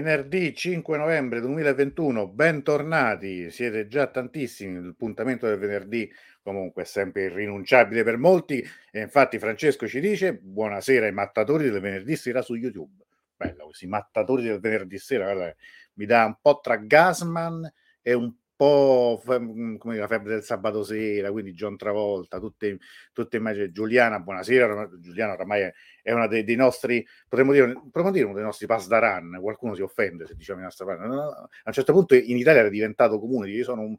Venerdì 0.00 0.54
5 0.54 0.96
novembre 0.96 1.40
2021, 1.40 2.28
bentornati, 2.28 3.50
siete 3.50 3.88
già 3.88 4.06
tantissimi, 4.06 4.78
il 4.78 4.94
puntamento 4.94 5.48
del 5.48 5.58
venerdì 5.58 6.08
comunque 6.40 6.82
è 6.82 6.86
sempre 6.86 7.24
irrinunciabile 7.24 8.04
per 8.04 8.16
molti 8.16 8.64
e 8.92 9.00
infatti 9.00 9.40
Francesco 9.40 9.88
ci 9.88 9.98
dice 9.98 10.34
buonasera 10.34 11.06
ai 11.06 11.12
mattatori 11.12 11.68
del 11.68 11.80
venerdì 11.80 12.14
sera 12.14 12.42
su 12.42 12.54
YouTube. 12.54 13.06
Bello, 13.34 13.64
questi 13.64 13.88
mattatori 13.88 14.44
del 14.44 14.60
venerdì 14.60 14.98
sera, 14.98 15.32
guarda, 15.32 15.52
mi 15.94 16.06
dà 16.06 16.26
un 16.26 16.36
po' 16.40 16.60
tra 16.60 16.76
Gasman 16.76 17.68
e 18.00 18.12
un 18.12 18.32
po' 18.58 19.22
mm, 19.38 19.76
come 19.76 19.96
la 19.98 20.08
febbre 20.08 20.32
del 20.32 20.42
sabato 20.42 20.82
sera, 20.82 21.30
quindi 21.30 21.52
John 21.52 21.76
Travolta, 21.76 22.40
tutte, 22.40 22.78
tutte 23.12 23.36
immagini. 23.36 23.70
Giuliana, 23.70 24.18
buonasera. 24.18 24.90
Giuliana 24.98 25.34
oramai 25.34 25.72
è, 26.02 26.10
una 26.10 26.26
dei, 26.26 26.42
dei, 26.42 26.56
nostri, 26.56 27.06
potremmo 27.28 27.52
dire, 27.52 27.72
potremmo 27.72 28.10
dire 28.10 28.24
uno 28.24 28.34
dei 28.34 28.42
nostri 28.42 28.66
pass 28.66 28.88
da 28.88 28.98
run. 28.98 29.38
Qualcuno 29.40 29.76
si 29.76 29.82
offende 29.82 30.26
se 30.26 30.34
diciamo 30.34 30.58
i 30.58 30.64
nostri 30.64 30.84
pass. 30.84 30.98
No, 30.98 31.06
no, 31.06 31.22
a 31.30 31.48
un 31.64 31.72
certo 31.72 31.92
punto 31.92 32.16
in 32.16 32.36
Italia 32.36 32.60
era 32.60 32.68
diventato 32.68 33.20
comune. 33.20 33.48
Io 33.48 33.62
sono 33.62 33.82
un, 33.82 33.96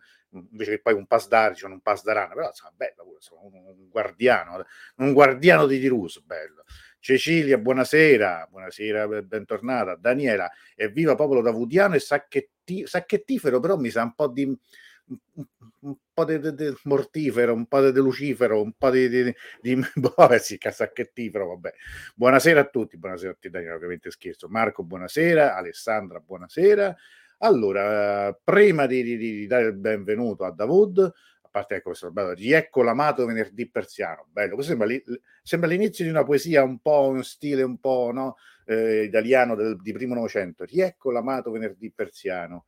invece 0.52 0.72
che 0.72 0.82
poi 0.82 0.94
un 0.94 1.06
pass 1.06 1.30
da 1.30 1.54
sono 1.54 1.76
un 1.76 1.80
pass 1.80 2.04
da 2.04 2.12
run, 2.12 2.34
però 2.36 2.48
insomma, 2.48 2.74
bello 2.76 3.04
pure, 3.06 3.18
sono 3.22 3.42
un, 3.46 3.54
un 3.54 3.88
guardiano, 3.90 4.66
un 4.98 5.14
guardiano 5.14 5.68
di 5.68 5.80
Tirus, 5.80 6.22
bello. 6.26 6.66
Cecilia, 7.02 7.58
buonasera, 7.58 8.48
buonasera, 8.52 9.08
bentornata. 9.24 9.96
Daniela, 9.96 10.52
evviva 10.76 11.16
popolo 11.16 11.42
davudiano 11.42 11.96
e 11.96 12.00
sacchetti, 12.00 12.86
sacchettifero, 12.86 13.62
però 13.62 13.78
mi 13.78 13.90
sa 13.90 14.04
un 14.04 14.14
po' 14.14 14.28
di 14.28 14.44
un, 14.44 15.96
po' 16.14 16.26
di, 16.26 16.40
di, 16.40 16.54
di, 16.54 16.74
mortifero, 16.84 17.54
un 17.54 17.66
po' 17.68 17.82
di, 17.82 17.94
di 17.94 18.00
lucifero, 18.00 18.62
un 18.62 18.74
po' 18.74 18.90
di, 18.90 19.08
di, 19.08 19.34
di 19.62 19.82
vabbè, 20.16 20.38
sì, 20.40 20.60
sacchettifero, 20.60 21.48
vabbè. 21.48 21.74
Buonasera 22.16 22.60
a 22.60 22.66
tutti, 22.68 22.98
buonasera 22.98 23.32
a 23.32 23.38
te 23.40 23.50
Daniela, 23.50 23.76
ovviamente 23.76 24.12
scherzo. 24.12 24.50
Marco, 24.50 24.84
buonasera, 24.84 25.56
Alessandra, 25.56 26.20
buonasera. 26.20 26.96
Allora, 27.40 28.38
prima 28.44 28.86
di, 28.86 29.02
di, 29.02 29.18
di 29.18 29.48
dare 29.48 29.68
il 29.68 29.78
benvenuto 29.78 30.44
a 30.44 30.52
Davud, 30.52 31.12
a 31.50 31.52
parte 31.52 31.76
ecco 31.76 31.90
questo 31.90 32.12
bello, 32.12 32.34
riecco 32.34 32.84
l'amato 32.84 33.26
venerdì 33.26 33.68
persiano, 33.68 34.28
bello, 34.32 34.54
questo 34.54 34.76
sembra, 34.76 34.96
sembra 35.42 35.68
l'inizio 35.68 36.06
di 36.06 36.12
una 36.12 36.24
poesia 36.24 36.64
un 36.64 36.80
po' 36.80 37.08
uno 37.08 37.24
stile 37.24 37.64
un 37.64 37.80
po' 37.80 38.12
no, 38.14 38.38
eh, 38.66 39.04
italiano 39.04 39.56
del, 39.56 39.82
di 39.82 39.92
primo 39.92 40.14
novecento, 40.14 40.64
riecco 40.64 41.12
l'amato 41.12 41.50
venerdì 41.50 41.92
persiano, 41.92 42.68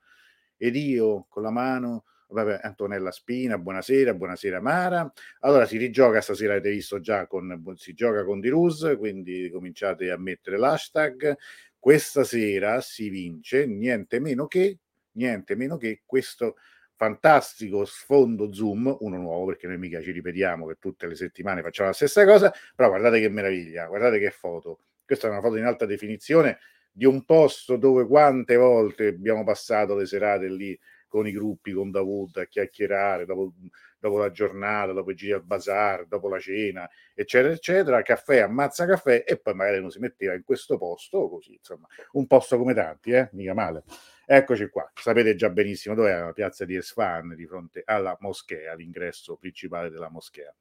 ed 0.58 0.76
io 0.76 1.28
con 1.30 1.44
la 1.44 1.52
mano 1.52 2.06
Vabbè, 2.32 2.62
Antonella 2.64 3.12
Spina, 3.12 3.58
buonasera, 3.58 4.14
buonasera 4.14 4.62
Mara. 4.62 5.12
Allora 5.42 5.66
si 5.66 5.76
rigioca 5.76 6.22
stasera, 6.22 6.54
avete 6.54 6.70
visto 6.70 7.02
già, 7.02 7.28
con, 7.28 7.62
si 7.76 7.94
gioca 7.94 8.24
con 8.24 8.40
Dirus, 8.40 8.96
quindi 8.98 9.50
cominciate 9.52 10.10
a 10.10 10.18
mettere 10.18 10.58
l'hashtag. 10.58 11.36
Questa 11.78 12.24
sera 12.24 12.80
si 12.80 13.10
vince 13.10 13.66
niente 13.66 14.22
meno 14.22 14.48
che, 14.48 14.80
niente 15.12 15.56
meno 15.56 15.76
che 15.76 16.04
questo 16.06 16.56
fantastico 17.02 17.84
sfondo 17.84 18.54
zoom, 18.54 18.96
uno 19.00 19.18
nuovo 19.18 19.46
perché 19.48 19.66
noi 19.66 19.80
mica 19.80 20.00
ci 20.02 20.12
ripetiamo 20.12 20.68
che 20.68 20.76
tutte 20.78 21.08
le 21.08 21.16
settimane 21.16 21.64
facciamo 21.64 21.90
la 21.90 21.96
stessa 21.96 22.24
cosa, 22.28 22.54
però 22.76 22.90
guardate 22.90 23.20
che 23.20 23.28
meraviglia, 23.28 23.88
guardate 23.88 24.20
che 24.20 24.30
foto. 24.30 24.82
Questa 25.04 25.26
è 25.26 25.32
una 25.32 25.42
foto 25.42 25.56
in 25.56 25.64
alta 25.64 25.88
definizione 25.88 26.60
di 26.92 27.06
un 27.06 27.26
posto 27.26 27.76
dove 27.78 28.06
quante 28.06 28.56
volte 28.56 29.08
abbiamo 29.08 29.44
passato 29.44 29.96
le 29.96 30.06
serate 30.06 30.48
lì 30.48 30.80
con 31.08 31.26
i 31.26 31.32
gruppi, 31.32 31.72
con 31.72 31.90
Davud 31.90 32.38
a 32.38 32.46
chiacchierare 32.46 33.26
dopo, 33.26 33.56
dopo 34.02 34.18
la 34.18 34.32
giornata, 34.32 34.94
dopo 34.94 35.12
i 35.12 35.16
giri 35.16 35.34
al 35.34 35.44
bazar, 35.44 36.08
dopo 36.08 36.28
la 36.28 36.40
cena, 36.40 36.90
eccetera, 37.14 37.54
eccetera, 37.54 38.02
caffè, 38.02 38.40
ammazza 38.40 38.88
caffè 38.88 39.24
e 39.26 39.38
poi 39.38 39.54
magari 39.54 39.78
uno 39.78 39.92
si 39.92 40.00
metteva 40.00 40.34
in 40.34 40.44
questo 40.44 40.78
posto, 40.80 41.30
così, 41.30 41.54
insomma, 41.54 41.88
un 42.14 42.26
posto 42.26 42.58
come 42.58 42.74
tanti, 42.74 43.12
eh? 43.12 43.30
mica 43.34 43.54
male. 43.54 43.84
Eccoci 44.26 44.70
qua, 44.70 44.90
sapete 44.96 45.36
già 45.36 45.50
benissimo 45.50 45.94
dove 45.94 46.12
è 46.12 46.20
la 46.20 46.34
piazza 46.34 46.66
di 46.66 46.76
Esfan 46.76 47.36
di 47.36 47.46
fronte 47.46 47.84
alla 47.86 48.18
moschea, 48.20 48.74
l'ingresso 48.74 49.36
principale 49.36 49.92
della 49.92 50.10
moschea 50.10 50.54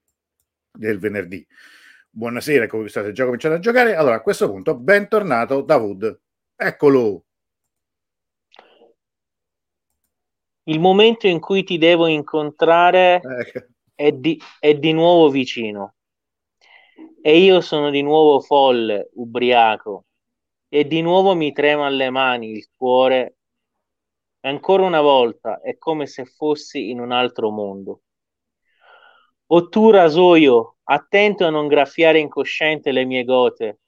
del 0.72 0.98
venerdì. 0.98 1.46
Buonasera, 2.10 2.66
come 2.66 2.88
state 2.88 3.12
già 3.12 3.24
cominciando 3.24 3.56
a 3.56 3.60
giocare? 3.60 3.94
Allora, 3.94 4.16
a 4.16 4.20
questo 4.20 4.50
punto, 4.50 4.76
bentornato 4.76 5.62
Davud. 5.62 6.20
Eccolo! 6.56 7.24
Il 10.70 10.78
momento 10.78 11.26
in 11.26 11.40
cui 11.40 11.64
ti 11.64 11.78
devo 11.78 12.06
incontrare 12.06 13.20
ecco. 13.20 13.66
è, 13.92 14.12
di, 14.12 14.40
è 14.60 14.74
di 14.74 14.92
nuovo 14.92 15.28
vicino. 15.28 15.94
E 17.20 17.38
io 17.38 17.60
sono 17.60 17.90
di 17.90 18.02
nuovo 18.02 18.38
folle, 18.38 19.10
ubriaco, 19.14 20.04
e 20.68 20.86
di 20.86 21.02
nuovo 21.02 21.34
mi 21.34 21.50
trema 21.50 21.86
alle 21.86 22.08
mani 22.10 22.52
il 22.52 22.68
cuore 22.76 23.36
e 24.40 24.48
ancora 24.48 24.84
una 24.84 25.00
volta 25.00 25.60
è 25.60 25.76
come 25.76 26.06
se 26.06 26.24
fossi 26.24 26.90
in 26.90 27.00
un 27.00 27.10
altro 27.10 27.50
mondo. 27.50 28.02
O 29.46 29.68
tu, 29.68 29.90
rasoio, 29.90 30.76
attento 30.84 31.44
a 31.44 31.50
non 31.50 31.66
graffiare 31.66 32.20
incosciente 32.20 32.92
le 32.92 33.04
mie 33.04 33.24
gote, 33.24 33.80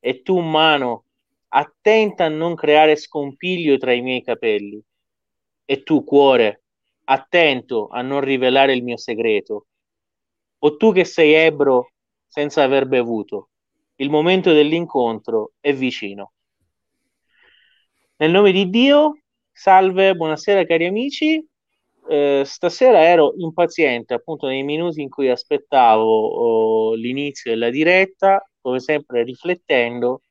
e 0.00 0.22
tu, 0.22 0.38
mano, 0.38 1.04
attenta 1.48 2.24
a 2.24 2.28
non 2.28 2.54
creare 2.54 2.96
scompiglio 2.96 3.76
tra 3.76 3.92
i 3.92 4.00
miei 4.00 4.22
capelli, 4.22 4.82
e 5.64 5.82
tu, 5.82 6.04
cuore, 6.04 6.62
attento 7.04 7.88
a 7.88 8.02
non 8.02 8.20
rivelare 8.20 8.74
il 8.74 8.82
mio 8.82 8.96
segreto. 8.96 9.66
O 10.58 10.76
tu 10.76 10.92
che 10.92 11.04
sei 11.04 11.32
ebro 11.32 11.92
senza 12.26 12.62
aver 12.62 12.86
bevuto, 12.86 13.48
il 13.96 14.10
momento 14.10 14.52
dell'incontro 14.52 15.52
è 15.60 15.72
vicino. 15.72 16.32
Nel 18.16 18.30
nome 18.30 18.52
di 18.52 18.70
Dio, 18.70 19.18
Salve, 19.50 20.14
buonasera 20.14 20.64
cari 20.64 20.86
amici. 20.86 21.44
Eh, 22.08 22.42
stasera 22.44 23.04
ero 23.04 23.34
impaziente 23.36 24.14
appunto 24.14 24.46
nei 24.46 24.62
minuti 24.62 25.02
in 25.02 25.08
cui 25.08 25.28
aspettavo 25.28 26.04
oh, 26.04 26.94
l'inizio 26.94 27.50
della 27.50 27.70
diretta, 27.70 28.44
come 28.60 28.80
sempre 28.80 29.22
riflettendo, 29.22 30.22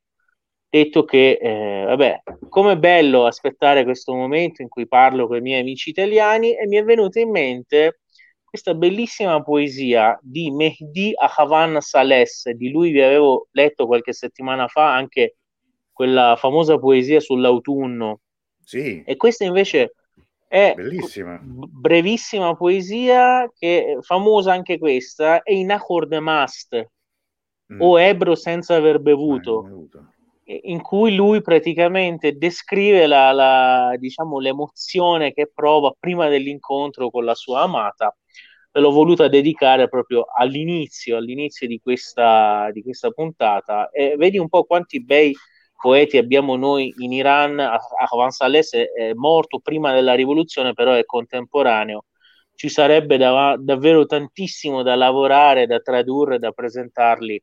detto 0.72 1.04
che 1.04 1.38
eh, 1.42 1.84
vabbè, 1.86 2.24
com'è 2.48 2.78
bello 2.78 3.26
aspettare 3.26 3.84
questo 3.84 4.16
momento 4.16 4.62
in 4.62 4.70
cui 4.70 4.88
parlo 4.88 5.28
con 5.28 5.36
i 5.36 5.42
miei 5.42 5.60
amici 5.60 5.90
italiani 5.90 6.56
e 6.56 6.66
mi 6.66 6.78
è 6.78 6.84
venuta 6.84 7.20
in 7.20 7.30
mente 7.30 8.00
questa 8.42 8.74
bellissima 8.74 9.42
poesia 9.44 10.18
di 10.22 10.50
Mehdi 10.50 11.14
Ahavan 11.14 11.82
Sales, 11.82 12.50
di 12.52 12.70
lui 12.70 12.92
vi 12.92 13.02
avevo 13.02 13.48
letto 13.52 13.86
qualche 13.86 14.14
settimana 14.14 14.68
fa 14.68 14.94
anche 14.94 15.36
quella 15.92 16.36
famosa 16.38 16.78
poesia 16.78 17.20
sull'autunno 17.20 18.22
sì. 18.64 19.04
E 19.06 19.18
questa 19.18 19.44
invece 19.44 19.96
è 20.48 20.74
Bellissima. 20.74 21.38
brevissima 21.44 22.56
poesia 22.56 23.52
che 23.58 23.86
è 23.86 24.02
famosa 24.02 24.54
anche 24.54 24.78
questa, 24.78 25.44
è 25.44 25.52
in 25.52 25.72
accord 25.72 26.14
mast 26.14 26.88
mm. 27.74 27.82
o 27.82 28.00
ebro 28.00 28.36
senza 28.36 28.76
aver 28.76 29.00
bevuto. 29.00 29.64
bevuto 29.64 30.11
in 30.44 30.82
cui 30.82 31.16
lui 31.16 31.42
praticamente 31.42 32.38
descrive 32.38 33.08
la, 33.08 33.32
la, 33.32 33.96
diciamo, 33.98 34.40
l'emozione 34.40 35.34
che 35.34 35.50
prova 35.54 35.94
prima 35.98 36.28
dell'incontro 36.28 37.10
con 37.10 37.26
la 37.26 37.36
sua 37.36 37.62
amata. 37.62 38.16
L'ho 38.74 38.92
voluta 38.92 39.28
dedicare 39.28 39.90
proprio 39.90 40.26
all'inizio, 40.34 41.18
all'inizio 41.18 41.68
di 41.68 41.80
questa, 41.82 42.70
di 42.72 42.82
questa 42.82 43.12
puntata. 43.12 43.90
E 43.90 44.16
vedi 44.18 44.38
un 44.38 44.48
po' 44.48 44.64
quanti 44.64 45.04
bei 45.04 45.34
poeti 45.82 46.18
abbiamo 46.18 46.56
noi 46.56 46.94
in 47.00 47.12
Iran, 47.12 47.60
Ahvan 47.60 48.30
Saleh 48.30 48.62
è 48.96 49.14
morto 49.14 49.60
prima 49.60 49.92
della 49.94 50.14
rivoluzione, 50.14 50.74
però 50.74 50.94
è 50.94 51.04
contemporaneo. 51.06 52.06
Ci 52.54 52.70
sarebbe 52.70 53.18
da, 53.18 53.56
davvero 53.60 54.06
tantissimo 54.06 54.84
da 54.84 54.96
lavorare, 54.96 55.66
da 55.66 55.80
tradurre, 55.80 56.38
da 56.38 56.52
presentarli. 56.52 57.42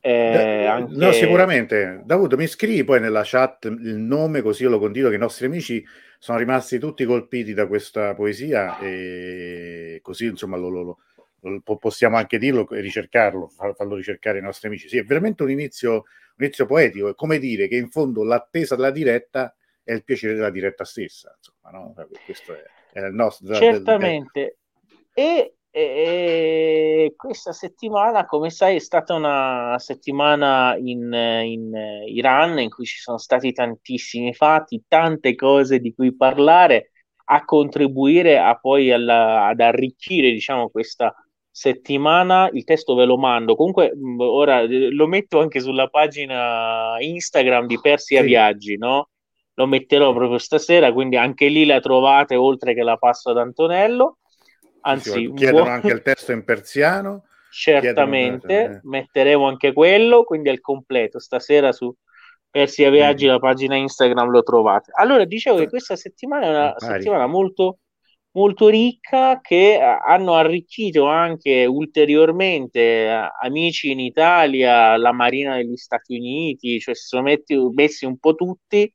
Eh, 0.00 0.66
anche... 0.66 0.94
No, 0.96 1.12
sicuramente. 1.12 2.02
Davuto, 2.04 2.36
mi 2.36 2.46
scrivi 2.46 2.84
poi 2.84 3.00
nella 3.00 3.22
chat 3.24 3.64
il 3.64 3.96
nome 3.96 4.42
così 4.42 4.62
io 4.62 4.70
lo 4.70 4.78
condivido 4.78 5.10
che 5.10 5.16
i 5.16 5.18
nostri 5.18 5.46
amici 5.46 5.84
sono 6.18 6.38
rimasti 6.38 6.78
tutti 6.78 7.04
colpiti 7.04 7.54
da 7.54 7.66
questa 7.66 8.14
poesia 8.14 8.78
e 8.78 10.00
così 10.02 10.26
insomma 10.26 10.56
lo, 10.56 10.68
lo, 10.68 10.98
lo, 11.40 11.76
possiamo 11.76 12.16
anche 12.16 12.38
dirlo 12.38 12.68
e 12.70 12.80
ricercarlo, 12.80 13.48
farlo 13.48 13.94
ricercare 13.94 14.38
ai 14.38 14.44
nostri 14.44 14.68
amici. 14.68 14.88
Sì, 14.88 14.98
è 14.98 15.04
veramente 15.04 15.42
un 15.42 15.50
inizio 15.50 16.04
un 16.40 16.46
inizio 16.46 16.66
poetico, 16.66 17.10
è 17.10 17.14
come 17.14 17.38
dire 17.38 17.68
che 17.68 17.76
in 17.76 17.90
fondo 17.90 18.24
l'attesa 18.24 18.74
della 18.74 18.90
diretta 18.90 19.54
è 19.82 19.92
il 19.92 20.04
piacere 20.04 20.34
della 20.34 20.50
diretta 20.50 20.84
stessa, 20.84 21.36
insomma, 21.36 21.70
no? 21.70 21.94
Questo 22.24 22.54
è, 22.54 22.64
è 22.92 23.04
il 23.04 23.14
nostro... 23.14 23.54
Certamente. 23.54 24.56
È... 25.12 25.20
E, 25.20 25.54
e, 25.70 27.14
questa 27.16 27.52
settimana, 27.52 28.26
come 28.26 28.50
sai, 28.50 28.76
è 28.76 28.78
stata 28.80 29.14
una 29.14 29.76
settimana 29.78 30.76
in, 30.76 31.12
in 31.12 31.72
Iran 32.06 32.58
in 32.58 32.70
cui 32.70 32.84
ci 32.84 32.98
sono 32.98 33.18
stati 33.18 33.52
tantissimi 33.52 34.34
fatti, 34.34 34.82
tante 34.88 35.34
cose 35.34 35.78
di 35.78 35.94
cui 35.94 36.14
parlare, 36.14 36.90
a 37.32 37.44
contribuire 37.44 38.38
a 38.38 38.58
poi 38.58 38.90
alla, 38.90 39.46
ad 39.46 39.60
arricchire, 39.60 40.30
diciamo, 40.32 40.68
questa 40.68 41.14
settimana 41.50 42.48
il 42.52 42.64
testo 42.64 42.94
ve 42.94 43.04
lo 43.04 43.16
mando. 43.16 43.54
Comunque, 43.54 43.92
ora 44.18 44.60
eh, 44.62 44.90
lo 44.90 45.06
metto 45.06 45.40
anche 45.40 45.60
sulla 45.60 45.88
pagina 45.88 46.96
Instagram 46.98 47.66
di 47.66 47.78
Persia 47.80 48.20
sì. 48.20 48.26
Viaggi, 48.26 48.76
no? 48.76 49.10
lo 49.60 49.66
metterò 49.66 50.14
proprio 50.14 50.38
stasera, 50.38 50.90
quindi 50.90 51.16
anche 51.16 51.48
lì 51.48 51.66
la 51.66 51.80
trovate 51.80 52.34
oltre 52.34 52.74
che 52.74 52.82
la 52.82 52.96
passo 52.96 53.30
ad 53.30 53.38
Antonello. 53.38 54.18
Anzi, 54.82 55.32
chiedono 55.34 55.64
buon... 55.64 55.74
anche 55.74 55.92
il 55.92 56.02
testo 56.02 56.32
in 56.32 56.44
persiano. 56.44 57.24
Certamente, 57.50 58.46
chiedono... 58.46 58.80
Metteremo 58.84 59.48
anche 59.48 59.72
quello, 59.72 60.24
quindi 60.24 60.50
il 60.50 60.60
completo. 60.60 61.18
Stasera 61.18 61.72
su 61.72 61.94
Persia 62.48 62.90
Viaggi, 62.90 63.26
mm. 63.26 63.30
la 63.30 63.38
pagina 63.38 63.76
Instagram 63.76 64.30
lo 64.30 64.42
trovate. 64.42 64.90
Allora, 64.94 65.24
dicevo 65.24 65.58
che 65.58 65.68
questa 65.68 65.96
settimana 65.96 66.46
è 66.46 66.48
una 66.50 66.74
settimana 66.78 67.26
molto 67.26 67.78
molto 68.32 68.68
ricca 68.68 69.40
che 69.40 69.74
eh, 69.74 69.80
hanno 69.80 70.34
arricchito 70.34 71.06
anche 71.06 71.64
ulteriormente 71.64 72.80
eh, 72.80 73.28
amici 73.42 73.90
in 73.90 74.00
Italia, 74.00 74.96
la 74.96 75.12
Marina 75.12 75.56
degli 75.56 75.76
Stati 75.76 76.16
Uniti, 76.16 76.78
cioè 76.78 76.94
si 76.94 77.06
sono 77.06 77.22
metti, 77.22 77.56
messi 77.72 78.04
un 78.04 78.18
po' 78.18 78.34
tutti 78.34 78.90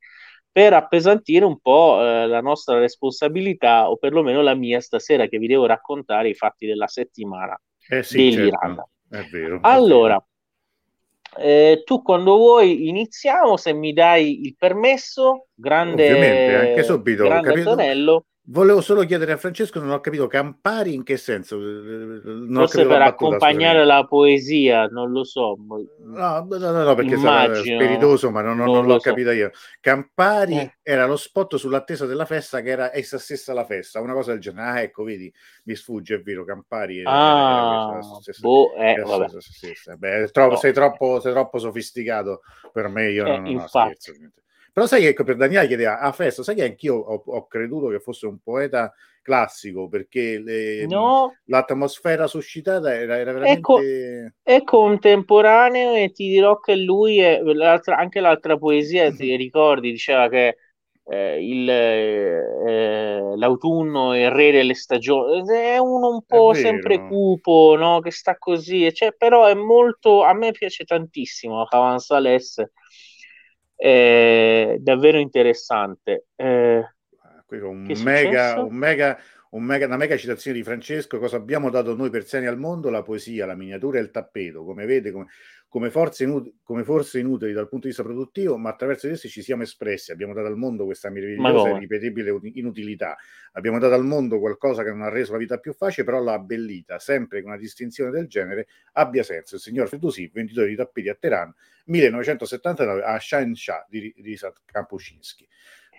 per 0.56 0.72
appesantire 0.72 1.44
un 1.44 1.58
po' 1.60 2.00
eh, 2.00 2.26
la 2.26 2.40
nostra 2.40 2.78
responsabilità 2.78 3.90
o 3.90 3.98
perlomeno 3.98 4.40
la 4.40 4.54
mia 4.54 4.80
stasera 4.80 5.26
che 5.26 5.36
vi 5.36 5.48
devo 5.48 5.66
raccontare 5.66 6.30
i 6.30 6.34
fatti 6.34 6.64
della 6.64 6.86
settimana 6.86 7.60
eh 7.90 8.02
sì, 8.02 8.30
dell'Iran. 8.30 8.74
Certo. 8.74 8.88
È 9.10 9.28
vero. 9.30 9.58
Allora, 9.60 10.26
eh, 11.36 11.82
tu 11.84 12.00
quando 12.00 12.36
vuoi 12.38 12.88
iniziamo, 12.88 13.58
se 13.58 13.74
mi 13.74 13.92
dai 13.92 14.46
il 14.46 14.56
permesso, 14.56 15.48
grande, 15.52 16.10
Ovviamente, 16.10 16.54
anche 16.54 16.82
subito, 16.84 17.24
grande 17.24 17.52
Antonello. 17.52 18.24
Volevo 18.48 18.80
solo 18.80 19.04
chiedere 19.04 19.32
a 19.32 19.36
Francesco, 19.38 19.80
non 19.80 19.90
ho 19.90 19.98
capito 19.98 20.28
Campari 20.28 20.94
in 20.94 21.02
che 21.02 21.16
senso? 21.16 21.56
Non 21.56 22.54
Forse 22.54 22.86
per 22.86 23.02
accompagnare 23.02 23.84
la 23.84 24.04
poesia, 24.04 24.86
non 24.86 25.10
lo 25.10 25.24
so. 25.24 25.56
No, 25.58 26.46
no, 26.48 26.58
no, 26.58 26.84
no 26.84 26.94
perché 26.94 27.14
Immagino, 27.14 27.54
sarà 27.54 27.76
spiritoso, 27.76 28.30
ma 28.30 28.42
non, 28.42 28.56
non, 28.56 28.70
non 28.70 28.86
l'ho 28.86 29.00
so. 29.00 29.10
capito 29.10 29.32
io. 29.32 29.50
Campari 29.80 30.58
eh. 30.58 30.76
era 30.80 31.06
lo 31.06 31.16
spot 31.16 31.56
sull'attesa 31.56 32.06
della 32.06 32.24
festa 32.24 32.60
che 32.60 32.70
era 32.70 32.94
essa 32.94 33.18
stessa 33.18 33.52
la 33.52 33.64
festa, 33.64 34.00
una 34.00 34.12
cosa 34.12 34.30
del 34.30 34.40
genere. 34.40 34.68
Ah, 34.68 34.80
ecco, 34.80 35.02
vedi, 35.02 35.32
mi 35.64 35.74
sfugge, 35.74 36.14
è 36.14 36.20
vero, 36.20 36.44
Campari 36.44 37.02
ah, 37.04 37.90
era 37.94 38.02
stessa, 38.20 38.40
boh, 38.40 38.74
eh, 38.76 38.94
vabbè. 38.94 39.26
Beh, 39.96 40.28
troppo, 40.30 40.52
no. 40.52 40.56
sei, 40.56 40.72
troppo, 40.72 41.18
sei 41.18 41.32
troppo 41.32 41.58
sofisticato 41.58 42.42
per 42.72 42.86
me, 42.86 43.10
io 43.10 43.26
eh, 43.26 43.38
non, 43.38 43.52
non 43.54 43.66
scherzo. 43.66 44.12
Però 44.76 44.86
sai 44.86 45.00
che 45.00 45.08
ecco, 45.08 45.24
per 45.24 45.36
Daniele 45.36 45.68
chiedeva 45.68 46.00
a 46.00 46.12
Festo, 46.12 46.42
sai 46.42 46.54
che 46.54 46.64
anch'io 46.64 46.96
ho, 46.96 47.22
ho, 47.24 47.46
creduto 47.46 47.86
che 47.86 47.98
fosse 47.98 48.26
un 48.26 48.40
poeta 48.42 48.92
classico 49.22 49.88
perché 49.88 50.38
le, 50.38 50.84
no. 50.84 51.34
l'atmosfera 51.46 52.26
suscitata 52.26 52.94
era, 52.94 53.16
era 53.16 53.32
veramente... 53.32 54.34
È, 54.42 54.56
è, 54.56 54.62
contemporaneo 54.64 55.94
e 55.94 56.12
ti 56.12 56.28
dirò 56.28 56.58
che 56.58 56.76
lui, 56.76 57.20
è, 57.20 57.40
l'altra, 57.40 57.96
anche 57.96 58.20
l'altra 58.20 58.58
poesia, 58.58 59.10
ti 59.10 59.34
ricordi, 59.34 59.92
diceva 59.92 60.28
che 60.28 60.58
eh, 61.04 61.42
il, 61.42 61.70
eh, 61.70 63.34
l'autunno 63.34 64.12
è 64.12 64.26
il 64.26 64.30
re 64.30 64.52
delle 64.52 64.74
stagioni, 64.74 65.42
è 65.54 65.78
uno 65.78 66.10
un 66.10 66.22
po' 66.26 66.52
sempre 66.52 66.98
cupo, 67.08 67.76
no? 67.78 68.00
che 68.00 68.10
sta 68.10 68.36
così, 68.36 68.92
cioè, 68.92 69.14
però 69.16 69.46
è 69.46 69.54
molto, 69.54 70.22
a 70.22 70.34
me 70.34 70.50
piace 70.50 70.84
tantissimo 70.84 71.64
Cavan 71.64 71.98
Sales 71.98 72.62
davvero 73.76 75.18
interessante. 75.18 76.26
Eh, 76.36 76.84
un, 77.48 77.86
mega, 78.02 78.60
un, 78.62 78.74
mega, 78.74 79.18
un 79.50 79.62
mega, 79.62 79.86
una 79.86 79.96
mega 79.96 80.16
citazione 80.16 80.56
di 80.56 80.62
Francesco, 80.62 81.18
cosa 81.18 81.36
abbiamo 81.36 81.70
dato 81.70 81.94
noi 81.94 82.10
persiani 82.10 82.46
al 82.46 82.58
mondo? 82.58 82.90
La 82.90 83.02
poesia, 83.02 83.46
la 83.46 83.54
miniatura 83.54 83.98
e 83.98 84.02
il 84.02 84.10
tappeto, 84.10 84.64
come 84.64 84.86
vede, 84.86 85.12
come, 85.12 85.26
come, 85.68 85.90
forze 85.90 86.24
inutili, 86.24 86.58
come 86.62 86.84
forze 86.84 87.20
inutili 87.20 87.52
dal 87.52 87.68
punto 87.68 87.86
di 87.86 87.94
vista 87.94 88.02
produttivo, 88.02 88.56
ma 88.56 88.70
attraverso 88.70 89.06
di 89.06 89.12
esse 89.12 89.28
ci 89.28 89.42
siamo 89.42 89.62
espressi, 89.62 90.10
abbiamo 90.10 90.34
dato 90.34 90.46
al 90.48 90.56
mondo 90.56 90.84
questa 90.84 91.10
meravigliosa 91.10 91.68
e 91.68 91.76
irripetibile 91.76 92.38
inutilità, 92.54 93.16
abbiamo 93.52 93.78
dato 93.78 93.94
al 93.94 94.04
mondo 94.04 94.38
qualcosa 94.38 94.82
che 94.82 94.90
non 94.90 95.02
ha 95.02 95.08
reso 95.08 95.32
la 95.32 95.38
vita 95.38 95.58
più 95.58 95.72
facile, 95.72 96.04
però 96.04 96.22
l'ha 96.22 96.34
abbellita, 96.34 96.98
sempre 96.98 97.40
che 97.40 97.46
una 97.46 97.56
distinzione 97.56 98.10
del 98.10 98.26
genere 98.26 98.66
abbia 98.92 99.22
senso. 99.22 99.54
Il 99.54 99.60
signor 99.60 99.88
Fedusì, 99.88 100.28
venditore 100.32 100.68
di 100.68 100.74
tappeti 100.74 101.08
a 101.08 101.14
Teheran, 101.14 101.54
1979 101.86 103.02
a 103.02 103.18
Shah 103.20 103.86
di, 103.88 104.12
di 104.16 104.38
Kapuscinski. 104.64 105.46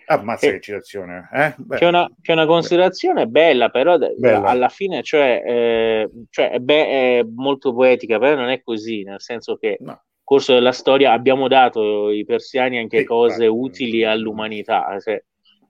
Ammazza 0.08 0.46
eh, 0.46 0.52
che 0.52 0.60
citazione. 0.60 1.28
Eh? 1.32 1.54
C'è, 1.76 1.86
una, 1.86 2.08
c'è, 2.20 2.32
una, 2.32 2.46
considerazione 2.46 3.26
Beh. 3.26 3.30
bella, 3.30 3.68
però 3.68 3.98
bella. 3.98 4.42
alla 4.42 4.68
fine 4.68 5.02
cioè, 5.02 5.42
eh, 5.44 6.10
cioè 6.30 6.50
è, 6.50 6.58
be- 6.58 6.86
è, 6.86 7.22
molto 7.22 7.74
poetica, 7.74 8.18
però 8.18 8.34
non 8.36 8.48
è 8.48 8.62
così, 8.62 9.02
nel 9.02 9.20
senso 9.20 9.56
che 9.56 9.76
no. 9.80 9.86
nel 9.86 10.00
corso 10.24 10.54
della 10.54 10.72
storia 10.72 11.12
abbiamo 11.12 11.46
dato 11.46 12.10
i 12.10 12.24
persiani 12.24 12.78
anche 12.78 13.00
sì, 13.00 13.04
cose 13.04 13.44
infatti. 13.44 13.60
utili 13.60 14.04
all'umanità. 14.04 14.98
Cioè, 14.98 15.22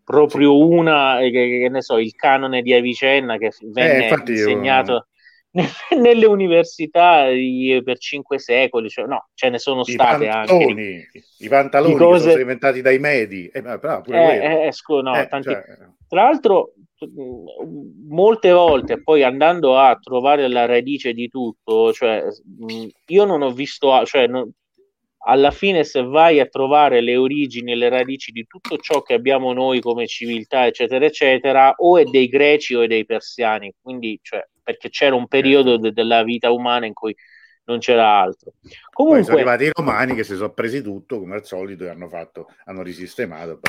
proprio 0.05 0.53
sì. 0.53 0.63
una, 0.63 1.19
che, 1.19 1.31
che, 1.31 1.69
ne 1.69 1.83
so, 1.83 1.99
il 1.99 2.15
canone 2.15 2.63
di 2.63 2.73
Avicenna 2.73 3.37
che 3.37 3.53
venne 3.63 4.09
eh, 4.09 4.23
insegnato... 4.27 4.93
Io 4.93 5.07
nelle 5.99 6.27
università 6.27 7.25
per 7.83 7.99
cinque 7.99 8.39
secoli, 8.39 8.89
cioè, 8.89 9.07
no, 9.07 9.29
ce 9.35 9.49
ne 9.49 9.59
sono 9.59 9.81
I 9.81 9.93
state 9.93 10.29
pantoni, 10.29 10.67
anche. 10.67 11.25
I 11.39 11.49
pantaloni 11.49 11.95
cose... 11.95 12.31
sono 12.31 12.41
inventati 12.41 12.83
dai 12.83 12.99
medi. 12.99 13.47
Eh, 13.47 13.63
però 13.63 14.01
pure 14.03 14.41
eh, 14.41 14.67
eh, 14.67 14.73
scu- 14.73 15.03
no, 15.03 15.19
eh, 15.19 15.27
tanti... 15.27 15.51
cioè... 15.51 15.65
Tra 16.07 16.23
l'altro, 16.23 16.75
molte 18.09 18.51
volte 18.51 19.03
poi 19.03 19.23
andando 19.23 19.79
a 19.79 19.97
trovare 20.01 20.49
la 20.49 20.67
radice 20.67 21.13
di 21.13 21.29
tutto, 21.29 21.93
cioè, 21.93 22.25
io 23.07 23.25
non 23.25 23.43
ho 23.43 23.51
visto, 23.51 24.05
cioè, 24.05 24.27
non... 24.27 24.51
alla 25.27 25.51
fine 25.51 25.85
se 25.85 26.03
vai 26.03 26.41
a 26.41 26.47
trovare 26.47 27.01
le 27.01 27.17
origini 27.17 27.73
e 27.73 27.77
le 27.77 27.89
radici 27.89 28.33
di 28.33 28.47
tutto 28.47 28.79
ciò 28.79 29.03
che 29.03 29.15
abbiamo 29.15 29.53
noi 29.53 29.81
come 29.81 30.07
civiltà, 30.07 30.67
eccetera, 30.67 31.05
eccetera, 31.05 31.75
o 31.77 31.99
è 31.99 32.05
dei 32.05 32.29
greci 32.29 32.75
o 32.75 32.83
è 32.83 32.87
dei 32.87 33.05
persiani, 33.05 33.73
quindi, 33.81 34.19
cioè, 34.23 34.43
perché 34.69 34.91
c'era 34.91 35.15
un 35.15 35.29
periodo 35.29 35.71
certo. 35.71 35.83
de- 35.85 35.93
della 35.95 36.23
vita 36.23 36.51
umana 36.51 36.85
in 36.85 36.93
cui 36.93 37.17
non 37.65 37.79
c'era 37.79 38.21
altro. 38.21 38.53
Comunque, 38.93 39.21
Poi 39.21 39.25
sono 39.25 39.37
arrivati 39.39 39.65
i 39.65 39.71
romani 39.73 40.15
che 40.15 40.25
si 40.25 40.35
sono 40.35 40.53
presi 40.53 40.83
tutto 40.83 41.19
come 41.19 41.37
al 41.37 41.47
solito 41.47 41.85
e 41.85 41.89
hanno 41.89 42.07
fatto, 42.11 42.49
hanno 42.67 42.83
risistemato. 42.83 43.61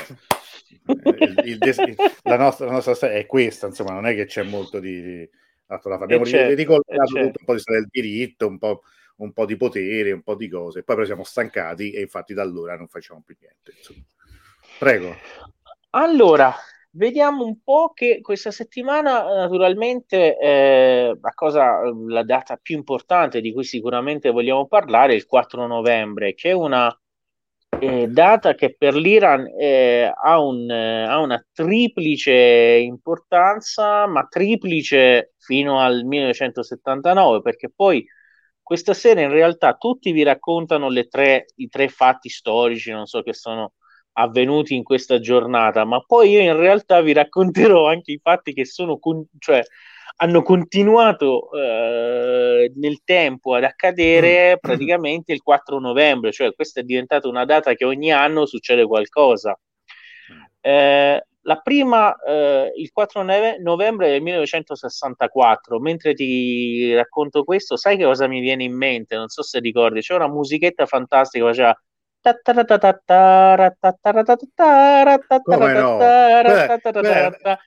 il, 0.87 1.41
il, 1.45 1.57
il, 1.61 1.95
la, 2.23 2.35
nostra, 2.35 2.65
la, 2.65 2.73
nostra, 2.73 2.95
storia 2.95 3.15
è 3.15 3.25
questa, 3.25 3.67
insomma, 3.67 3.93
non 3.93 4.07
è 4.07 4.13
che 4.13 4.25
c'è 4.25 4.43
molto 4.43 4.81
di. 4.81 5.25
abbiamo 5.67 6.25
certo, 6.25 6.55
ricollegato 6.55 7.13
certo. 7.13 7.27
tutto 7.27 7.39
un 7.39 7.45
po' 7.45 7.53
di 7.53 7.59
storia 7.59 7.79
del 7.79 7.89
diritto, 7.89 8.47
un 8.47 8.57
po', 8.57 8.81
un 9.17 9.31
po', 9.31 9.45
di 9.45 9.55
potere, 9.55 10.11
un 10.11 10.21
po' 10.21 10.35
di 10.35 10.49
cose. 10.49 10.83
Poi 10.83 10.95
però 10.95 11.07
siamo 11.07 11.23
stancati 11.23 11.91
e 11.91 12.01
infatti 12.01 12.33
da 12.33 12.41
allora 12.41 12.75
non 12.75 12.89
facciamo 12.89 13.23
più 13.25 13.37
niente. 13.39 13.71
Insomma. 13.77 14.03
Prego. 14.77 15.15
Allora, 15.91 16.53
Vediamo 16.91 17.45
un 17.45 17.61
po' 17.61 17.91
che 17.93 18.19
questa 18.21 18.49
settimana, 18.49 19.23
naturalmente, 19.23 20.37
eh, 20.39 21.15
la, 21.21 21.31
cosa, 21.35 21.81
la 22.07 22.23
data 22.23 22.57
più 22.57 22.75
importante 22.75 23.41
di 23.41 23.53
cui 23.53 23.63
sicuramente 23.63 24.31
vogliamo 24.31 24.65
parlare 24.65 25.13
è 25.13 25.15
il 25.15 25.27
4 25.27 25.67
novembre, 25.67 26.33
che 26.33 26.49
è 26.49 26.53
una 26.53 26.91
eh, 27.79 28.07
data 28.07 28.55
che 28.55 28.75
per 28.75 28.95
l'Iran 28.95 29.45
eh, 29.59 30.11
ha, 30.13 30.39
un, 30.39 30.69
eh, 30.69 31.03
ha, 31.05 31.19
una 31.19 31.45
triplice 31.53 32.31
importanza, 32.31 34.07
ma 34.07 34.25
triplice 34.27 35.33
fino 35.37 35.79
al 35.79 36.03
1979, 36.05 37.41
perché 37.41 37.69
poi 37.73 38.03
questa 38.63 38.93
sera 38.95 39.21
in 39.21 39.29
realtà 39.29 39.75
tutti 39.75 40.11
vi 40.11 40.23
raccontano 40.23 40.89
tre, 41.07 41.45
i 41.55 41.67
tre 41.69 41.87
fatti 41.87 42.29
storici, 42.29 42.91
non 42.91 43.05
so 43.05 43.21
che 43.21 43.33
sono 43.33 43.73
avvenuti 44.19 44.75
in 44.75 44.83
questa 44.83 45.19
giornata, 45.19 45.85
ma 45.85 46.01
poi 46.01 46.31
io 46.31 46.41
in 46.41 46.55
realtà 46.55 47.01
vi 47.01 47.13
racconterò 47.13 47.87
anche 47.87 48.11
i 48.11 48.19
fatti 48.21 48.53
che 48.53 48.65
sono, 48.65 48.99
con- 48.99 49.25
cioè, 49.37 49.61
hanno 50.21 50.41
continuato 50.41 51.49
eh, 51.53 52.71
nel 52.75 53.01
tempo 53.05 53.55
ad 53.55 53.63
accadere 53.63 54.55
mm. 54.55 54.59
praticamente 54.59 55.31
il 55.31 55.41
4 55.41 55.79
novembre, 55.79 56.31
cioè 56.31 56.53
questa 56.53 56.81
è 56.81 56.83
diventata 56.83 57.27
una 57.29 57.45
data 57.45 57.73
che 57.73 57.85
ogni 57.85 58.11
anno 58.11 58.45
succede 58.45 58.85
qualcosa. 58.85 59.57
Eh, 60.61 61.23
la 61.41 61.55
prima, 61.61 62.13
eh, 62.21 62.73
il 62.75 62.91
4 62.91 63.23
novembre 63.59 64.09
del 64.09 64.21
1964, 64.21 65.79
mentre 65.79 66.13
ti 66.13 66.93
racconto 66.93 67.45
questo, 67.45 67.77
sai 67.77 67.95
che 67.95 68.03
cosa 68.03 68.27
mi 68.27 68.41
viene 68.41 68.65
in 68.65 68.75
mente? 68.75 69.15
Non 69.15 69.29
so 69.29 69.41
se 69.41 69.59
ricordi, 69.59 70.01
c'è 70.01 70.15
una 70.15 70.27
musichetta 70.27 70.85
fantastica, 70.85 71.45
faceva 71.45 71.73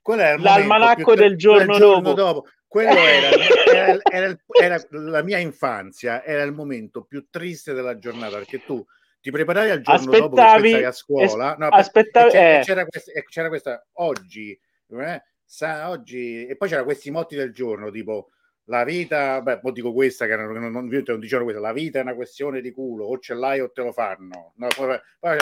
come 0.02 0.36
no? 0.36 0.42
L'almanacco 0.42 1.14
del 1.14 1.36
giorno, 1.36 1.76
giorno 1.78 2.12
dopo. 2.12 2.46
Quello 2.66 2.90
era, 2.90 3.28
era, 3.66 3.98
era, 4.10 4.36
era, 4.48 4.82
la 4.90 5.22
mia 5.22 5.38
infanzia, 5.38 6.24
era 6.24 6.42
il 6.42 6.52
momento 6.52 7.04
più 7.04 7.26
triste 7.30 7.74
della 7.74 7.98
giornata 7.98 8.38
perché 8.38 8.64
tu 8.64 8.82
ti 9.20 9.30
preparavi 9.30 9.70
al 9.70 9.80
giorno 9.82 10.00
aspettavi, 10.00 10.70
dopo 10.70 10.80
che 10.80 10.86
a 10.86 10.92
scuola. 10.92 11.54
No, 11.58 11.68
aspettavi, 11.68 12.30
c'era, 12.30 12.58
eh. 12.58 12.62
c'era, 12.62 12.86
questa, 12.86 13.12
c'era, 13.28 13.48
questa, 13.48 13.86
oggi, 13.94 14.58
eh, 14.88 15.22
sa, 15.44 15.90
oggi, 15.90 16.46
e 16.46 16.56
poi 16.56 16.68
c'era 16.68 16.82
questi 16.82 17.10
motti 17.10 17.36
del 17.36 17.52
giorno 17.52 17.90
tipo 17.90 18.30
la 18.66 18.84
vita, 18.84 19.40
beh, 19.40 19.58
poi 19.58 19.72
dico 19.72 19.92
questa 19.92 20.26
che 20.26 20.36
non, 20.36 20.52
non, 20.52 20.70
non, 20.70 20.88
non 20.88 21.18
dicevano 21.18 21.44
questa, 21.44 21.60
la 21.60 21.72
vita 21.72 21.98
è 21.98 22.02
una 22.02 22.14
questione 22.14 22.60
di 22.60 22.70
culo, 22.70 23.06
o 23.06 23.18
ce 23.18 23.34
l'hai 23.34 23.60
o 23.60 23.70
te 23.70 23.82
lo 23.82 23.92
fanno. 23.92 24.52
No, 24.56 24.68
poi, 24.74 24.98
poi, 25.18 25.38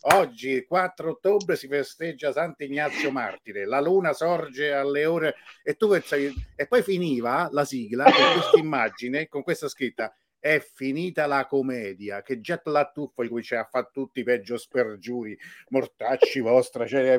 oggi, 0.00 0.64
4 0.64 1.10
ottobre, 1.10 1.56
si 1.56 1.68
festeggia 1.68 2.32
Sant'Ignazio 2.32 3.10
Martire, 3.10 3.66
la 3.66 3.80
luna 3.80 4.12
sorge 4.12 4.72
alle 4.72 5.04
ore 5.04 5.34
e 5.62 5.74
tu 5.74 5.88
pensavi, 5.88 6.32
e 6.56 6.66
poi 6.66 6.82
finiva 6.82 7.48
la 7.52 7.64
sigla 7.64 8.04
con 8.04 8.32
questa 8.32 8.58
immagine, 8.58 9.28
con 9.28 9.42
questa 9.42 9.68
scritta, 9.68 10.14
è 10.44 10.60
finita 10.60 11.24
la 11.24 11.46
commedia, 11.46 12.20
che 12.20 12.38
già 12.38 12.60
la 12.64 12.90
tuffa 12.92 13.22
in 13.22 13.30
cui 13.30 13.42
ci 13.42 13.54
ha 13.54 13.64
fatto 13.64 14.02
tutti 14.02 14.20
i 14.20 14.24
peggio 14.24 14.58
spergiuri, 14.58 15.34
mortacci 15.70 16.40
vostra, 16.40 16.86
cioè, 16.86 17.16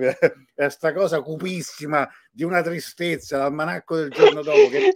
è 0.54 0.70
sta 0.70 0.94
cosa 0.94 1.24
cupissima 1.24 2.08
di 2.30 2.44
una 2.44 2.62
tristezza, 2.62 3.40
l'almanacco 3.40 3.96
del 3.96 4.12
giorno 4.12 4.44
dopo, 4.44 4.70
che 4.70 4.94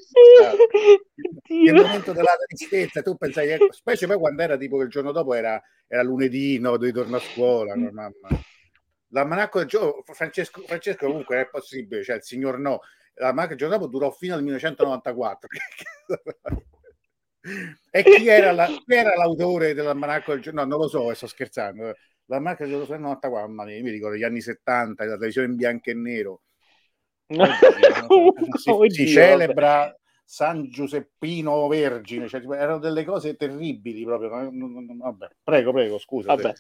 il 1.48 1.74
momento 1.74 2.12
della 2.12 2.36
tristezza, 2.46 3.02
tu 3.02 3.18
pensavi, 3.18 3.48
che, 3.48 3.68
specie 3.72 4.06
poi 4.06 4.20
quando 4.20 4.44
era 4.44 4.58
tipo 4.58 4.80
il 4.84 4.90
giorno 4.90 5.12
dopo 5.12 5.34
era, 5.34 5.60
era 5.88 6.04
lunedì, 6.04 6.60
no, 6.60 6.74
dovevi 6.74 6.94
tornare 6.94 7.24
a 7.24 7.28
scuola, 7.28 7.74
no, 7.74 7.90
mamma. 7.92 8.14
L'almanacco 9.08 9.58
del 9.58 9.68
giorno, 9.68 10.04
Francesco, 10.06 10.62
Francesco 10.68 11.08
comunque 11.08 11.42
è 11.42 11.50
possibile, 11.50 12.04
cioè 12.04 12.18
il 12.18 12.24
signor 12.24 12.60
no, 12.60 12.82
l'almanacco 13.16 13.56
del 13.56 13.58
giorno 13.58 13.76
dopo 13.76 13.88
durò 13.90 14.12
fino 14.12 14.36
al 14.36 14.44
1994. 14.44 15.50
E 17.92 18.04
chi 18.04 18.28
era, 18.28 18.52
la, 18.52 18.66
chi 18.66 18.84
era 18.88 19.16
l'autore 19.16 19.74
dell'almanacco 19.74 20.32
del 20.34 20.42
giorno? 20.42 20.62
No, 20.62 20.68
non 20.68 20.80
lo 20.80 20.88
so, 20.88 21.14
sto 21.14 21.28
scherzando. 21.28 21.96
L'almanacco 22.26 22.66
del 22.66 22.86
giorno 22.86 23.08
94, 23.08 23.48
mamma 23.48 23.66
mia, 23.66 23.82
mi 23.82 23.90
ricordo 23.90 24.16
gli 24.16 24.24
anni 24.24 24.42
70, 24.42 25.04
la 25.06 25.14
televisione 25.14 25.48
in 25.48 25.56
bianco 25.56 25.90
e 25.90 25.94
nero. 25.94 26.42
Oggi, 28.08 28.96
si, 28.96 29.06
si 29.06 29.08
celebra 29.08 29.96
San 30.24 30.70
Giuseppino 30.70 31.68
Vergine, 31.68 32.28
cioè, 32.28 32.42
erano 32.52 32.78
delle 32.78 33.04
cose 33.04 33.36
terribili 33.36 34.04
proprio. 34.04 34.30
Vabbè, 34.30 35.28
prego, 35.44 35.72
prego, 35.72 35.98
scusa. 35.98 36.36
Vabbè. 36.36 36.54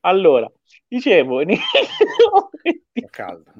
Allora, 0.00 0.50
dicevo, 0.88 1.40
caldo. 3.10 3.52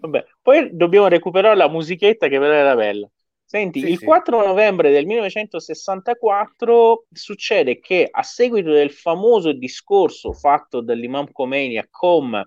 Vabbè, 0.00 0.24
poi 0.40 0.70
dobbiamo 0.72 1.08
recuperare 1.08 1.56
la 1.56 1.68
musichetta 1.68 2.28
che 2.28 2.38
però 2.38 2.52
era 2.52 2.74
bella. 2.74 3.10
Senti, 3.52 3.80
sì, 3.80 3.90
il 3.90 3.98
sì. 3.98 4.06
4 4.06 4.46
novembre 4.46 4.90
del 4.90 5.04
1964 5.04 7.04
succede 7.12 7.80
che 7.80 8.08
a 8.10 8.22
seguito 8.22 8.70
del 8.70 8.90
famoso 8.90 9.52
discorso 9.52 10.32
fatto 10.32 10.80
dall'Imam 10.80 11.30
Khomeini 11.30 11.76
a 11.76 11.86
Qom 11.90 12.42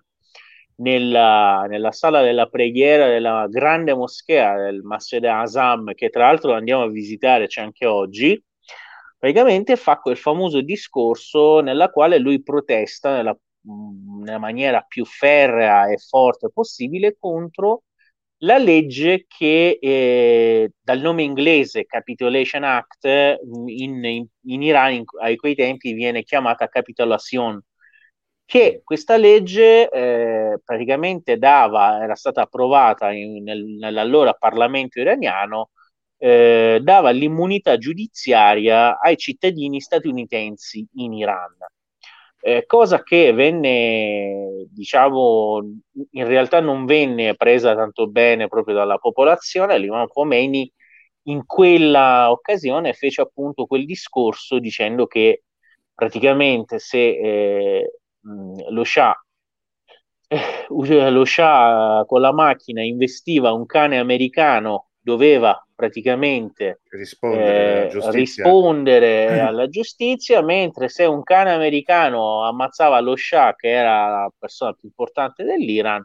nella, 0.78 1.68
nella, 1.70 1.92
sala 1.92 2.24
della 2.24 2.48
preghiera 2.48 3.08
della 3.08 3.46
grande 3.48 3.94
moschea 3.94 4.58
del 4.58 4.82
Masjid 4.82 5.24
Azam, 5.24 5.94
che 5.94 6.10
tra 6.10 6.26
l'altro 6.26 6.54
andiamo 6.54 6.82
a 6.82 6.90
visitare, 6.90 7.46
c'è 7.46 7.62
anche 7.62 7.86
oggi, 7.86 8.44
praticamente 9.20 9.76
fa 9.76 10.00
quel 10.00 10.18
famoso 10.18 10.62
discorso 10.62 11.60
nella 11.60 11.92
quale 11.92 12.18
lui 12.18 12.42
protesta 12.42 13.16
nella, 13.16 13.38
nella 14.24 14.40
maniera 14.40 14.82
più 14.82 15.06
ferrea 15.06 15.88
e 15.88 15.98
forte 15.98 16.50
possibile 16.52 17.16
contro 17.20 17.84
la 18.40 18.58
legge 18.58 19.26
che 19.28 19.78
eh, 19.82 20.72
dal 20.82 21.00
nome 21.00 21.24
inglese 21.24 21.86
Capitulation 21.86 22.64
Act 22.64 23.06
in, 23.06 24.04
in, 24.04 24.28
in 24.44 24.62
Iran 24.62 24.94
in, 24.94 25.04
ai 25.22 25.36
quei 25.38 25.56
tempi 25.56 25.94
viene 25.94 26.24
chiamata 26.24 26.68
Capitulation, 26.68 27.62
che 28.46 28.82
questa 28.84 29.18
legge 29.18 29.90
eh, 29.90 30.60
praticamente 30.64 31.38
dava, 31.38 32.02
era 32.04 32.16
stata 32.16 32.42
approvata 32.42 33.10
nel, 33.10 33.66
nell'allora 33.66 34.34
Parlamento 34.34 35.00
iraniano, 35.00 35.72
eh, 36.18 36.80
dava 36.82 37.10
l'immunità 37.12 37.78
giudiziaria 37.78 39.00
ai 39.00 39.18
cittadini 39.18 39.82
statunitensi 39.82 40.88
in 40.96 41.14
Iran 41.14 41.56
eh, 42.48 42.66
cosa 42.68 43.02
che 43.02 43.34
venne, 43.34 44.68
diciamo, 44.70 45.62
in 46.12 46.28
realtà 46.28 46.60
non 46.60 46.86
venne 46.86 47.34
presa 47.36 47.74
tanto 47.76 48.08
bene 48.08 48.48
proprio 48.48 48.76
dalla 48.76 49.00
popolazione, 49.00 49.80
l'imam 49.80 50.06
Khomeini 50.06 50.72
in 51.24 51.44
quella 51.48 52.30
occasione 52.30 52.94
fece 52.94 53.22
appunto 53.22 53.66
quel 53.66 53.86
discorso 53.86 54.60
dicendo 54.60 55.08
che 55.08 55.46
praticamente 55.92 56.78
se 56.78 57.00
eh, 57.00 57.92
lo 58.70 58.84
Shah 58.84 59.20
eh, 60.28 60.68
lo 61.10 61.26
Shah 61.26 62.04
con 62.06 62.22
la 62.22 62.32
macchina 62.32 62.84
investiva 62.84 63.54
un 63.54 63.66
cane 63.66 63.98
americano 63.98 64.90
doveva 65.00 65.65
praticamente 65.76 66.80
rispondere, 66.90 67.44
eh, 67.44 67.80
alla, 67.82 67.90
giustizia. 67.90 68.44
rispondere 68.44 69.40
alla 69.40 69.68
giustizia, 69.70 70.42
mentre 70.42 70.88
se 70.88 71.04
un 71.04 71.22
cane 71.22 71.52
americano 71.52 72.44
ammazzava 72.44 73.00
lo 73.02 73.16
Shah, 73.16 73.54
che 73.56 73.70
era 73.70 74.08
la 74.08 74.32
persona 74.38 74.72
più 74.74 74.88
importante 74.88 75.44
dell'Iran, 75.44 76.04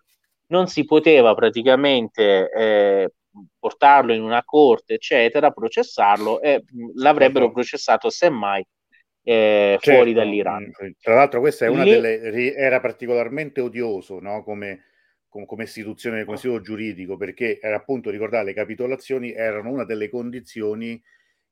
non 0.49 0.67
si 0.67 0.85
poteva 0.85 1.35
praticamente 1.35 2.51
eh, 2.51 3.13
portarlo 3.59 4.13
in 4.13 4.23
una 4.23 4.43
corte, 4.45 4.95
eccetera, 4.95 5.53
processarlo 5.53 6.41
e 6.41 6.65
l'avrebbero 6.97 7.45
certo. 7.45 7.53
processato 7.53 8.11
semmai 8.11 8.67
eh, 9.23 9.79
certo. 9.81 9.91
fuori 9.93 10.13
dall'Iran. 10.13 10.73
Tra 11.01 11.15
l'altro, 11.15 11.41
questa 11.41 11.67
è 11.67 11.69
una 11.69 11.85
Lì... 11.85 11.91
delle 11.91 12.55
era 12.55 12.81
particolarmente 12.81 13.61
odioso, 13.61 14.19
no? 14.19 14.43
Come 14.43 14.87
come 15.31 15.65
istituzione, 15.65 16.25
come 16.25 16.37
istituto 16.37 16.61
giuridico, 16.61 17.17
perché 17.17 17.59
era 17.61 17.77
appunto 17.77 18.11
ricordare 18.11 18.45
le 18.45 18.53
capitolazioni 18.53 19.33
erano 19.33 19.71
una 19.71 19.85
delle 19.85 20.11
condizioni 20.11 21.01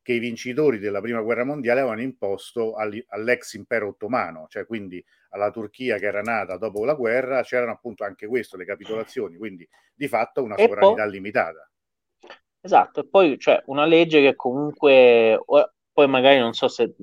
che 0.03 0.15
i 0.15 0.19
vincitori 0.19 0.79
della 0.79 1.01
prima 1.01 1.21
guerra 1.21 1.45
mondiale 1.45 1.81
avevano 1.81 2.01
imposto 2.01 2.75
all'ex 2.75 3.53
impero 3.55 3.89
ottomano, 3.89 4.47
cioè 4.49 4.67
quindi 4.67 5.05
alla 5.31 5.51
Turchia 5.51 5.99
che 5.99 6.07
era 6.07 6.23
nata 6.23 6.57
dopo 6.57 6.85
la 6.85 6.95
guerra, 6.95 7.43
c'erano 7.43 7.73
appunto 7.73 8.05
anche 8.05 8.27
questo, 8.27 8.57
le 8.57 8.65
capitolazioni, 8.65 9.37
quindi 9.37 9.69
di 9.95 10.09
fatto 10.09 10.43
una 10.43 10.57
sovranità 10.57 11.03
poi, 11.03 11.11
limitata. 11.11 11.71
Esatto, 12.61 13.01
e 13.01 13.07
poi 13.07 13.39
cioè, 13.39 13.63
una 13.67 13.85
legge 13.85 14.21
che 14.23 14.35
comunque, 14.35 15.39
poi 15.93 16.09
magari 16.09 16.39
non 16.39 16.55
so 16.55 16.69
se 16.69 16.95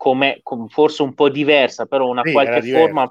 come 0.00 0.40
forse 0.68 1.02
un 1.02 1.12
po' 1.12 1.28
diversa, 1.28 1.84
però 1.84 2.08
una 2.08 2.22
sì, 2.24 2.32
qualche 2.32 2.62
diverso, 2.62 2.86
forma 2.86 3.08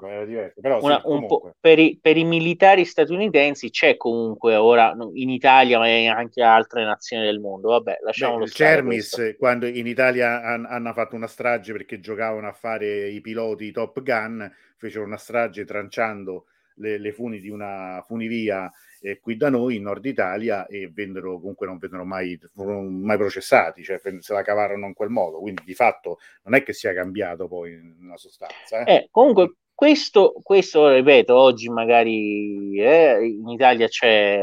una, 0.80 1.00
sì, 1.00 1.52
per, 1.60 1.78
i, 1.78 1.96
per, 2.02 2.16
i, 2.16 2.24
militari 2.24 2.84
statunitensi 2.84 3.70
c'è 3.70 3.96
comunque 3.96 4.56
ora 4.56 4.96
in 5.12 5.30
Italia, 5.30 5.78
ma 5.78 5.86
anche 6.12 6.42
altre 6.42 6.84
nazioni 6.84 7.22
del 7.22 7.38
mondo. 7.38 7.68
Vabbè, 7.68 7.98
lasciamolo 8.02 8.42
Beh. 8.42 8.50
Cermis, 8.50 9.14
questo. 9.14 9.38
quando 9.38 9.66
in 9.66 9.86
Italia 9.86 10.42
han, 10.42 10.64
hanno 10.64 10.92
fatto 10.92 11.14
una 11.14 11.28
strage 11.28 11.70
perché 11.70 12.00
giocavano 12.00 12.48
a 12.48 12.52
fare 12.52 13.08
i 13.08 13.20
piloti 13.20 13.70
Top 13.70 14.02
Gun, 14.02 14.52
fecero 14.76 15.04
una 15.04 15.16
strage 15.16 15.64
tranciando 15.64 16.46
le, 16.74 16.98
le 16.98 17.12
funi 17.12 17.38
di 17.38 17.50
una 17.50 18.02
funivia 18.04 18.68
eh, 19.00 19.18
qui 19.18 19.36
da 19.36 19.48
noi 19.48 19.76
in 19.76 19.82
Nord 19.82 20.04
Italia 20.04 20.66
e 20.66 20.90
vennero 20.92 21.38
comunque 21.38 21.66
non 21.66 21.78
vennero 21.78 22.04
mai, 22.04 22.38
mai 22.54 23.16
processati, 23.16 23.82
cioè 23.82 24.00
se 24.18 24.32
la 24.32 24.42
cavarono 24.42 24.86
in 24.86 24.94
quel 24.94 25.10
modo, 25.10 25.38
quindi 25.40 25.62
di 25.64 25.74
fatto 25.74 26.18
non 26.44 26.54
è 26.54 26.62
che 26.62 26.72
sia 26.72 26.92
cambiato 26.92 27.48
poi 27.48 27.72
in 27.72 28.12
sostanza. 28.16 28.84
Eh. 28.84 28.94
Eh, 28.94 29.08
comunque 29.10 29.54
questo, 29.80 30.34
questo, 30.42 30.92
ripeto, 30.92 31.34
oggi 31.34 31.70
magari 31.70 32.78
eh, 32.78 33.24
in 33.24 33.48
Italia 33.48 33.88
c'è, 33.88 34.38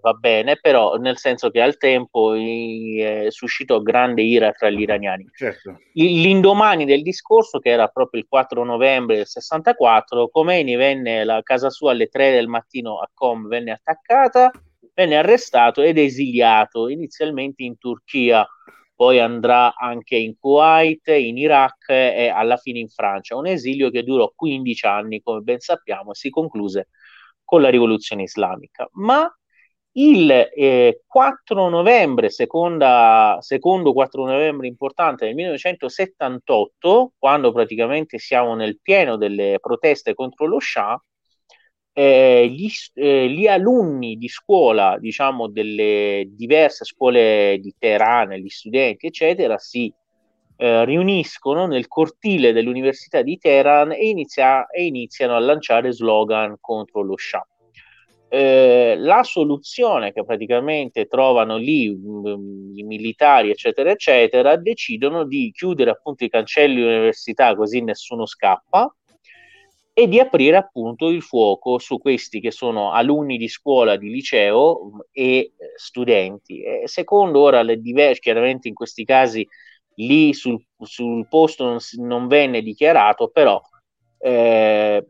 va 0.00 0.14
bene, 0.14 0.56
però 0.58 0.94
nel 0.94 1.18
senso 1.18 1.50
che 1.50 1.60
al 1.60 1.76
tempo 1.76 2.32
eh, 2.32 3.26
suscitò 3.28 3.82
grande 3.82 4.22
ira 4.22 4.50
tra 4.52 4.70
gli 4.70 4.80
iraniani. 4.80 5.28
Certo. 5.34 5.76
L'indomani 5.92 6.86
del 6.86 7.02
discorso, 7.02 7.58
che 7.58 7.68
era 7.68 7.88
proprio 7.88 8.22
il 8.22 8.26
4 8.26 8.64
novembre 8.64 9.16
del 9.16 9.26
64, 9.26 10.30
Khomeini 10.30 10.74
venne 10.74 11.20
a 11.20 11.42
casa 11.42 11.68
sua 11.68 11.90
alle 11.90 12.06
3 12.06 12.32
del 12.32 12.48
mattino 12.48 12.98
a 12.98 13.10
Com, 13.12 13.48
venne 13.48 13.72
attaccata, 13.72 14.50
venne 14.94 15.18
arrestato 15.18 15.82
ed 15.82 15.98
esiliato 15.98 16.88
inizialmente 16.88 17.62
in 17.62 17.76
Turchia 17.76 18.48
poi 18.94 19.18
andrà 19.20 19.74
anche 19.74 20.16
in 20.16 20.36
Kuwait, 20.38 21.08
in 21.08 21.38
Iraq 21.38 21.88
e 21.90 22.28
alla 22.28 22.56
fine 22.56 22.78
in 22.78 22.88
Francia. 22.88 23.36
Un 23.36 23.46
esilio 23.46 23.90
che 23.90 24.02
durò 24.02 24.32
15 24.34 24.86
anni, 24.86 25.22
come 25.22 25.40
ben 25.40 25.58
sappiamo, 25.60 26.12
e 26.12 26.14
si 26.14 26.30
concluse 26.30 26.88
con 27.44 27.60
la 27.60 27.68
rivoluzione 27.68 28.22
islamica. 28.22 28.88
Ma 28.92 29.28
il 29.94 30.30
eh, 30.30 31.02
4 31.06 31.68
novembre, 31.68 32.30
seconda, 32.30 33.36
secondo 33.40 33.92
4 33.92 34.24
novembre 34.24 34.66
importante 34.66 35.26
del 35.26 35.34
1978, 35.34 37.12
quando 37.18 37.52
praticamente 37.52 38.18
siamo 38.18 38.54
nel 38.54 38.80
pieno 38.80 39.16
delle 39.16 39.58
proteste 39.60 40.14
contro 40.14 40.46
lo 40.46 40.60
Shah, 40.60 41.02
eh, 41.92 42.48
gli, 42.48 42.68
eh, 42.94 43.28
gli, 43.28 43.46
alunni 43.46 44.16
di 44.16 44.28
scuola, 44.28 44.96
diciamo, 44.98 45.48
delle 45.48 46.28
diverse 46.30 46.84
scuole 46.84 47.58
di 47.60 47.74
Teheran, 47.78 48.32
gli 48.32 48.48
studenti, 48.48 49.06
eccetera, 49.06 49.58
si 49.58 49.92
eh, 50.56 50.84
riuniscono 50.84 51.66
nel 51.66 51.88
cortile 51.88 52.52
dell'Università 52.52 53.22
di 53.22 53.36
Teheran 53.38 53.92
e, 53.92 54.08
inizia, 54.08 54.66
e, 54.66 54.84
iniziano 54.84 55.34
a 55.36 55.40
lanciare 55.40 55.92
slogan 55.92 56.56
contro 56.60 57.02
lo 57.02 57.16
Shah. 57.16 57.46
eh, 58.28 58.94
la 58.96 59.22
soluzione 59.22 60.12
che 60.12 60.24
praticamente 60.24 61.06
trovano 61.06 61.58
lì 61.58 61.90
mh, 61.90 62.28
mm, 62.30 62.78
i 62.78 62.82
militari, 62.84 63.50
eccetera, 63.50 63.90
eccetera, 63.90 64.56
decidono 64.56 65.24
di 65.24 65.52
chiudere 65.54 65.90
appunto 65.90 66.24
i 66.24 66.30
cancelli 66.30 66.76
dell'università 66.76 67.54
così 67.54 67.82
nessuno 67.82 68.24
scappa 68.24 68.90
e 69.94 70.08
di 70.08 70.18
aprire 70.18 70.56
appunto 70.56 71.08
il 71.08 71.22
fuoco 71.22 71.78
su 71.78 71.98
questi 71.98 72.40
che 72.40 72.50
sono 72.50 72.92
alunni 72.92 73.36
di 73.36 73.48
scuola, 73.48 73.96
di 73.96 74.10
liceo 74.10 74.84
mm, 74.84 74.98
e 75.12 75.22
eh, 75.22 75.52
studenti. 75.76 76.62
E 76.62 76.88
secondo 76.88 77.40
ora 77.40 77.62
le 77.62 77.78
diverse, 77.80 78.20
chiaramente 78.20 78.68
in 78.68 78.74
questi 78.74 79.04
casi 79.04 79.46
lì 79.96 80.32
sul, 80.32 80.62
sul 80.80 81.26
posto 81.28 81.64
non, 81.64 81.78
non, 81.98 82.26
venne 82.26 82.62
dichiarato, 82.62 83.28
però 83.28 83.60
eh, 84.18 85.06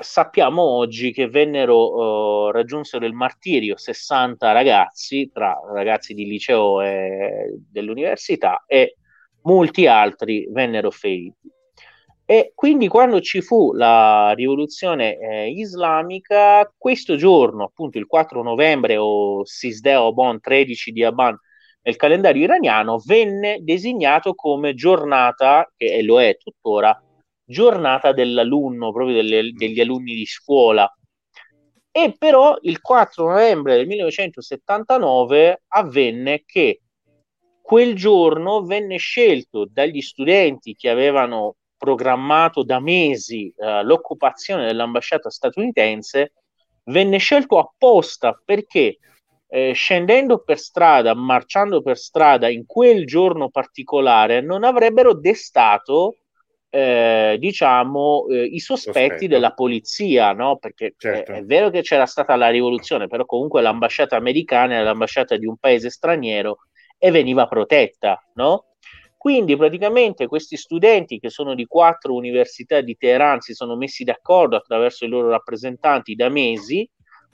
sappiamo 0.00 0.62
oggi 0.62 1.12
che 1.12 1.28
vennero, 1.28 2.46
uh, 2.46 2.50
raggiunsero 2.50 3.06
il 3.06 3.14
martirio 3.14 3.76
60 3.76 4.52
ragazzi, 4.52 5.30
tra 5.32 5.58
ragazzi 5.72 6.14
di 6.14 6.26
liceo 6.26 6.82
e 6.82 7.56
dell'università, 7.70 8.64
e 8.66 8.96
molti 9.42 9.86
altri 9.86 10.48
vennero 10.50 10.90
feriti. 10.90 11.56
E 12.30 12.52
quindi 12.54 12.88
quando 12.88 13.22
ci 13.22 13.40
fu 13.40 13.72
la 13.72 14.32
rivoluzione 14.32 15.16
eh, 15.16 15.48
islamica, 15.50 16.70
questo 16.76 17.16
giorno, 17.16 17.64
appunto 17.64 17.96
il 17.96 18.04
4 18.04 18.42
novembre 18.42 18.98
o 18.98 19.46
Sisdeo 19.46 20.12
Bon 20.12 20.38
13 20.38 20.92
di 20.92 21.02
Aban 21.04 21.34
nel 21.80 21.96
calendario 21.96 22.42
iraniano, 22.42 23.00
venne 23.02 23.60
designato 23.62 24.34
come 24.34 24.74
giornata, 24.74 25.72
che 25.74 26.02
lo 26.02 26.20
è 26.20 26.36
tuttora, 26.36 27.02
giornata 27.42 28.12
dell'alunno, 28.12 28.92
proprio 28.92 29.14
delle, 29.14 29.50
degli 29.52 29.80
alunni 29.80 30.14
di 30.14 30.26
scuola. 30.26 30.86
E 31.90 32.14
però 32.18 32.58
il 32.60 32.82
4 32.82 33.26
novembre 33.26 33.74
del 33.76 33.86
1979 33.86 35.62
avvenne 35.68 36.42
che 36.44 36.82
quel 37.62 37.94
giorno 37.94 38.64
venne 38.64 38.98
scelto 38.98 39.66
dagli 39.66 40.02
studenti 40.02 40.74
che 40.74 40.90
avevano 40.90 41.54
programmato 41.78 42.62
da 42.62 42.80
mesi 42.80 43.52
eh, 43.56 43.82
l'occupazione 43.84 44.66
dell'ambasciata 44.66 45.30
statunitense, 45.30 46.32
venne 46.84 47.18
scelto 47.18 47.58
apposta 47.58 48.38
perché 48.44 48.98
eh, 49.50 49.72
scendendo 49.72 50.42
per 50.42 50.58
strada, 50.58 51.14
marciando 51.14 51.80
per 51.80 51.96
strada 51.96 52.48
in 52.48 52.66
quel 52.66 53.06
giorno 53.06 53.48
particolare, 53.48 54.42
non 54.42 54.64
avrebbero 54.64 55.14
destato 55.14 56.16
eh, 56.70 57.36
diciamo, 57.38 58.26
eh, 58.28 58.42
i 58.44 58.60
sospetti 58.60 59.08
Sospetto. 59.08 59.26
della 59.26 59.52
polizia, 59.52 60.32
no? 60.32 60.58
Perché 60.58 60.94
certo. 60.98 61.32
è, 61.32 61.36
è, 61.36 61.44
vero 61.44 61.70
che 61.70 61.80
c'era 61.80 62.04
stata 62.04 62.36
la 62.36 62.48
rivoluzione, 62.50 63.06
però 63.06 63.24
comunque 63.24 63.62
l'ambasciata 63.62 64.16
americana 64.16 64.74
era 64.74 64.84
l'ambasciata 64.84 65.36
di 65.36 65.46
un 65.46 65.56
paese 65.56 65.88
straniero 65.88 66.58
e 66.98 67.10
veniva 67.10 67.46
protetta, 67.46 68.22
no? 68.34 68.66
Quindi 69.18 69.56
praticamente 69.56 70.28
questi 70.28 70.56
studenti 70.56 71.18
che 71.18 71.28
sono 71.28 71.56
di 71.56 71.66
quattro 71.66 72.14
università 72.14 72.80
di 72.80 72.96
Teheran 72.96 73.40
si 73.40 73.52
sono 73.52 73.74
messi 73.74 74.04
d'accordo 74.04 74.54
attraverso 74.54 75.04
i 75.04 75.08
loro 75.08 75.28
rappresentanti 75.28 76.14
da 76.14 76.28
mesi, 76.28 76.88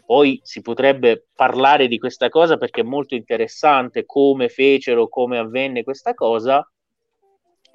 poi 0.06 0.40
si 0.42 0.62
potrebbe 0.62 1.26
parlare 1.34 1.86
di 1.86 1.98
questa 1.98 2.30
cosa 2.30 2.56
perché 2.56 2.80
è 2.80 2.84
molto 2.84 3.14
interessante 3.14 4.06
come 4.06 4.48
fecero, 4.48 5.08
come 5.08 5.36
avvenne 5.36 5.84
questa 5.84 6.14
cosa, 6.14 6.66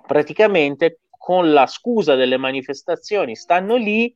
praticamente 0.08 1.02
con 1.12 1.54
la 1.54 1.68
scusa 1.68 2.16
delle 2.16 2.38
manifestazioni 2.38 3.36
stanno 3.36 3.76
lì, 3.76 4.12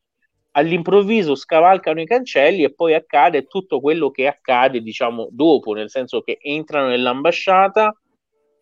all'improvviso 0.55 1.35
scavalcano 1.35 2.01
i 2.01 2.05
cancelli 2.05 2.63
e 2.63 2.73
poi 2.73 2.95
accade 2.95 3.45
tutto 3.45 3.79
quello 3.79 4.09
che 4.09 4.25
accade, 4.25 4.81
diciamo, 4.81 5.27
dopo, 5.29 5.73
nel 5.73 5.91
senso 5.91 6.21
che 6.21 6.39
entrano 6.41 6.87
nell'ambasciata, 6.87 7.95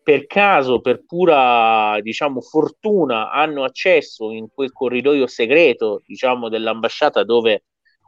per 0.02 0.26
caso, 0.26 0.80
per 0.80 1.04
pura, 1.04 1.98
diciamo, 2.00 2.40
fortuna, 2.40 3.30
hanno 3.30 3.64
accesso 3.64 4.30
in 4.30 4.48
quel 4.52 4.72
corridoio 4.72 5.26
segreto, 5.26 6.02
diciamo, 6.04 6.48
dell'ambasciata 6.48 7.24
dove 7.24 7.64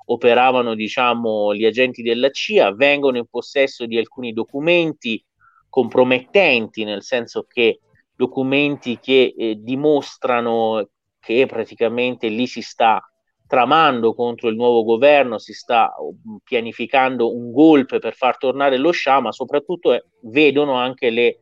operavano, 0.06 0.74
diciamo, 0.74 1.54
gli 1.54 1.64
agenti 1.64 2.02
della 2.02 2.30
CIA, 2.30 2.74
vengono 2.74 3.18
in 3.18 3.26
possesso 3.26 3.86
di 3.86 3.96
alcuni 3.96 4.32
documenti 4.32 5.24
compromettenti, 5.68 6.84
nel 6.84 7.02
senso 7.02 7.46
che 7.48 7.80
documenti 8.14 8.98
che 9.00 9.34
eh, 9.36 9.56
dimostrano 9.58 10.88
che 11.20 11.46
praticamente 11.46 12.28
lì 12.28 12.46
si 12.46 12.60
sta 12.60 13.02
tramando 13.46 14.14
contro 14.14 14.48
il 14.48 14.56
nuovo 14.56 14.84
governo, 14.84 15.38
si 15.38 15.52
sta 15.52 15.92
mm, 16.00 16.36
pianificando 16.42 17.34
un 17.34 17.52
golpe 17.52 17.98
per 17.98 18.14
far 18.14 18.36
tornare 18.36 18.76
lo 18.78 18.92
Shah, 18.92 19.20
ma 19.20 19.32
soprattutto 19.32 19.92
eh, 19.92 20.04
vedono 20.22 20.74
anche 20.74 21.10
le 21.10 21.38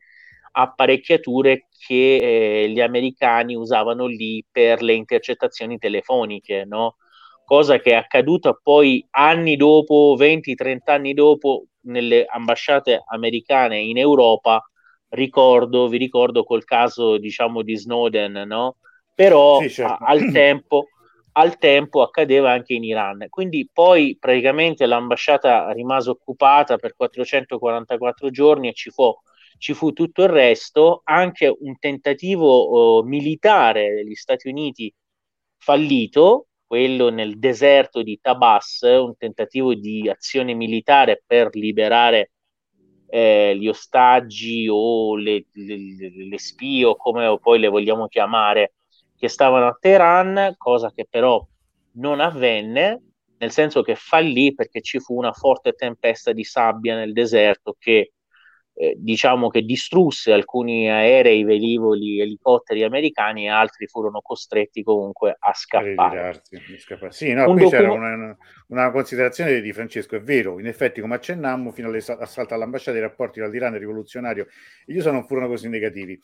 apparecchiature 0.53 1.67
che 1.77 2.15
eh, 2.15 2.69
gli 2.69 2.79
americani 2.79 3.55
usavano 3.55 4.05
lì 4.05 4.43
per 4.49 4.81
le 4.81 4.93
intercettazioni 4.93 5.77
telefoniche, 5.77 6.63
no? 6.65 6.95
cosa 7.43 7.79
che 7.79 7.91
è 7.91 7.95
accaduta 7.95 8.53
poi 8.53 9.05
anni 9.11 9.55
dopo, 9.55 10.15
20-30 10.17 10.79
anni 10.85 11.13
dopo, 11.13 11.65
nelle 11.81 12.25
ambasciate 12.25 13.03
americane 13.05 13.79
in 13.79 13.97
Europa, 13.97 14.63
ricordo, 15.09 15.87
vi 15.87 15.97
ricordo 15.97 16.43
col 16.43 16.63
caso 16.63 17.17
diciamo 17.17 17.61
di 17.61 17.75
Snowden, 17.75 18.43
no? 18.47 18.77
Però 19.13 19.59
sì, 19.59 19.69
certo. 19.69 20.03
a, 20.03 20.07
al, 20.07 20.31
tempo, 20.31 20.87
al 21.33 21.57
tempo 21.57 22.01
accadeva 22.01 22.51
anche 22.51 22.73
in 22.73 22.83
Iran. 22.83 23.27
Quindi 23.29 23.69
poi 23.71 24.17
praticamente 24.19 24.85
l'ambasciata 24.85 25.71
rimase 25.71 26.09
occupata 26.09 26.77
per 26.77 26.95
444 26.95 28.29
giorni 28.31 28.69
e 28.69 28.73
ci 28.73 28.89
fu, 28.89 29.13
ci 29.63 29.73
fu 29.73 29.93
tutto 29.93 30.23
il 30.23 30.29
resto, 30.29 30.99
anche 31.05 31.47
un 31.47 31.79
tentativo 31.79 32.47
oh, 32.47 33.03
militare 33.03 33.93
degli 33.93 34.13
Stati 34.13 34.49
Uniti 34.49 34.93
fallito, 35.57 36.47
quello 36.67 37.09
nel 37.09 37.39
deserto 37.39 38.03
di 38.03 38.19
Tabas, 38.21 38.81
un 38.81 39.15
tentativo 39.15 39.73
di 39.73 40.09
azione 40.09 40.53
militare 40.53 41.23
per 41.25 41.55
liberare 41.55 42.31
eh, 43.07 43.55
gli 43.57 43.69
ostaggi 43.69 44.67
o 44.69 45.15
le, 45.15 45.45
le, 45.53 45.77
le 46.27 46.39
spie 46.39 46.83
o 46.83 46.97
come 46.97 47.39
poi 47.39 47.59
le 47.59 47.69
vogliamo 47.69 48.09
chiamare 48.09 48.73
che 49.15 49.29
stavano 49.29 49.67
a 49.67 49.77
Teheran, 49.79 50.55
cosa 50.57 50.91
che 50.91 51.07
però 51.09 51.41
non 51.93 52.19
avvenne, 52.19 53.01
nel 53.37 53.51
senso 53.51 53.81
che 53.81 53.95
fallì 53.95 54.53
perché 54.53 54.81
ci 54.81 54.99
fu 54.99 55.15
una 55.15 55.31
forte 55.31 55.71
tempesta 55.71 56.33
di 56.33 56.43
sabbia 56.43 56.97
nel 56.97 57.13
deserto 57.13 57.77
che 57.79 58.11
eh, 58.75 58.95
diciamo 58.97 59.49
che 59.49 59.61
distrusse 59.61 60.33
alcuni 60.33 60.89
aerei, 60.89 61.43
velivoli, 61.43 62.19
elicotteri 62.19 62.83
americani 62.83 63.45
e 63.45 63.49
altri 63.49 63.87
furono 63.87 64.21
costretti 64.21 64.83
comunque 64.83 65.35
a 65.37 65.53
scappare. 65.53 66.41
Sì, 67.09 67.33
no, 67.33 67.47
Un 67.49 67.53
qui 67.53 67.63
docu- 67.63 67.79
c'era 67.79 67.91
una, 67.91 68.37
una, 68.73 68.91
considerazione 68.91 69.61
di 69.61 69.73
Francesco, 69.73 70.15
è 70.15 70.21
vero, 70.21 70.59
in 70.59 70.67
effetti 70.67 71.01
come 71.01 71.15
accennammo 71.15 71.71
fino 71.71 71.87
all'assalto 71.87 72.53
all'ambasciata 72.53 72.97
i 72.97 73.01
rapporti 73.01 73.39
tra 73.39 73.47
l'Iran 73.47 73.77
rivoluzionario 73.77 74.47
e 74.85 74.93
gli 74.93 74.97
USA 74.97 75.11
non 75.11 75.25
furono 75.25 75.47
così 75.47 75.69
negativi 75.69 76.19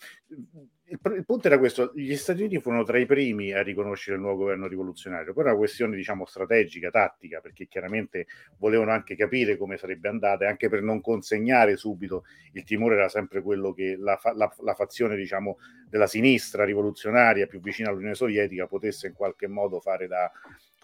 il, 0.90 1.00
il, 1.16 1.26
punto 1.26 1.48
era 1.48 1.58
questo: 1.58 1.92
gli 1.96 2.16
Stati 2.16 2.42
Uniti 2.42 2.60
furono 2.60 2.84
tra 2.84 2.98
i 2.98 3.06
primi 3.06 3.52
a 3.54 3.62
riconoscere 3.62 4.16
il 4.16 4.22
nuovo 4.22 4.38
governo 4.38 4.68
rivoluzionario, 4.68 5.34
poi 5.34 5.44
era 5.44 5.52
una 5.52 5.60
questione, 5.60 5.96
diciamo, 5.96 6.26
strategica, 6.26 6.90
tattica, 6.90 7.40
perché 7.40 7.68
chiaramente 7.68 8.28
volevano 8.58 8.92
anche 8.92 9.16
capire 9.16 9.58
come 9.58 9.78
sarebbe 9.78 10.10
andata, 10.10 10.46
e 10.46 10.48
anche 10.48 10.70
per 10.70 10.82
non 10.82 11.02
consegnare 11.02 11.78
subito. 11.78 12.24
Il 12.54 12.64
timore 12.64 12.96
era 12.96 13.10
sempre 13.10 13.42
quello 13.42 13.74
che 13.74 13.96
la, 13.98 14.20
la, 14.34 14.54
la 14.62 14.74
fazione, 14.74 15.16
diciamo, 15.16 15.58
della 15.88 16.08
sinistra 16.08 16.66
rivoluzionaria 16.66 17.48
più 17.48 17.60
vicina 17.60 17.90
all'Unione 17.90 18.16
Sovietica 18.16 18.68
potesse 18.68 19.08
in 19.08 19.14
qualche 19.14 19.48
modo 19.48 19.80
fare 19.80 20.08
da, 20.08 20.32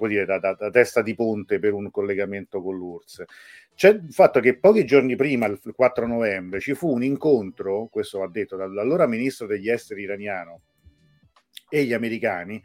dire, 0.08 0.26
da, 0.26 0.40
da, 0.40 0.54
da 0.54 0.70
testa 0.70 1.02
di 1.02 1.16
ponte 1.16 1.60
per 1.60 1.74
un 1.74 1.90
collegamento 1.90 2.62
con 2.62 2.76
l'URSS. 2.76 3.24
C'è 3.74 3.90
il 3.90 4.14
fatto 4.14 4.40
che 4.40 4.58
pochi 4.58 4.86
giorni 4.86 5.16
prima, 5.16 5.48
il 5.48 5.60
4 5.76 6.08
novembre, 6.08 6.60
ci 6.60 6.74
fu 6.76 6.94
un 6.94 7.04
incontro, 7.04 7.88
questo 7.88 8.20
va 8.20 8.28
detto 8.28 8.56
dall'allora 8.56 9.08
ministro 9.08 9.48
degli 9.48 9.70
esteri 9.70 10.04
iraniano 10.04 10.62
e 11.70 11.84
gli 11.84 11.94
americani, 11.94 12.62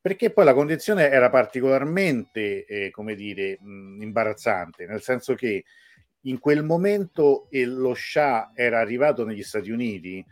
perché 0.00 0.30
poi 0.30 0.44
la 0.44 0.54
condizione 0.54 1.10
era 1.10 1.28
particolarmente, 1.30 2.64
eh, 2.64 2.90
come 2.90 3.14
dire, 3.14 3.58
mh, 3.60 4.02
imbarazzante, 4.02 4.86
nel 4.86 5.02
senso 5.02 5.34
che 5.34 5.64
in 6.22 6.38
quel 6.38 6.62
momento 6.62 7.48
eh, 7.50 7.64
lo 7.66 7.94
Shah 7.94 8.52
era 8.54 8.80
arrivato 8.80 9.24
negli 9.24 9.42
Stati 9.42 9.70
Uniti 9.70 10.24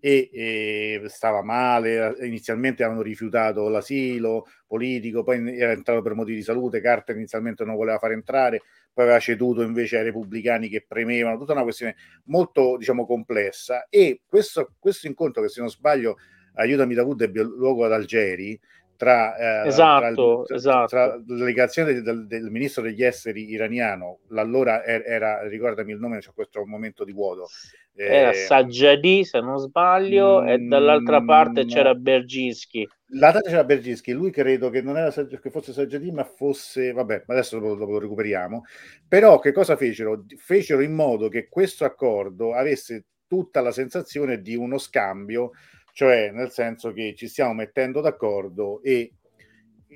e, 0.00 0.30
e, 0.32 1.02
stava 1.08 1.42
male, 1.42 2.16
inizialmente 2.20 2.82
avevano 2.82 3.02
rifiutato 3.02 3.68
l'asilo 3.68 4.46
politico, 4.66 5.22
poi 5.22 5.58
era 5.58 5.72
entrato 5.72 6.02
per 6.02 6.14
motivi 6.14 6.38
di 6.38 6.42
salute, 6.42 6.80
Carter 6.80 7.16
inizialmente 7.16 7.64
non 7.64 7.76
voleva 7.76 7.98
fare 7.98 8.14
entrare, 8.14 8.62
poi 8.92 9.04
aveva 9.04 9.18
ceduto 9.20 9.62
invece 9.62 9.98
ai 9.98 10.04
repubblicani 10.04 10.68
che 10.68 10.84
premevano, 10.86 11.38
tutta 11.38 11.52
una 11.52 11.62
questione 11.62 11.96
molto 12.24 12.76
diciamo 12.76 13.06
complessa. 13.06 13.86
E 13.88 14.22
questo, 14.26 14.74
questo 14.78 15.06
incontro 15.06 15.42
che 15.42 15.48
se 15.48 15.60
non 15.60 15.70
sbaglio 15.70 16.16
aiutami 16.54 16.94
Davud 16.94 17.20
ebbe 17.20 17.42
luogo 17.42 17.84
ad 17.84 17.92
Algeri 17.92 18.58
tra, 18.98 19.62
eh, 19.62 19.68
esatto, 19.68 20.42
tra, 20.44 20.56
esatto. 20.56 20.86
tra 20.86 21.06
la 21.06 21.22
delegazione 21.24 22.02
del, 22.02 22.26
del, 22.26 22.50
ministro 22.50 22.82
degli 22.82 23.04
esteri 23.04 23.48
iraniano, 23.48 24.18
l'allora 24.30 24.84
era, 24.84 25.46
ricordami 25.46 25.92
il 25.92 26.00
nome, 26.00 26.18
c'è 26.18 26.32
questo 26.34 26.66
momento 26.66 27.04
di 27.04 27.12
vuoto. 27.12 27.46
Era 27.94 28.30
eh, 28.30 28.34
Sajjadi, 28.34 29.24
se 29.24 29.38
non 29.38 29.58
sbaglio, 29.58 30.42
mm, 30.42 30.48
e 30.48 30.58
dall'altra 30.58 31.22
parte 31.22 31.62
no. 31.62 31.68
c'era 31.68 31.94
Berginski. 31.94 32.88
L'altra 33.12 33.40
c'era 33.40 33.62
Berginski, 33.62 34.10
lui 34.10 34.32
credo 34.32 34.68
che 34.68 34.82
non 34.82 34.96
era 34.96 35.12
che 35.12 35.50
fosse 35.50 35.72
Sajjadi, 35.72 36.10
ma 36.10 36.24
fosse, 36.24 36.90
vabbè, 36.90 37.22
adesso 37.28 37.60
dopo, 37.60 37.76
dopo 37.76 37.92
lo 37.92 38.00
recuperiamo. 38.00 38.64
Però 39.06 39.38
che 39.38 39.52
cosa 39.52 39.76
fecero? 39.76 40.24
Fecero 40.36 40.80
in 40.80 40.92
modo 40.92 41.28
che 41.28 41.46
questo 41.48 41.84
accordo 41.84 42.52
avesse 42.52 43.04
tutta 43.28 43.60
la 43.60 43.70
sensazione 43.70 44.40
di 44.40 44.56
uno 44.56 44.76
scambio 44.76 45.52
cioè 45.98 46.30
nel 46.30 46.52
senso 46.52 46.92
che 46.92 47.12
ci 47.16 47.26
stiamo 47.26 47.54
mettendo 47.54 48.00
d'accordo 48.00 48.80
e 48.84 49.14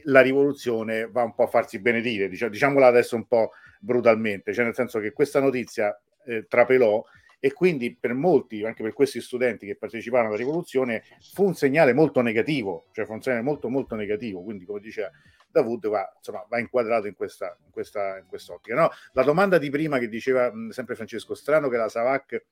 la 0.06 0.20
rivoluzione 0.20 1.06
va 1.06 1.22
un 1.22 1.32
po' 1.32 1.44
a 1.44 1.46
farsi 1.46 1.78
benedire, 1.78 2.28
diciamo, 2.28 2.50
diciamola 2.50 2.88
adesso 2.88 3.14
un 3.14 3.28
po' 3.28 3.52
brutalmente, 3.78 4.52
cioè 4.52 4.64
nel 4.64 4.74
senso 4.74 4.98
che 4.98 5.12
questa 5.12 5.38
notizia 5.38 5.96
eh, 6.26 6.46
trapelò 6.48 7.00
e 7.38 7.52
quindi 7.52 7.94
per 7.94 8.14
molti, 8.14 8.64
anche 8.64 8.82
per 8.82 8.94
questi 8.94 9.20
studenti 9.20 9.64
che 9.64 9.76
parteciparono 9.76 10.30
alla 10.30 10.38
rivoluzione, 10.38 11.04
fu 11.34 11.44
un 11.44 11.54
segnale 11.54 11.92
molto 11.92 12.20
negativo, 12.20 12.86
cioè 12.90 13.04
fu 13.04 13.12
un 13.12 13.22
segnale 13.22 13.42
molto 13.42 13.68
molto 13.68 13.94
negativo, 13.94 14.42
quindi 14.42 14.64
come 14.64 14.80
diceva 14.80 15.08
Davud 15.52 15.86
va, 15.86 16.12
insomma, 16.16 16.44
va 16.48 16.58
inquadrato 16.58 17.06
in 17.06 17.14
questa, 17.14 17.56
in 17.64 17.70
questa 17.70 18.18
in 18.18 18.26
quest'ottica. 18.26 18.74
No? 18.74 18.90
La 19.12 19.22
domanda 19.22 19.56
di 19.56 19.70
prima 19.70 20.00
che 20.00 20.08
diceva 20.08 20.52
mh, 20.52 20.70
sempre 20.70 20.96
Francesco, 20.96 21.36
strano 21.36 21.68
che 21.68 21.76
la 21.76 21.88
Savac 21.88 22.44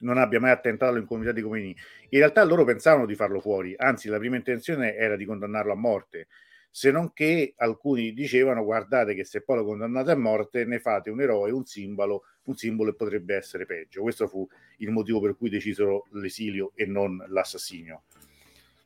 non 0.00 0.18
abbia 0.18 0.40
mai 0.40 0.50
attentato 0.50 0.92
all'incolumità 0.92 1.32
di 1.32 1.42
Comini. 1.42 1.76
In 2.10 2.18
realtà 2.18 2.44
loro 2.44 2.64
pensavano 2.64 3.06
di 3.06 3.14
farlo 3.14 3.40
fuori, 3.40 3.74
anzi 3.76 4.08
la 4.08 4.18
prima 4.18 4.36
intenzione 4.36 4.94
era 4.94 5.16
di 5.16 5.24
condannarlo 5.24 5.72
a 5.72 5.76
morte, 5.76 6.28
se 6.70 6.90
non 6.90 7.12
che 7.14 7.54
alcuni 7.56 8.12
dicevano 8.12 8.62
guardate 8.62 9.14
che 9.14 9.24
se 9.24 9.40
poi 9.40 9.56
lo 9.56 9.64
condannate 9.64 10.10
a 10.10 10.16
morte 10.16 10.66
ne 10.66 10.78
fate 10.78 11.08
un 11.08 11.22
eroe, 11.22 11.50
un 11.50 11.64
simbolo, 11.64 12.24
un 12.44 12.54
simbolo 12.54 12.90
e 12.90 12.94
potrebbe 12.94 13.34
essere 13.34 13.64
peggio. 13.64 14.02
Questo 14.02 14.28
fu 14.28 14.46
il 14.78 14.90
motivo 14.90 15.20
per 15.20 15.36
cui 15.36 15.48
decisero 15.48 16.06
l'esilio 16.12 16.72
e 16.74 16.84
non 16.84 17.24
l'assassinio. 17.28 18.02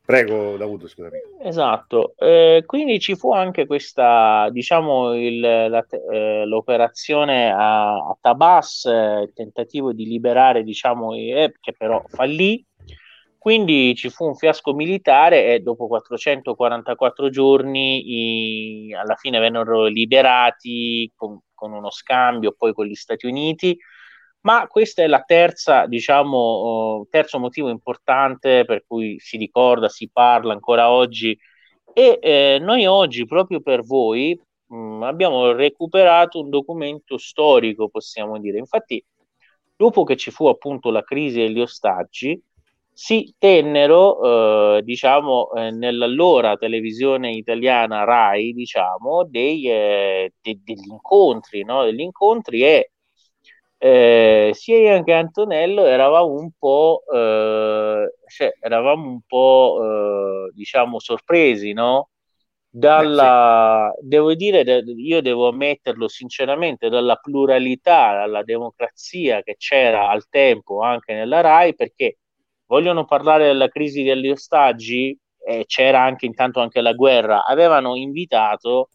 Prego, 0.04 0.56
Davuto, 0.56 0.88
scusami. 0.88 1.18
Esatto, 1.42 2.14
eh, 2.16 2.64
quindi 2.66 2.98
ci 2.98 3.14
fu 3.14 3.32
anche 3.32 3.66
questa, 3.66 4.48
diciamo, 4.50 5.14
il, 5.14 5.40
la, 5.40 5.86
eh, 6.10 6.44
l'operazione 6.46 7.52
a, 7.52 7.92
a 7.94 8.18
Tabas, 8.20 8.86
eh, 8.86 9.22
il 9.22 9.32
tentativo 9.32 9.92
di 9.92 10.06
liberare, 10.06 10.64
diciamo, 10.64 11.14
eh, 11.14 11.54
che 11.60 11.74
però 11.76 12.02
fallì. 12.08 12.64
Quindi 13.38 13.94
ci 13.94 14.10
fu 14.10 14.26
un 14.26 14.34
fiasco 14.34 14.74
militare 14.74 15.54
e 15.54 15.60
dopo 15.60 15.86
444 15.86 17.30
giorni 17.30 18.02
i, 18.88 18.94
alla 18.94 19.14
fine 19.14 19.38
vennero 19.38 19.86
liberati 19.86 21.10
con, 21.14 21.40
con 21.54 21.72
uno 21.72 21.90
scambio 21.90 22.52
poi 22.52 22.74
con 22.74 22.84
gli 22.84 22.94
Stati 22.94 23.24
Uniti 23.24 23.78
ma 24.42 24.66
questa 24.68 25.02
è 25.02 25.06
la 25.06 25.22
terza, 25.22 25.86
diciamo, 25.86 27.06
terzo 27.10 27.38
motivo 27.38 27.68
importante 27.68 28.64
per 28.64 28.84
cui 28.86 29.18
si 29.18 29.36
ricorda, 29.36 29.88
si 29.88 30.08
parla 30.10 30.52
ancora 30.52 30.90
oggi 30.90 31.38
e 31.92 32.18
eh, 32.22 32.58
noi 32.60 32.86
oggi, 32.86 33.26
proprio 33.26 33.60
per 33.60 33.82
voi, 33.82 34.38
mh, 34.66 34.76
mm, 34.76 35.02
abbiamo 35.02 35.52
recuperato 35.52 36.40
un 36.40 36.48
documento 36.50 37.18
storico, 37.18 37.88
possiamo 37.88 38.38
dire. 38.38 38.58
Infatti, 38.58 39.04
dopo 39.76 40.04
che 40.04 40.16
ci 40.16 40.30
fu 40.30 40.46
appunto 40.46 40.90
la 40.90 41.02
crisi 41.02 41.38
degli 41.38 41.60
ostaggi, 41.60 42.40
si 42.92 43.34
tennero, 43.38 44.76
eh, 44.78 44.82
diciamo, 44.82 45.52
eh, 45.52 45.70
nell'allora 45.70 46.56
televisione 46.56 47.32
italiana 47.32 48.04
RAI, 48.04 48.52
diciamo, 48.52 49.24
dei, 49.24 49.68
eh, 49.70 50.32
de- 50.40 50.60
degli 50.62 50.88
incontri, 50.90 51.64
no? 51.64 51.84
degli 51.84 52.00
incontri 52.00 52.62
e 52.62 52.92
eh, 53.82 54.50
sia 54.52 54.76
io 54.76 55.02
che 55.02 55.14
Antonello 55.14 55.86
eravamo 55.86 56.34
un 56.34 56.50
po', 56.58 57.02
eh, 57.10 58.12
cioè, 58.26 58.52
eravamo 58.60 59.08
un 59.08 59.20
po' 59.26 60.48
eh, 60.48 60.52
diciamo 60.54 60.98
sorpresi, 60.98 61.72
no? 61.72 62.10
Dalla, 62.68 63.90
sì. 63.98 64.06
devo 64.06 64.34
dire, 64.34 64.84
io 64.84 65.22
devo 65.22 65.48
ammetterlo 65.48 66.08
sinceramente, 66.08 66.90
dalla 66.90 67.16
pluralità, 67.16 68.12
dalla 68.18 68.42
democrazia 68.42 69.42
che 69.42 69.56
c'era 69.56 70.10
al 70.10 70.28
tempo 70.28 70.82
anche 70.82 71.14
nella 71.14 71.40
RAI, 71.40 71.74
perché 71.74 72.18
vogliono 72.66 73.06
parlare 73.06 73.46
della 73.46 73.68
crisi 73.68 74.02
degli 74.02 74.28
ostaggi, 74.28 75.18
e 75.42 75.64
c'era 75.66 76.02
anche 76.02 76.26
intanto 76.26 76.60
anche 76.60 76.82
la 76.82 76.92
guerra, 76.92 77.46
avevano 77.46 77.96
invitato 77.96 78.90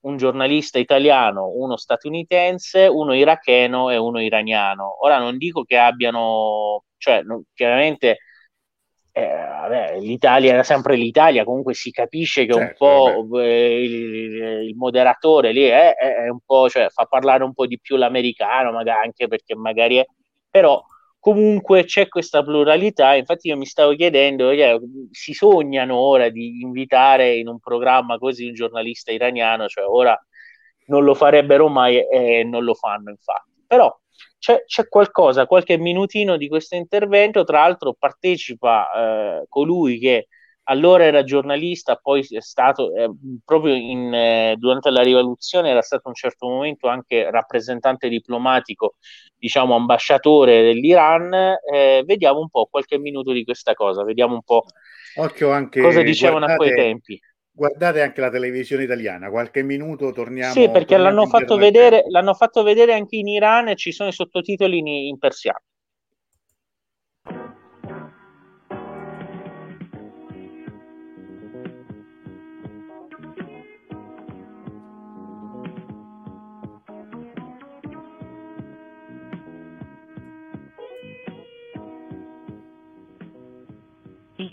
un 0.00 0.16
giornalista 0.16 0.78
italiano, 0.78 1.48
uno 1.54 1.76
statunitense, 1.76 2.86
uno 2.86 3.14
iracheno 3.14 3.90
e 3.90 3.96
uno 3.96 4.20
iraniano. 4.20 5.04
Ora 5.04 5.18
non 5.18 5.36
dico 5.38 5.64
che 5.64 5.76
abbiano, 5.76 6.84
cioè 6.96 7.22
non, 7.22 7.42
chiaramente 7.54 8.18
eh, 9.18 9.26
vabbè, 9.26 9.98
l'Italia 9.98 10.52
era 10.52 10.62
sempre 10.62 10.94
l'Italia, 10.94 11.42
comunque 11.42 11.74
si 11.74 11.90
capisce 11.90 12.46
che 12.46 12.52
certo, 12.52 12.84
un 12.84 13.28
po' 13.28 13.40
eh, 13.40 13.82
il, 13.82 14.12
il, 14.68 14.76
moderatore 14.76 15.50
lì 15.50 15.64
è, 15.64 15.94
è, 15.94 16.28
un 16.28 16.38
po', 16.44 16.68
cioè 16.68 16.88
fa 16.88 17.04
parlare 17.06 17.42
un 17.42 17.52
po' 17.52 17.66
di 17.66 17.80
più 17.80 17.96
l'americano, 17.96 18.70
magari 18.70 19.06
anche 19.06 19.26
perché 19.26 19.56
magari 19.56 19.96
è, 19.96 20.06
però 20.48 20.80
comunque 21.18 21.84
c'è 21.84 22.08
questa 22.08 22.42
pluralità. 22.42 23.14
Infatti, 23.14 23.48
io 23.48 23.56
mi 23.56 23.66
stavo 23.66 23.94
chiedendo: 23.94 24.54
cioè, 24.54 24.78
si 25.10 25.32
sognano 25.32 25.96
ora 25.96 26.28
di 26.28 26.60
invitare 26.62 27.36
in 27.36 27.48
un 27.48 27.58
programma 27.58 28.18
così 28.18 28.46
un 28.46 28.54
giornalista 28.54 29.12
iraniano, 29.12 29.68
cioè 29.68 29.84
ora 29.84 30.18
non 30.86 31.04
lo 31.04 31.14
farebbero 31.14 31.68
mai 31.68 31.98
e 32.08 32.44
non 32.44 32.64
lo 32.64 32.74
fanno, 32.74 33.10
infatti. 33.10 33.62
Però 33.66 33.94
c'è, 34.38 34.64
c'è 34.64 34.88
qualcosa, 34.88 35.46
qualche 35.46 35.76
minutino 35.78 36.36
di 36.36 36.48
questo 36.48 36.76
intervento. 36.76 37.44
Tra 37.44 37.60
l'altro, 37.60 37.94
partecipa 37.98 39.40
eh, 39.40 39.46
colui 39.48 39.98
che 39.98 40.28
allora 40.70 41.04
era 41.04 41.24
giornalista, 41.24 41.96
poi 41.96 42.26
è 42.30 42.40
stato 42.40 42.94
eh, 42.94 43.10
proprio 43.44 43.74
in, 43.74 44.12
eh, 44.12 44.54
durante 44.58 44.90
la 44.90 45.02
rivoluzione 45.02 45.70
era 45.70 45.82
stato 45.82 46.02
a 46.06 46.08
un 46.10 46.14
certo 46.14 46.46
momento 46.46 46.88
anche 46.88 47.30
rappresentante 47.30 48.08
diplomatico, 48.08 48.96
diciamo 49.34 49.74
ambasciatore 49.74 50.62
dell'Iran. 50.62 51.32
Eh, 51.72 52.02
vediamo 52.04 52.40
un 52.40 52.50
po' 52.50 52.66
qualche 52.70 52.98
minuto 52.98 53.32
di 53.32 53.44
questa 53.44 53.72
cosa, 53.74 54.04
vediamo 54.04 54.34
un 54.34 54.42
po' 54.42 54.64
anche, 55.50 55.80
cosa 55.80 56.02
dicevano 56.02 56.46
guardate, 56.46 56.52
a 56.52 56.56
quei 56.56 56.74
tempi. 56.74 57.20
Guardate 57.50 58.02
anche 58.02 58.20
la 58.20 58.30
televisione 58.30 58.84
italiana, 58.84 59.30
qualche 59.30 59.62
minuto 59.62 60.12
torniamo. 60.12 60.52
Sì, 60.52 60.68
perché 60.68 60.96
torniamo 60.96 61.04
l'hanno, 61.04 61.26
fatto 61.26 61.56
vedere, 61.56 62.04
l'hanno 62.08 62.34
fatto 62.34 62.62
vedere 62.62 62.92
anche 62.92 63.16
in 63.16 63.26
Iran 63.26 63.68
e 63.68 63.74
ci 63.76 63.90
sono 63.90 64.10
i 64.10 64.12
sottotitoli 64.12 64.78
in, 64.78 64.86
in 64.86 65.18
persiano. 65.18 65.62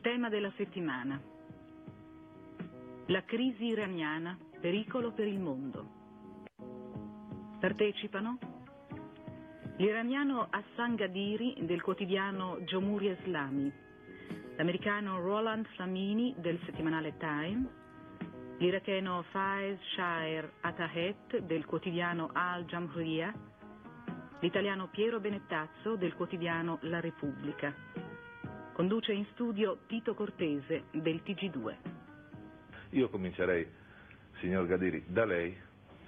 Tema 0.05 0.29
della 0.29 0.51
settimana. 0.55 1.19
La 3.07 3.23
crisi 3.23 3.65
iraniana, 3.65 4.37
pericolo 4.61 5.13
per 5.13 5.25
il 5.25 5.39
mondo. 5.39 5.87
Partecipano 7.59 8.37
l'iraniano 9.77 10.45
Hassan 10.47 10.93
Gadiri 10.93 11.55
del 11.61 11.81
quotidiano 11.81 12.59
Jomhuri 12.65 13.17
Islami, 13.19 13.73
l'americano 14.57 15.19
Roland 15.21 15.65
Flamini 15.69 16.35
del 16.37 16.59
settimanale 16.65 17.17
Time, 17.17 17.67
l'iracheno 18.59 19.23
Faiz 19.31 19.79
Shaer 19.95 20.53
Atahet 20.61 21.39
del 21.39 21.65
quotidiano 21.65 22.29
Al 22.31 22.65
Jamhuriya, 22.65 23.33
l'italiano 24.41 24.87
Piero 24.89 25.19
Benettazzo 25.19 25.95
del 25.95 26.13
quotidiano 26.13 26.77
La 26.81 26.99
Repubblica. 26.99 28.04
Conduce 28.75 29.13
in 29.13 29.25
studio 29.31 29.77
Tito 29.87 30.13
Cortese 30.13 30.87
del 30.91 31.21
TG2. 31.25 31.75
Io 32.89 33.07
comincerei, 33.07 33.65
signor 34.41 34.67
Gadiri, 34.67 35.01
da 35.07 35.23
lei. 35.23 35.55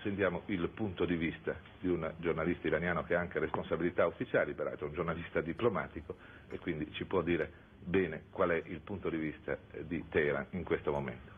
Sentiamo 0.02 0.42
il 0.48 0.68
punto 0.76 1.06
di 1.06 1.16
vista 1.16 1.58
di 1.80 1.88
un 1.88 2.14
giornalista 2.18 2.68
iraniano 2.68 3.06
che 3.06 3.16
ha 3.16 3.22
anche 3.22 3.40
responsabilità 3.40 4.06
ufficiali, 4.06 4.54
peraltro 4.54 4.88
un 4.88 4.94
giornalista 4.94 5.40
diplomatico, 5.40 6.18
e 6.50 6.60
quindi 6.60 6.92
ci 6.92 7.06
può 7.06 7.22
dire 7.22 7.50
bene 7.86 8.24
qual 8.32 8.50
è 8.50 8.62
il 8.66 8.82
punto 8.82 9.10
di 9.10 9.16
vista 9.18 9.58
di 9.84 10.04
Teheran 10.10 10.48
in 10.50 10.66
questo 10.66 10.92
momento. 10.92 11.32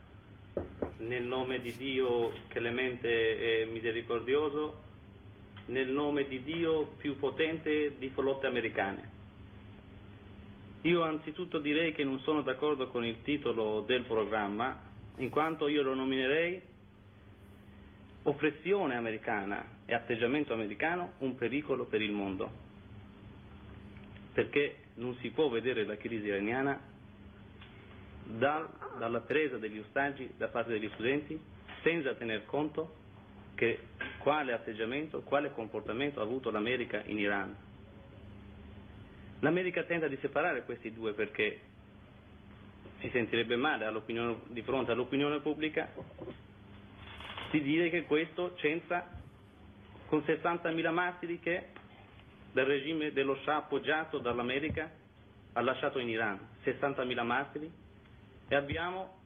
Nel 0.97 1.25
nome 1.25 1.61
di 1.61 1.75
Dio 1.77 2.31
clemente 2.47 3.61
e 3.61 3.65
misericordioso, 3.67 4.81
nel 5.67 5.89
nome 5.89 6.27
di 6.27 6.41
Dio 6.41 6.87
più 6.97 7.19
potente 7.19 7.99
di 7.99 8.09
flotte 8.09 8.47
americane. 8.47 9.17
Io 10.83 11.03
anzitutto 11.03 11.59
direi 11.59 11.93
che 11.93 12.05
non 12.05 12.19
sono 12.19 12.41
d'accordo 12.41 12.87
con 12.87 13.03
il 13.03 13.21
titolo 13.23 13.81
del 13.81 14.03
programma, 14.03 14.79
in 15.17 15.29
quanto 15.29 15.67
io 15.67 15.81
lo 15.83 15.93
nominerei 15.93 16.61
oppressione 18.23 18.95
americana 18.95 19.65
e 19.85 19.93
atteggiamento 19.93 20.53
americano 20.53 21.13
un 21.19 21.35
pericolo 21.35 21.85
per 21.85 22.01
il 22.01 22.11
mondo, 22.11 22.49
perché 24.33 24.77
non 24.95 25.15
si 25.17 25.29
può 25.31 25.49
vedere 25.49 25.83
la 25.85 25.97
crisi 25.97 26.27
iraniana 26.27 26.79
dal, 28.23 28.69
dalla 28.97 29.21
presa 29.21 29.57
degli 29.57 29.79
ostaggi 29.79 30.31
da 30.37 30.47
parte 30.47 30.71
degli 30.71 30.89
studenti 30.93 31.37
senza 31.81 32.13
tener 32.13 32.45
conto 32.45 32.95
che 33.55 33.79
quale 34.19 34.53
atteggiamento, 34.53 35.21
quale 35.21 35.51
comportamento 35.51 36.21
ha 36.21 36.23
avuto 36.23 36.51
l'America 36.51 37.01
in 37.05 37.17
Iran. 37.17 37.55
L'America 39.39 39.83
tenta 39.83 40.07
di 40.07 40.17
separare 40.21 40.63
questi 40.63 40.91
due 40.91 41.13
perché 41.13 41.61
si 42.99 43.09
sentirebbe 43.11 43.55
male 43.55 43.89
di 44.47 44.61
fronte 44.63 44.91
all'opinione 44.91 45.39
pubblica 45.39 45.89
di 47.51 47.61
dire 47.61 47.89
che 47.89 48.03
questo 48.03 48.53
c'entra 48.55 49.07
con 50.07 50.19
60.000 50.19 50.91
martiri 50.91 51.39
che 51.39 51.67
del 52.51 52.65
regime 52.65 53.13
dello 53.13 53.37
Shah 53.43 53.57
appoggiato 53.57 54.17
dall'America 54.17 54.91
ha 55.53 55.61
lasciato 55.61 55.99
in 55.99 56.09
Iran, 56.09 56.39
60.000 56.63 57.23
martiri 57.23 57.71
e 58.47 58.55
abbiamo 58.55 59.17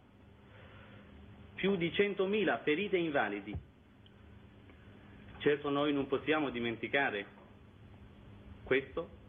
più 1.55 1.75
di 1.75 1.89
100.000 1.89 2.61
feriti 2.63 2.95
e 2.95 2.99
invalidi. 2.99 3.55
Certo 5.39 5.69
noi 5.69 5.91
non 5.91 6.07
possiamo 6.07 6.49
dimenticare 6.49 7.25
questo 8.63 9.21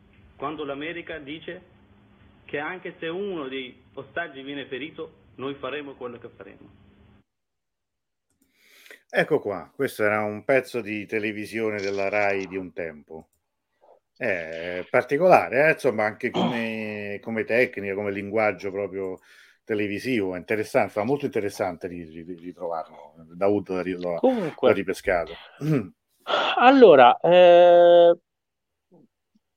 quando 0.45 0.67
l'America 0.67 1.17
dice 1.17 1.63
che 2.45 2.59
anche 2.59 2.97
se 2.99 3.09
uno 3.09 3.49
dei 3.49 3.83
ostaggi 3.95 4.43
viene 4.43 4.67
ferito, 4.67 5.31
noi 5.37 5.55
faremo 5.55 5.95
quello 5.95 6.19
che 6.19 6.29
faremo. 6.29 6.71
Ecco 9.09 9.41
qua, 9.41 9.73
questo 9.75 10.05
era 10.05 10.23
un 10.23 10.45
pezzo 10.45 10.83
di 10.83 11.07
televisione 11.07 11.81
della 11.81 12.11
RAI 12.11 12.47
di 12.47 12.59
un 12.59 12.75
tempo. 12.75 13.29
È 14.15 14.87
particolare, 14.91 15.67
eh? 15.67 15.73
insomma, 15.73 16.05
anche 16.05 16.29
come, 16.29 17.21
come, 17.23 17.45
tecnica, 17.45 17.95
come 17.95 18.13
linguaggio 18.13 18.71
proprio 18.71 19.21
televisivo, 19.65 20.35
è 20.35 20.39
interessante, 20.39 20.93
fa 20.93 21.05
molto 21.05 21.25
interessante 21.25 21.89
ritrovarlo. 21.89 23.15
Daud 23.33 23.71
l'ha, 23.71 24.19
Comunque, 24.19 24.69
l'ha 24.69 24.75
ripescato. 24.75 25.33
Allora, 26.57 27.19
eh, 27.21 28.17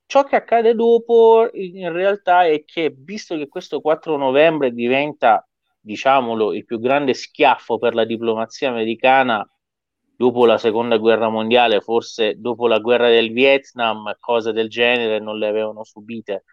ciò 0.08 0.24
che 0.24 0.34
accade 0.36 0.74
dopo 0.74 1.50
in 1.52 1.92
realtà 1.92 2.46
è 2.46 2.64
che, 2.64 2.94
visto 2.96 3.36
che 3.36 3.46
questo 3.46 3.82
4 3.82 4.16
novembre 4.16 4.72
diventa 4.72 5.46
diciamolo, 5.80 6.54
il 6.54 6.64
più 6.64 6.80
grande 6.80 7.12
schiaffo 7.12 7.76
per 7.78 7.94
la 7.94 8.06
diplomazia 8.06 8.70
americana 8.70 9.46
dopo 10.16 10.46
la 10.46 10.56
seconda 10.56 10.96
guerra 10.96 11.28
mondiale, 11.28 11.82
forse 11.82 12.40
dopo 12.40 12.66
la 12.66 12.78
guerra 12.78 13.10
del 13.10 13.32
Vietnam, 13.32 14.16
cose 14.18 14.52
del 14.52 14.70
genere 14.70 15.20
non 15.20 15.36
le 15.36 15.46
avevano 15.46 15.84
subite. 15.84 16.44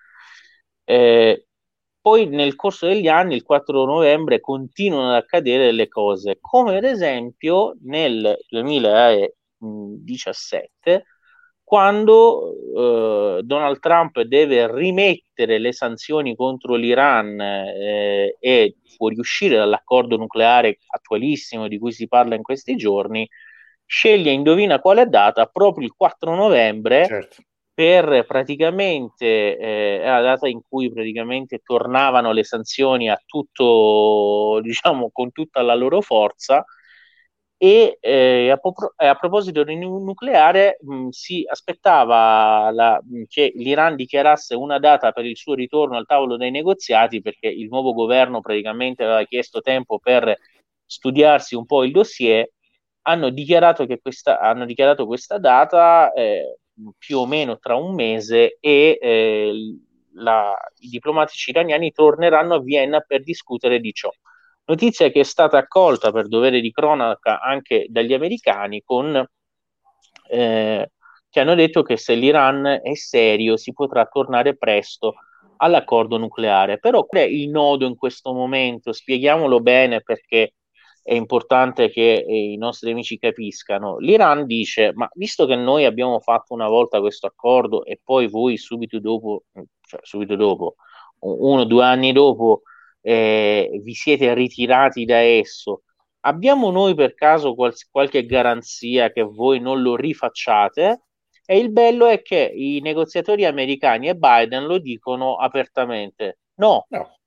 Eh, 0.84 1.48
poi 2.02 2.28
nel 2.28 2.56
corso 2.56 2.88
degli 2.88 3.08
anni, 3.08 3.36
il 3.36 3.44
4 3.44 3.86
novembre, 3.86 4.42
continuano 4.42 5.12
ad 5.12 5.16
accadere 5.16 5.68
delle 5.68 5.88
cose, 5.88 6.40
come 6.42 6.76
ad 6.76 6.84
esempio 6.84 7.78
nel 7.84 8.38
2017 8.50 11.06
quando 11.66 12.54
eh, 12.78 13.42
Donald 13.42 13.80
Trump 13.80 14.22
deve 14.22 14.72
rimettere 14.72 15.58
le 15.58 15.74
sanzioni 15.74 16.36
contro 16.36 16.76
l'Iran 16.76 17.42
eh, 17.42 18.38
e 18.40 18.76
fuoriuscire 18.96 19.58
dall'accordo 19.58 20.16
nucleare 20.16 20.78
attualissimo 20.86 21.68
di 21.68 21.80
cui 21.80 21.92
si 21.92 22.08
parla 22.08 22.36
in 22.36 22.44
questi 22.44 22.76
giorni, 22.76 23.28
sceglie, 23.84 24.30
indovina 24.30 24.80
quale 24.80 25.08
data, 25.08 25.48
proprio 25.48 25.88
il 25.88 25.94
4 25.98 26.36
novembre, 26.36 27.08
certo. 27.08 27.42
per 27.74 28.26
praticamente, 28.28 29.58
eh, 29.58 30.02
la 30.04 30.22
data 30.22 30.48
in 30.48 30.62
cui 30.70 30.94
praticamente 30.94 31.62
tornavano 31.64 32.32
le 32.32 32.44
sanzioni 32.44 33.10
a 33.10 33.20
tutto, 33.26 34.60
diciamo, 34.62 35.10
con 35.12 35.32
tutta 35.32 35.64
la 35.64 35.74
loro 35.74 36.02
forza, 36.02 36.64
e 37.66 37.98
eh, 38.00 38.52
a, 38.52 38.58
pro- 38.58 38.94
a, 38.96 39.16
proposito 39.16 39.64
del 39.64 39.80
nucleare 39.80 40.78
mh, 40.82 41.08
si 41.10 41.44
aspettava 41.48 42.70
la, 42.70 43.02
mh, 43.04 43.24
che 43.28 43.52
l'Iran 43.56 43.96
dichiarasse 43.96 44.54
una 44.54 44.78
data 44.78 45.12
per 45.12 45.26
il 45.26 45.36
suo 45.36 45.56
ritorno 45.56 45.98
al 45.98 46.06
tavolo 46.06 46.38
dei 46.38 46.52
negoziati 46.52 47.22
perché 47.24 47.48
il 47.48 47.68
nuovo 47.68 47.94
governo 47.94 48.40
praticamente 48.42 49.04
aveva 49.04 49.24
chiesto 49.24 49.62
tempo 49.62 49.98
per 49.98 50.38
studiarsi 50.86 51.56
un 51.56 51.66
po' 51.66 51.84
il 51.84 51.92
dossier 51.92 52.48
hanno 53.08 53.30
dichiarato, 53.32 53.88
che 53.88 54.00
questa, 54.00 54.40
hanno 54.40 54.66
dichiarato 54.66 55.08
questa 55.08 55.40
data 55.40 56.14
eh, 56.14 56.60
più 57.00 57.18
o 57.18 57.26
meno 57.26 57.58
tra 57.58 57.76
un 57.76 57.96
mese 57.96 58.58
e 58.60 59.00
eh, 59.02 59.80
la, 60.14 60.56
i 60.80 60.90
diplomatici 60.90 61.50
iraniani 61.50 61.92
torneranno 61.92 62.56
a 62.56 62.62
Vienna 62.62 63.00
per 63.00 63.24
discutere 63.24 63.80
di 63.80 63.92
ciò. 63.92 64.12
Notizia 64.68 65.10
che 65.10 65.20
è 65.20 65.24
stata 65.24 65.58
accolta 65.58 66.12
per 66.12 66.28
dovere 66.28 66.60
di 66.60 66.72
cronaca 66.72 67.40
anche 67.40 67.86
dagli 67.90 68.14
americani 68.14 68.82
con, 68.84 69.24
eh, 70.30 70.92
che 71.30 71.40
hanno 71.40 71.56
detto 71.56 71.84
che 71.84 71.98
se 71.98 72.16
l'Iran 72.16 72.80
è 72.82 72.96
serio 72.96 73.58
si 73.58 73.74
potrà 73.74 74.06
tornare 74.06 74.58
presto 74.58 75.16
all'accordo 75.58 76.18
nucleare. 76.18 76.80
Però 76.80 77.06
qual 77.06 77.24
è 77.24 77.26
il 77.26 77.50
nodo 77.50 77.86
in 77.86 77.96
questo 77.96 78.34
momento? 78.34 78.92
Spieghiamolo 78.92 79.60
bene 79.60 80.02
perché 80.02 80.54
è 81.04 81.14
importante 81.14 81.92
che 81.92 82.26
eh, 82.28 82.52
i 82.54 82.58
nostri 82.58 82.90
amici 82.90 83.20
capiscano. 83.20 84.00
L'Iran 84.00 84.48
dice: 84.48 84.92
Ma 84.96 85.08
visto 85.14 85.46
che 85.46 85.56
noi 85.56 85.86
abbiamo 85.86 86.20
fatto 86.20 86.56
una 86.56 86.68
volta 86.68 87.00
questo 87.00 87.28
accordo 87.28 87.86
e 87.86 88.00
poi 88.04 88.28
voi 88.28 88.58
subito 88.58 89.00
dopo, 89.00 89.44
cioè 89.82 90.00
subito 90.02 90.36
dopo, 90.36 90.78
uno 91.20 91.62
o 91.62 91.66
due 91.66 91.84
anni 91.84 92.12
dopo, 92.12 92.64
eh, 93.08 93.80
vi 93.84 93.94
siete 93.94 94.34
ritirati 94.34 95.06
da 95.06 95.20
esso, 95.20 95.84
abbiamo 96.22 96.72
noi 96.72 96.96
per 96.96 97.14
caso 97.14 97.54
qual- 97.54 97.76
qualche 97.92 98.26
garanzia 98.26 99.12
che 99.12 99.22
voi 99.22 99.60
non 99.60 99.82
lo 99.84 99.96
rifacciate? 99.96 101.04
E 101.46 101.60
il 101.60 101.72
bello 101.72 102.08
è 102.08 102.24
che 102.24 102.52
i 102.56 102.80
negoziatori 102.82 103.46
americani 103.46 104.10
e 104.10 104.16
Biden 104.16 104.66
lo 104.66 104.80
dicono 104.80 105.36
apertamente: 105.36 106.40
no, 106.56 106.88
no, 106.90 107.20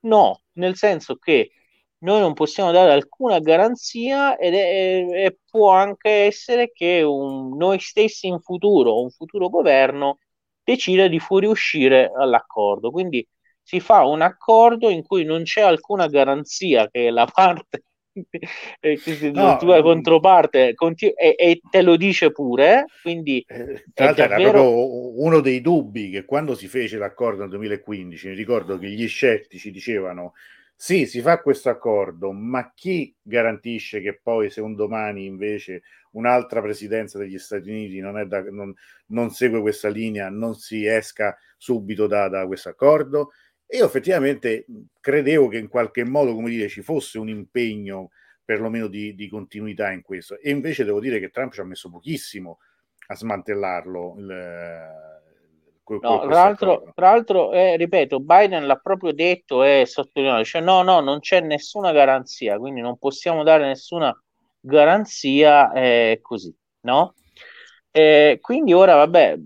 no 0.00 0.40
nel 0.54 0.76
senso 0.76 1.16
che 1.16 1.50
noi 1.98 2.20
non 2.20 2.32
possiamo 2.32 2.70
dare 2.70 2.92
alcuna 2.92 3.38
garanzia 3.40 4.36
ed 4.38 4.54
è, 4.54 5.26
e 5.26 5.38
può 5.50 5.70
anche 5.72 6.08
essere 6.10 6.72
che 6.72 7.02
un, 7.02 7.54
noi 7.56 7.78
stessi 7.80 8.28
in 8.28 8.40
futuro, 8.40 9.02
un 9.02 9.10
futuro 9.10 9.50
governo, 9.50 10.20
decida 10.62 11.06
di 11.08 11.18
fuoriuscire 11.18 12.10
dall'accordo. 12.16 12.90
Quindi 12.90 13.26
si 13.66 13.80
fa 13.80 14.04
un 14.04 14.22
accordo 14.22 14.90
in 14.90 15.02
cui 15.02 15.24
non 15.24 15.42
c'è 15.42 15.60
alcuna 15.60 16.06
garanzia 16.06 16.88
che 16.88 17.10
la 17.10 17.26
parte 17.26 17.82
eh, 18.80 19.00
la 19.32 19.56
tua 19.56 19.82
controparte 19.82 20.72
continu- 20.74 21.16
e, 21.18 21.34
e, 21.36 21.60
te 21.68 21.82
lo 21.82 21.96
dice 21.96 22.30
pure 22.30 22.84
quindi 23.02 23.44
eh, 23.44 23.84
tra 23.92 24.04
l'altro 24.04 24.28
davvero... 24.28 24.48
era 24.48 24.58
proprio 24.60 25.20
uno 25.20 25.40
dei 25.40 25.60
dubbi 25.60 26.10
che 26.10 26.24
quando 26.24 26.54
si 26.54 26.68
fece 26.68 26.96
l'accordo 26.96 27.40
nel 27.40 27.50
2015 27.50 28.28
mi 28.28 28.34
ricordo 28.34 28.78
che 28.78 28.88
gli 28.88 29.08
scettici 29.08 29.72
dicevano 29.72 30.34
sì, 30.78 31.06
si 31.06 31.22
fa 31.22 31.40
questo 31.40 31.70
accordo, 31.70 32.32
ma 32.32 32.70
chi 32.74 33.14
garantisce 33.22 34.02
che 34.02 34.20
poi 34.22 34.50
se 34.50 34.60
un 34.60 34.74
domani 34.74 35.24
invece 35.24 35.84
un'altra 36.10 36.60
presidenza 36.60 37.16
degli 37.16 37.38
Stati 37.38 37.70
Uniti 37.70 37.98
non, 37.98 38.28
da, 38.28 38.42
non, 38.50 38.74
non 39.06 39.30
segue 39.30 39.62
questa 39.62 39.88
linea, 39.88 40.28
non 40.28 40.54
si 40.54 40.84
esca 40.84 41.34
subito 41.56 42.06
da, 42.06 42.28
da 42.28 42.46
questo 42.46 42.68
accordo? 42.68 43.30
Io 43.68 43.84
effettivamente 43.84 44.66
credevo 45.00 45.48
che 45.48 45.58
in 45.58 45.68
qualche 45.68 46.04
modo, 46.04 46.34
come 46.34 46.50
dire, 46.50 46.68
ci 46.68 46.82
fosse 46.82 47.18
un 47.18 47.28
impegno 47.28 48.10
perlomeno 48.44 48.86
di, 48.86 49.14
di 49.14 49.28
continuità 49.28 49.90
in 49.90 50.02
questo. 50.02 50.38
E 50.38 50.50
invece 50.50 50.84
devo 50.84 51.00
dire 51.00 51.18
che 51.18 51.30
Trump 51.30 51.52
ci 51.52 51.60
ha 51.60 51.64
messo 51.64 51.90
pochissimo 51.90 52.58
a 53.08 53.16
smantellarlo. 53.16 54.14
Il, 54.18 54.88
no, 56.00 56.20
tra 56.20 56.28
l'altro, 56.28 56.92
tra 56.94 57.10
l'altro 57.10 57.52
eh, 57.52 57.76
ripeto, 57.76 58.20
Biden 58.20 58.66
l'ha 58.66 58.76
proprio 58.76 59.12
detto 59.12 59.64
e 59.64 59.84
sottolineato, 59.84 60.44
cioè 60.44 60.60
no, 60.62 60.82
no, 60.82 61.00
non 61.00 61.18
c'è 61.18 61.40
nessuna 61.40 61.92
garanzia, 61.92 62.58
quindi 62.58 62.80
non 62.80 62.98
possiamo 62.98 63.42
dare 63.42 63.66
nessuna 63.66 64.16
garanzia 64.60 65.72
eh, 65.72 66.20
così, 66.22 66.54
no? 66.82 67.14
Eh, 67.98 68.40
quindi 68.42 68.74
ora, 68.74 68.96
vabbè, 68.96 69.38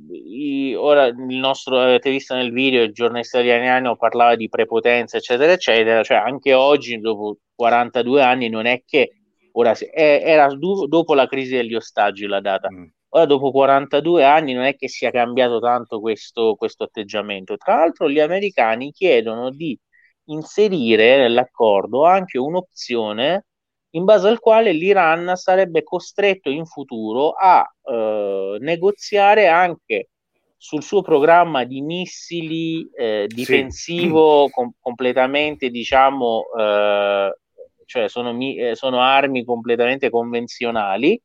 ora 0.76 1.06
il 1.06 1.36
nostro, 1.36 1.78
avete 1.78 2.10
visto 2.10 2.34
nel 2.34 2.50
video, 2.50 2.82
il 2.82 2.92
giornalista 2.92 3.38
italiano 3.38 3.94
parlava 3.94 4.34
di 4.34 4.48
prepotenza, 4.48 5.18
eccetera, 5.18 5.52
eccetera, 5.52 6.02
cioè 6.02 6.16
anche 6.16 6.52
oggi, 6.52 6.98
dopo 6.98 7.38
42 7.54 8.20
anni, 8.24 8.48
non 8.48 8.66
è 8.66 8.82
che, 8.84 9.12
ora, 9.52 9.72
era 9.92 10.48
dopo 10.48 11.14
la 11.14 11.28
crisi 11.28 11.54
degli 11.54 11.76
ostaggi 11.76 12.26
la 12.26 12.40
data, 12.40 12.68
mm. 12.72 12.84
Ora, 13.10 13.24
dopo 13.24 13.52
42 13.52 14.24
anni, 14.24 14.52
non 14.52 14.64
è 14.64 14.74
che 14.74 14.88
sia 14.88 15.12
cambiato 15.12 15.60
tanto 15.60 16.00
questo, 16.00 16.56
questo 16.56 16.82
atteggiamento. 16.82 17.56
Tra 17.56 17.76
l'altro, 17.76 18.10
gli 18.10 18.18
americani 18.18 18.90
chiedono 18.90 19.50
di 19.50 19.78
inserire 20.24 21.18
nell'accordo 21.18 22.04
anche 22.04 22.36
un'opzione 22.38 23.46
in 23.90 24.04
base 24.04 24.28
al 24.28 24.38
quale 24.38 24.72
l'Iran 24.72 25.32
sarebbe 25.36 25.82
costretto 25.82 26.48
in 26.50 26.66
futuro 26.66 27.30
a 27.32 27.64
eh, 27.82 28.56
negoziare 28.60 29.48
anche 29.48 30.10
sul 30.56 30.82
suo 30.82 31.00
programma 31.00 31.64
di 31.64 31.80
missili 31.80 32.88
eh, 32.92 33.26
difensivo 33.26 34.46
sì. 34.46 34.52
com- 34.54 34.72
completamente, 34.78 35.70
diciamo, 35.70 36.44
eh, 36.58 37.38
cioè 37.86 38.08
sono, 38.08 38.32
mi- 38.32 38.56
eh, 38.58 38.74
sono 38.76 39.00
armi 39.00 39.44
completamente 39.44 40.10
convenzionali 40.10 41.20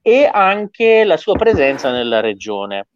e 0.00 0.28
anche 0.30 1.04
la 1.04 1.16
sua 1.16 1.34
presenza 1.34 1.90
nella 1.90 2.20
regione 2.20 2.88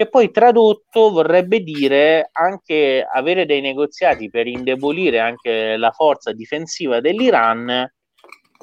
che 0.00 0.08
poi 0.08 0.30
tradotto 0.30 1.10
vorrebbe 1.10 1.60
dire 1.60 2.30
anche 2.32 3.06
avere 3.06 3.44
dei 3.44 3.60
negoziati 3.60 4.30
per 4.30 4.46
indebolire 4.46 5.18
anche 5.18 5.76
la 5.76 5.90
forza 5.90 6.32
difensiva 6.32 7.00
dell'Iran. 7.00 7.86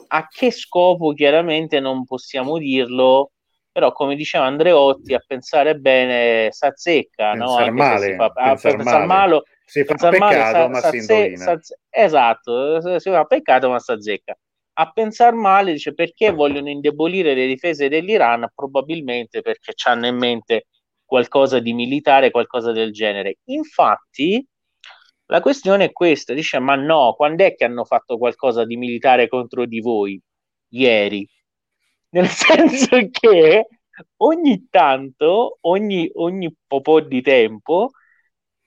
A 0.08 0.28
che 0.28 0.52
scopo 0.52 1.14
chiaramente 1.14 1.80
non 1.80 2.06
possiamo 2.06 2.58
dirlo, 2.58 3.32
però 3.72 3.92
come 3.92 4.16
diceva 4.16 4.46
Andreotti, 4.46 5.14
a 5.14 5.24
pensare 5.26 5.76
bene 5.76 6.50
s'azzecca, 6.52 7.32
pensar 7.34 7.68
no? 7.68 7.74
male, 7.74 8.06
si 8.06 8.16
fa, 8.16 8.30
pensar, 8.32 8.76
pensar 8.76 9.06
male, 9.06 9.44
si 9.66 9.84
fa 9.84 10.10
peccato 10.10 10.18
male, 10.20 10.68
ma 10.68 10.82
si 10.82 10.98
indovina. 10.98 11.60
esatto, 11.90 13.00
si 13.00 13.10
fa 13.10 13.26
peccato 13.26 13.70
ma 13.70 13.80
s'azzecca. 13.80 14.38
A 14.80 14.92
pensare 14.92 15.36
male 15.36 15.74
dice 15.74 15.94
perché 15.94 16.32
vogliono 16.32 16.70
indebolire 16.70 17.34
le 17.34 17.48
difese 17.48 17.90
dell'Iran? 17.90 18.48
Probabilmente 18.54 19.42
perché 19.42 19.74
hanno 19.86 20.08
in 20.08 20.18
mente 20.18 20.68
qualcosa 21.04 21.60
di 21.60 21.74
militare, 21.74 22.32
qualcosa 22.32 22.72
del 22.72 22.92
genere. 22.92 23.38
Infatti, 23.46 24.46
la 25.28 25.42
questione 25.42 25.86
è 25.86 25.92
questa, 25.92 26.34
dice, 26.34 26.60
ma 26.60 26.76
no, 26.76 27.14
quando 27.16 27.44
è 27.44 27.56
che 27.56 27.66
hanno 27.66 27.84
fatto 27.86 28.18
qualcosa 28.18 28.66
di 28.66 28.78
militare 28.78 29.28
contro 29.28 29.66
di 29.66 29.80
voi? 29.82 30.22
Ieri. 30.70 31.28
Nel 32.10 32.28
senso 32.30 32.98
che 33.12 33.68
ogni 34.18 34.68
tanto, 34.70 35.58
ogni, 35.62 36.10
ogni 36.14 36.54
po' 36.68 37.02
di 37.02 37.22
tempo, 37.22 37.92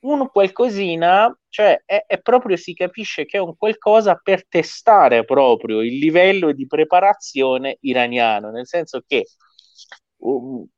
un 0.01 0.29
qualcosina, 0.31 1.35
cioè 1.49 1.83
è, 1.85 2.05
è, 2.07 2.20
proprio 2.20 2.57
si 2.57 2.75
capisce 2.75 3.27
che 3.27 3.37
è 3.38 3.40
un 3.40 3.57
qualcosa 3.57 4.14
per 4.23 4.46
testare 4.49 5.25
proprio 5.25 5.83
il 5.83 5.99
livello 5.99 6.53
di 6.53 6.66
preparazione 6.66 7.77
iraniano, 7.81 8.51
nel 8.51 8.66
senso 8.66 9.03
che 9.07 9.27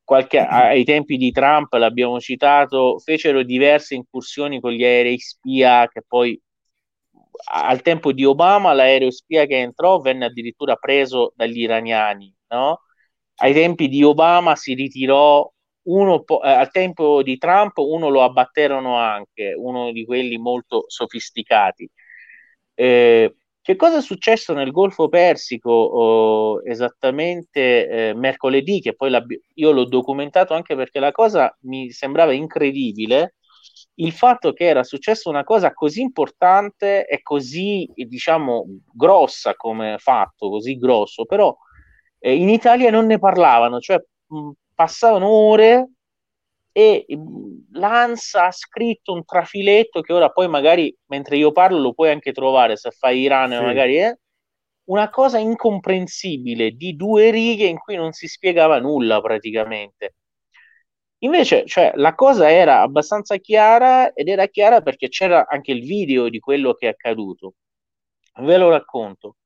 qualche, 0.03 0.39
ai 0.39 0.83
tempi 0.83 1.17
di 1.17 1.31
Trump, 1.31 1.73
l'abbiamo 1.73 2.19
citato, 2.19 2.99
fecero 2.99 3.43
diverse 3.43 3.95
incursioni 3.95 4.59
con 4.59 4.71
gli 4.71 4.83
aerei 4.83 5.19
spia 5.19 5.87
che 5.87 6.01
poi 6.07 6.39
al 7.51 7.81
tempo 7.81 8.11
di 8.13 8.23
Obama 8.25 8.73
l'aereo 8.73 9.11
spia 9.11 9.45
che 9.45 9.57
entrò 9.59 9.99
venne 9.99 10.25
addirittura 10.25 10.75
preso 10.75 11.33
dagli 11.35 11.59
iraniani, 11.59 12.33
no? 12.49 12.81
Ai 13.37 13.53
tempi 13.53 13.87
di 13.89 14.03
Obama 14.03 14.55
si 14.55 14.73
ritirò 14.73 15.49
uno, 15.83 16.23
eh, 16.25 16.49
al 16.49 16.71
tempo 16.71 17.21
di 17.23 17.37
Trump 17.37 17.77
uno 17.77 18.09
lo 18.09 18.23
abbatterono 18.23 18.95
anche, 18.97 19.53
uno 19.57 19.91
di 19.91 20.05
quelli 20.05 20.37
molto 20.37 20.85
sofisticati. 20.87 21.89
Eh, 22.75 23.35
che 23.63 23.77
cosa 23.77 23.99
è 23.99 24.01
successo 24.01 24.53
nel 24.53 24.71
Golfo 24.71 25.07
Persico 25.07 25.71
oh, 25.71 26.61
esattamente 26.69 28.09
eh, 28.09 28.13
mercoledì? 28.13 28.81
Che 28.81 28.93
poi 28.93 29.09
io 29.53 29.71
l'ho 29.71 29.85
documentato 29.85 30.53
anche 30.53 30.75
perché 30.75 30.99
la 30.99 31.13
cosa 31.13 31.55
mi 31.61 31.89
sembrava 31.89 32.33
incredibile. 32.33 33.35
Il 33.95 34.11
fatto 34.11 34.51
che 34.51 34.65
era 34.65 34.83
successa 34.83 35.29
una 35.29 35.45
cosa 35.45 35.71
così 35.71 36.01
importante 36.01 37.05
e 37.07 37.21
così, 37.21 37.89
diciamo, 37.95 38.65
grossa 38.93 39.55
come 39.55 39.95
fatto, 39.97 40.49
così 40.49 40.77
grosso, 40.77 41.23
però 41.23 41.55
eh, 42.19 42.35
in 42.35 42.49
Italia 42.49 42.91
non 42.91 43.05
ne 43.05 43.17
parlavano, 43.17 43.79
cioè 43.79 43.97
mh, 44.27 44.49
passavano 44.75 45.27
ore 45.29 45.89
e 46.73 47.05
mm, 47.15 47.59
l'ANSA 47.73 48.47
ha 48.47 48.51
scritto 48.51 49.13
un 49.13 49.23
trafiletto 49.23 50.01
che 50.01 50.11
ora 50.11 50.29
poi 50.29 50.47
magari 50.47 50.93
mentre 51.05 51.37
io 51.37 51.51
parlo 51.51 51.77
lo 51.79 51.93
puoi 51.93 52.09
anche 52.09 52.31
trovare 52.31 52.75
se 52.75 52.89
fai 52.89 53.19
Iran 53.21 53.51
sì. 53.51 53.61
magari 53.61 53.95
è 53.95 54.17
una 54.85 55.09
cosa 55.09 55.37
incomprensibile 55.37 56.71
di 56.71 56.95
due 56.95 57.29
righe 57.29 57.67
in 57.67 57.77
cui 57.77 57.95
non 57.95 58.11
si 58.11 58.27
spiegava 58.27 58.79
nulla 58.79 59.21
praticamente. 59.21 60.15
Invece 61.19 61.65
cioè, 61.65 61.93
la 61.95 62.15
cosa 62.15 62.51
era 62.51 62.81
abbastanza 62.81 63.37
chiara 63.37 64.11
ed 64.11 64.27
era 64.27 64.47
chiara 64.47 64.81
perché 64.81 65.07
c'era 65.07 65.45
anche 65.47 65.71
il 65.71 65.85
video 65.85 66.27
di 66.27 66.39
quello 66.39 66.73
che 66.73 66.87
è 66.87 66.89
accaduto. 66.89 67.53
Ve 68.39 68.57
lo 68.57 68.69
racconto 68.69 69.37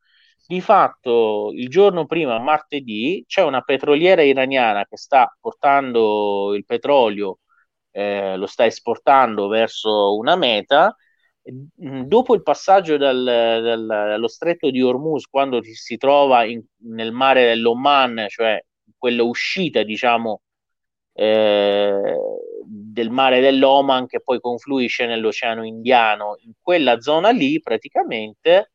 di 0.48 0.62
fatto 0.62 1.52
il 1.54 1.68
giorno 1.70 2.06
prima, 2.06 2.40
martedì, 2.40 3.24
c'è 3.28 3.44
una 3.44 3.62
petroliera 3.62 4.22
iraniana 4.24 4.86
che 4.86 4.98
sta 4.98 5.36
portando 5.40 6.54
il 6.56 6.66
petrolio, 6.66 7.40
eh, 7.92 8.38
lo 8.38 8.46
sta 8.46 8.66
esportando 8.66 9.48
verso 9.48 10.16
una 10.18 10.36
meta. 10.36 10.96
Mm, 11.84 12.04
dopo 12.04 12.34
il 12.36 12.44
passaggio 12.44 12.98
dal, 12.98 13.24
dal, 13.24 13.86
dallo 13.86 14.28
stretto 14.28 14.70
di 14.70 14.82
Hormuz, 14.82 15.26
quando 15.28 15.62
si 15.64 15.98
trova 15.98 16.44
in, 16.46 16.64
nel 16.84 17.12
mare 17.12 17.46
dell'Oman, 17.46 18.26
cioè 18.30 18.62
quella 18.98 19.24
uscita, 19.24 19.84
diciamo, 19.84 20.42
eh, 21.14 22.02
del 22.66 23.10
mare 23.10 23.40
dell'Oman 23.42 24.08
che 24.08 24.22
poi 24.22 24.40
confluisce 24.40 25.06
nell'Oceano 25.06 25.66
Indiano, 25.66 26.38
in 26.44 26.54
quella 26.62 27.00
zona 27.00 27.30
lì 27.32 27.60
praticamente 27.62 28.72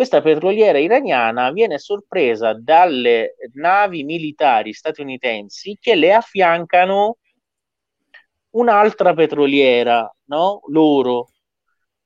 questa 0.00 0.22
petroliera 0.22 0.78
iraniana 0.78 1.52
viene 1.52 1.76
sorpresa 1.76 2.54
dalle 2.54 3.34
navi 3.52 4.02
militari 4.02 4.72
statunitensi 4.72 5.76
che 5.78 5.94
le 5.94 6.14
affiancano 6.14 7.18
un'altra 8.52 9.12
petroliera, 9.12 10.10
no? 10.28 10.62
Loro. 10.68 11.32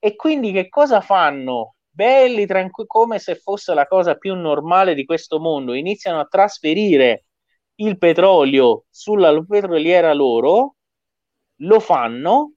E 0.01 0.16
quindi 0.16 0.51
che 0.51 0.68
cosa 0.68 1.01
fanno? 1.01 1.76
Belli, 1.88 2.47
tranquilli, 2.47 2.88
come 2.88 3.20
se 3.20 3.36
fosse 3.36 3.74
la 3.74 3.86
cosa 3.86 4.16
più 4.16 4.34
normale 4.34 4.95
di 4.95 5.05
questo 5.05 5.38
mondo, 5.38 5.72
iniziano 5.72 6.18
a 6.18 6.26
trasferire 6.26 7.26
il 7.76 7.97
petrolio 7.97 8.86
sulla 8.90 9.40
petroliera 9.40 10.12
loro, 10.12 10.74
lo 11.59 11.78
fanno 11.78 12.55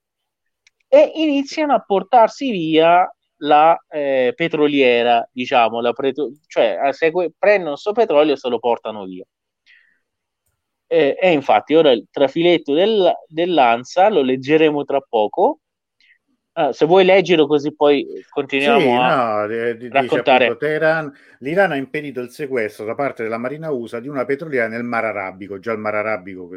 e 0.87 1.11
iniziano 1.13 1.75
a 1.75 1.83
portarsi 1.85 2.49
via 2.49 3.07
la 3.37 3.77
eh, 3.89 4.33
petroliera, 4.35 5.27
diciamo, 5.31 5.81
la 5.81 5.93
pre- 5.93 6.13
cioè 6.47 6.77
se 6.91 7.11
prendono 7.37 7.71
questo 7.71 7.91
petrolio 7.93 8.33
e 8.33 8.37
se 8.37 8.49
lo 8.49 8.59
portano 8.59 9.05
via. 9.05 9.23
Eh, 10.89 11.17
e 11.19 11.31
infatti 11.33 11.75
ora 11.75 11.91
il 11.91 12.07
trafiletto 12.09 12.73
del, 12.73 13.11
dell'ANSA 13.27 14.09
lo 14.09 14.21
leggeremo 14.21 14.83
tra 14.85 15.01
poco. 15.01 15.59
Ah, 16.59 16.73
se 16.73 16.87
vuoi 16.87 17.05
leggerlo 17.05 17.45
così 17.45 17.71
poi 17.71 18.25
continuiamo 18.27 18.79
sì, 18.79 18.87
a 18.87 19.41
no, 19.41 19.47
d- 19.47 19.89
raccontare. 19.91 20.45
Appunto, 20.45 20.65
Teheran, 20.65 21.13
L'Iran 21.39 21.71
ha 21.71 21.75
impedito 21.75 22.19
il 22.19 22.31
sequestro 22.31 22.83
da 22.83 22.95
parte 22.95 23.21
della 23.21 23.37
Marina 23.37 23.69
USA 23.69 23.99
di 23.99 24.07
una 24.07 24.25
petroliera 24.25 24.67
nel 24.67 24.83
Mar 24.83 25.05
Arabico, 25.05 25.59
già 25.59 25.71
il 25.71 25.77
Mar 25.77 25.93
Arabico 25.93 26.49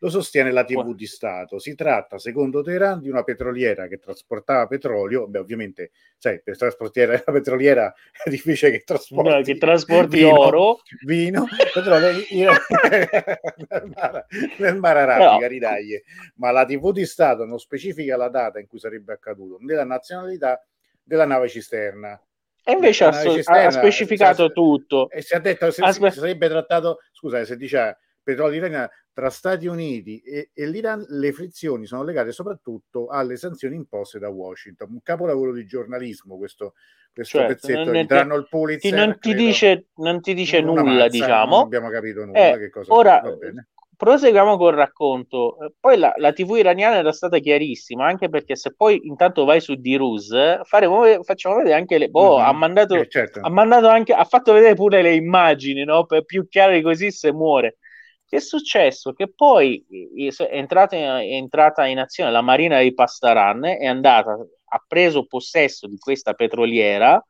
lo 0.00 0.10
sostiene 0.10 0.52
la 0.52 0.64
TV 0.64 0.94
di 0.94 1.06
Stato. 1.06 1.58
Si 1.58 1.74
tratta, 1.74 2.18
secondo 2.18 2.62
Teheran, 2.62 3.00
di 3.00 3.08
una 3.08 3.24
petroliera 3.24 3.88
che 3.88 3.98
trasportava 3.98 4.66
petrolio, 4.68 5.26
beh 5.26 5.38
ovviamente, 5.38 5.90
sai, 6.16 6.40
per 6.40 6.56
trasportare 6.56 7.22
la 7.26 7.32
petroliera 7.32 7.92
è 8.12 8.30
difficile 8.30 8.70
che 8.70 8.82
trasporti, 8.84 9.28
no, 9.28 9.40
che 9.40 9.56
trasporti 9.56 10.16
vino, 10.18 10.38
oro, 10.38 10.80
vino, 11.04 11.46
petrolio 11.74 12.10
nel, 12.30 13.92
mar, 13.92 14.26
nel 14.58 14.76
Mar 14.76 14.96
Arabico, 14.98 15.40
no. 15.40 15.46
ridaglie. 15.48 16.04
ma 16.36 16.52
la 16.52 16.64
TV 16.64 16.92
di 16.92 17.04
Stato 17.04 17.44
non 17.44 17.58
specifica 17.58 18.16
la 18.16 18.28
data 18.28 18.60
in 18.60 18.68
cui 18.68 18.78
sarebbe 18.78 19.14
accaduto, 19.14 19.47
né 19.60 19.74
la 19.74 19.84
nazionalità 19.84 20.62
della 21.02 21.24
nave 21.24 21.48
cisterna 21.48 22.20
e 22.68 22.72
invece 22.72 23.04
ha, 23.04 23.08
ha, 23.08 23.70
specificato 23.70 24.48
si, 24.48 24.52
tutto. 24.52 25.08
E 25.08 25.22
si 25.22 25.34
è 25.34 25.40
detto 25.40 25.70
se, 25.70 25.82
Aspe- 25.82 26.10
si 26.10 26.18
sarebbe 26.18 26.48
trattato, 26.48 26.98
scusa, 27.12 27.42
se 27.46 27.56
dice 27.56 27.96
petrolio 28.22 28.58
iraniano 28.58 28.90
tra 29.10 29.30
Stati 29.30 29.66
Uniti 29.66 30.20
e, 30.20 30.50
e, 30.52 30.66
l'Iran, 30.66 31.02
le 31.08 31.32
frizioni 31.32 31.86
sono 31.86 32.04
legate 32.04 32.30
soprattutto 32.30 33.06
alle 33.08 33.38
sanzioni 33.38 33.74
imposte 33.74 34.18
da 34.18 34.28
Washington. 34.28 34.90
Un 34.90 35.02
capolavoro 35.02 35.54
di 35.54 35.64
giornalismo 35.64 36.36
questo, 36.36 36.74
questo 37.10 37.38
certo, 37.38 37.66
pezzetto. 37.66 38.04
Danno 38.04 38.34
il 38.34 38.46
Pulitzer. 38.46 38.92
Non 38.92 39.18
ti, 39.18 39.32
dice, 39.32 39.86
non 39.96 40.20
ti 40.20 40.34
dice 40.34 40.60
nulla, 40.60 40.82
mazza, 40.82 41.08
diciamo. 41.08 41.56
Non 41.56 41.64
abbiamo 41.64 41.88
capito 41.88 42.26
nulla. 42.26 42.52
Eh, 42.52 42.58
che 42.58 42.68
cosa 42.68 42.92
ora, 42.92 43.20
va 43.20 43.32
bene 43.32 43.68
proseguiamo 43.98 44.56
col 44.56 44.74
racconto. 44.74 45.56
Poi 45.78 45.98
la, 45.98 46.14
la, 46.16 46.32
TV 46.32 46.56
iraniana 46.56 46.96
era 46.96 47.12
stata 47.12 47.38
chiarissima, 47.38 48.06
anche 48.06 48.28
perché 48.28 48.54
se 48.54 48.72
poi 48.74 49.00
intanto 49.06 49.44
vai 49.44 49.60
su 49.60 49.74
Diruz, 49.74 50.30
faremo, 50.62 51.22
facciamo 51.24 51.56
vedere 51.56 51.74
anche 51.74 51.98
le. 51.98 52.08
Boh, 52.08 52.36
mm-hmm. 52.36 52.46
ha, 52.46 52.52
mandato, 52.52 52.94
eh, 52.94 53.08
certo. 53.08 53.40
ha 53.42 53.50
mandato 53.50 53.88
anche, 53.88 54.14
ha 54.14 54.24
fatto 54.24 54.52
vedere 54.52 54.74
pure 54.74 55.02
le 55.02 55.14
immagini, 55.14 55.84
no? 55.84 56.06
Per 56.06 56.24
più 56.24 56.46
chiare 56.48 56.80
così 56.80 57.10
se 57.10 57.32
muore. 57.32 57.78
Che 58.24 58.36
è 58.36 58.40
successo? 58.40 59.12
Che 59.12 59.32
poi 59.32 59.84
è 60.14 60.48
entrata, 60.54 60.94
in, 60.94 61.02
è 61.02 61.34
entrata 61.34 61.86
in 61.86 61.98
azione 61.98 62.30
la 62.30 62.42
marina 62.42 62.80
di 62.80 62.94
Pastaran, 62.94 63.64
è 63.64 63.86
andata 63.86 64.38
ha 64.70 64.84
preso 64.86 65.26
possesso 65.26 65.86
di 65.86 65.98
questa 65.98 66.34
petroliera 66.34 67.22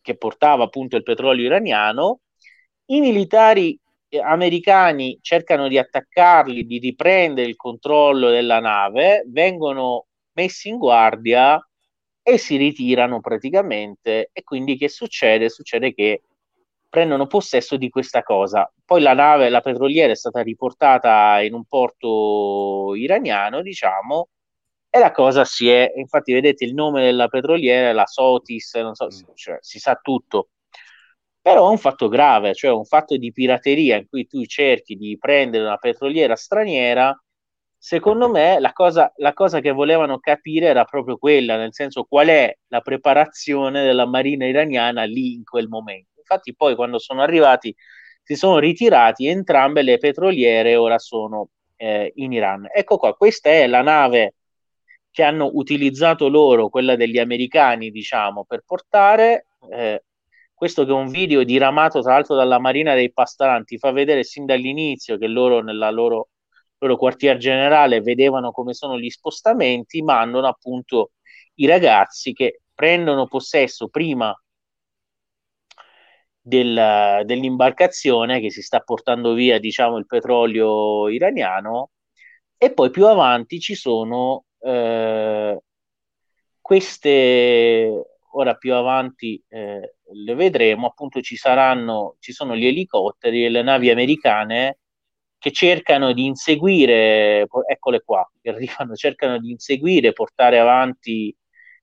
che 0.00 0.16
portava 0.16 0.64
appunto 0.64 0.96
il 0.96 1.02
petrolio 1.02 1.44
iraniano, 1.44 2.20
i 2.86 3.00
militari 3.00 3.72
eh, 3.72 3.80
americani 4.20 5.18
cercano 5.22 5.68
di 5.68 5.78
attaccarli, 5.78 6.66
di 6.66 6.78
riprendere 6.78 7.48
il 7.48 7.56
controllo 7.56 8.30
della 8.30 8.60
nave, 8.60 9.24
vengono 9.28 10.06
messi 10.32 10.68
in 10.68 10.78
guardia 10.78 11.60
e 12.22 12.38
si 12.38 12.56
ritirano 12.56 13.20
praticamente. 13.20 14.30
E 14.32 14.42
quindi 14.42 14.76
che 14.76 14.88
succede? 14.88 15.48
Succede 15.48 15.94
che 15.94 16.22
prendono 16.88 17.26
possesso 17.26 17.76
di 17.76 17.88
questa 17.88 18.22
cosa. 18.22 18.70
Poi 18.84 19.00
la 19.00 19.14
nave, 19.14 19.48
la 19.48 19.62
petroliera 19.62 20.12
è 20.12 20.16
stata 20.16 20.42
riportata 20.42 21.40
in 21.40 21.54
un 21.54 21.64
porto 21.64 22.94
iraniano, 22.94 23.62
diciamo, 23.62 24.28
e 24.90 24.98
la 24.98 25.10
cosa 25.10 25.46
si 25.46 25.70
è, 25.70 25.90
infatti 25.96 26.34
vedete 26.34 26.66
il 26.66 26.74
nome 26.74 27.00
della 27.00 27.28
petroliera, 27.28 27.94
la 27.94 28.04
Sotis, 28.04 28.74
non 28.74 28.94
so, 28.94 29.06
mm. 29.06 29.34
cioè, 29.34 29.56
si 29.60 29.78
sa 29.78 29.98
tutto. 30.02 30.50
Però 31.42 31.66
è 31.66 31.70
un 31.70 31.78
fatto 31.78 32.08
grave, 32.08 32.54
cioè 32.54 32.70
un 32.70 32.84
fatto 32.84 33.16
di 33.16 33.32
pirateria 33.32 33.96
in 33.96 34.06
cui 34.08 34.26
tu 34.26 34.44
cerchi 34.46 34.94
di 34.96 35.18
prendere 35.18 35.64
una 35.64 35.76
petroliera 35.76 36.36
straniera. 36.36 37.14
Secondo 37.76 38.28
me 38.30 38.60
la 38.60 38.72
cosa, 38.72 39.12
la 39.16 39.32
cosa 39.32 39.58
che 39.60 39.72
volevano 39.72 40.20
capire 40.20 40.66
era 40.68 40.84
proprio 40.84 41.18
quella, 41.18 41.56
nel 41.56 41.74
senso 41.74 42.04
qual 42.04 42.28
è 42.28 42.56
la 42.68 42.80
preparazione 42.80 43.82
della 43.82 44.06
marina 44.06 44.46
iraniana 44.46 45.02
lì 45.02 45.34
in 45.34 45.42
quel 45.44 45.66
momento 45.68 46.12
Infatti 46.22 46.54
poi 46.54 46.74
quando 46.74 46.98
sono 46.98 47.22
arrivati 47.22 47.74
si 48.22 48.36
sono 48.36 48.58
ritirati 48.58 49.26
entrambe 49.26 49.82
le 49.82 49.98
petroliere 49.98 50.76
ora 50.76 50.98
sono 50.98 51.48
eh, 51.76 52.12
in 52.16 52.32
Iran. 52.32 52.68
Ecco 52.72 52.96
qua, 52.96 53.14
questa 53.14 53.50
è 53.50 53.66
la 53.66 53.82
nave 53.82 54.34
che 55.10 55.22
hanno 55.22 55.50
utilizzato 55.52 56.28
loro, 56.28 56.68
quella 56.70 56.96
degli 56.96 57.18
americani, 57.18 57.90
diciamo, 57.90 58.44
per 58.44 58.62
portare 58.64 59.48
eh, 59.70 60.04
questo 60.62 60.84
che 60.84 60.92
è 60.92 60.94
un 60.94 61.08
video 61.08 61.42
diramato 61.42 62.02
tra 62.02 62.12
l'altro 62.12 62.36
dalla 62.36 62.60
Marina 62.60 62.94
dei 62.94 63.12
Pastaranti, 63.12 63.78
fa 63.78 63.90
vedere 63.90 64.22
sin 64.22 64.46
dall'inizio 64.46 65.18
che 65.18 65.26
loro 65.26 65.60
nella 65.60 65.90
loro, 65.90 66.28
loro 66.78 66.96
quartier 66.96 67.36
generale 67.36 68.00
vedevano 68.00 68.52
come 68.52 68.72
sono 68.72 68.96
gli 68.96 69.10
spostamenti, 69.10 70.02
mandano 70.02 70.46
appunto 70.46 71.14
i 71.56 71.66
ragazzi 71.66 72.32
che 72.32 72.60
prendono 72.72 73.26
possesso 73.26 73.88
prima 73.88 74.32
del, 76.40 77.22
dell'imbarcazione 77.24 78.38
che 78.38 78.52
si 78.52 78.62
sta 78.62 78.78
portando 78.78 79.32
via 79.32 79.58
diciamo 79.58 79.96
il 79.98 80.06
petrolio 80.06 81.08
iraniano 81.08 81.90
e 82.56 82.72
poi 82.72 82.90
più 82.90 83.08
avanti 83.08 83.58
ci 83.58 83.74
sono 83.74 84.44
eh, 84.60 85.60
queste 86.60 88.11
ora 88.34 88.54
più 88.54 88.74
avanti 88.74 89.42
eh, 89.48 89.94
le 90.12 90.34
vedremo 90.34 90.86
appunto 90.88 91.20
ci 91.20 91.36
saranno 91.36 92.16
ci 92.20 92.32
sono 92.32 92.56
gli 92.56 92.66
elicotteri 92.66 93.44
e 93.44 93.48
le 93.48 93.62
navi 93.62 93.90
americane 93.90 94.78
che 95.38 95.52
cercano 95.52 96.12
di 96.12 96.26
inseguire 96.26 97.46
eccole 97.68 98.02
qua 98.04 98.28
che 98.40 98.50
arrivano 98.50 98.94
cercano 98.94 99.38
di 99.38 99.50
inseguire 99.50 100.12
portare 100.12 100.58
avanti 100.58 101.34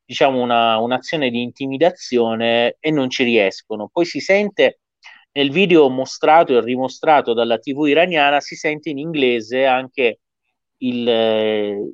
diciamo, 0.10 0.42
una, 0.42 0.80
un'azione 0.80 1.30
di 1.30 1.44
intimidazione 1.44 2.78
e 2.80 2.90
non 2.90 3.12
ci 3.12 3.24
riescono. 3.24 3.90
Poi 3.94 4.06
si 4.06 4.20
sente 4.20 4.80
nel 5.34 5.52
video 5.52 5.88
mostrato 5.88 6.58
e 6.58 6.62
rimostrato 6.62 7.34
dalla 7.34 7.60
TV 7.60 7.86
iraniana, 7.86 8.40
si 8.40 8.56
sente 8.56 8.90
in 8.90 8.98
inglese 8.98 9.68
anche 9.68 10.22
il, 10.78 11.08
eh, 11.08 11.94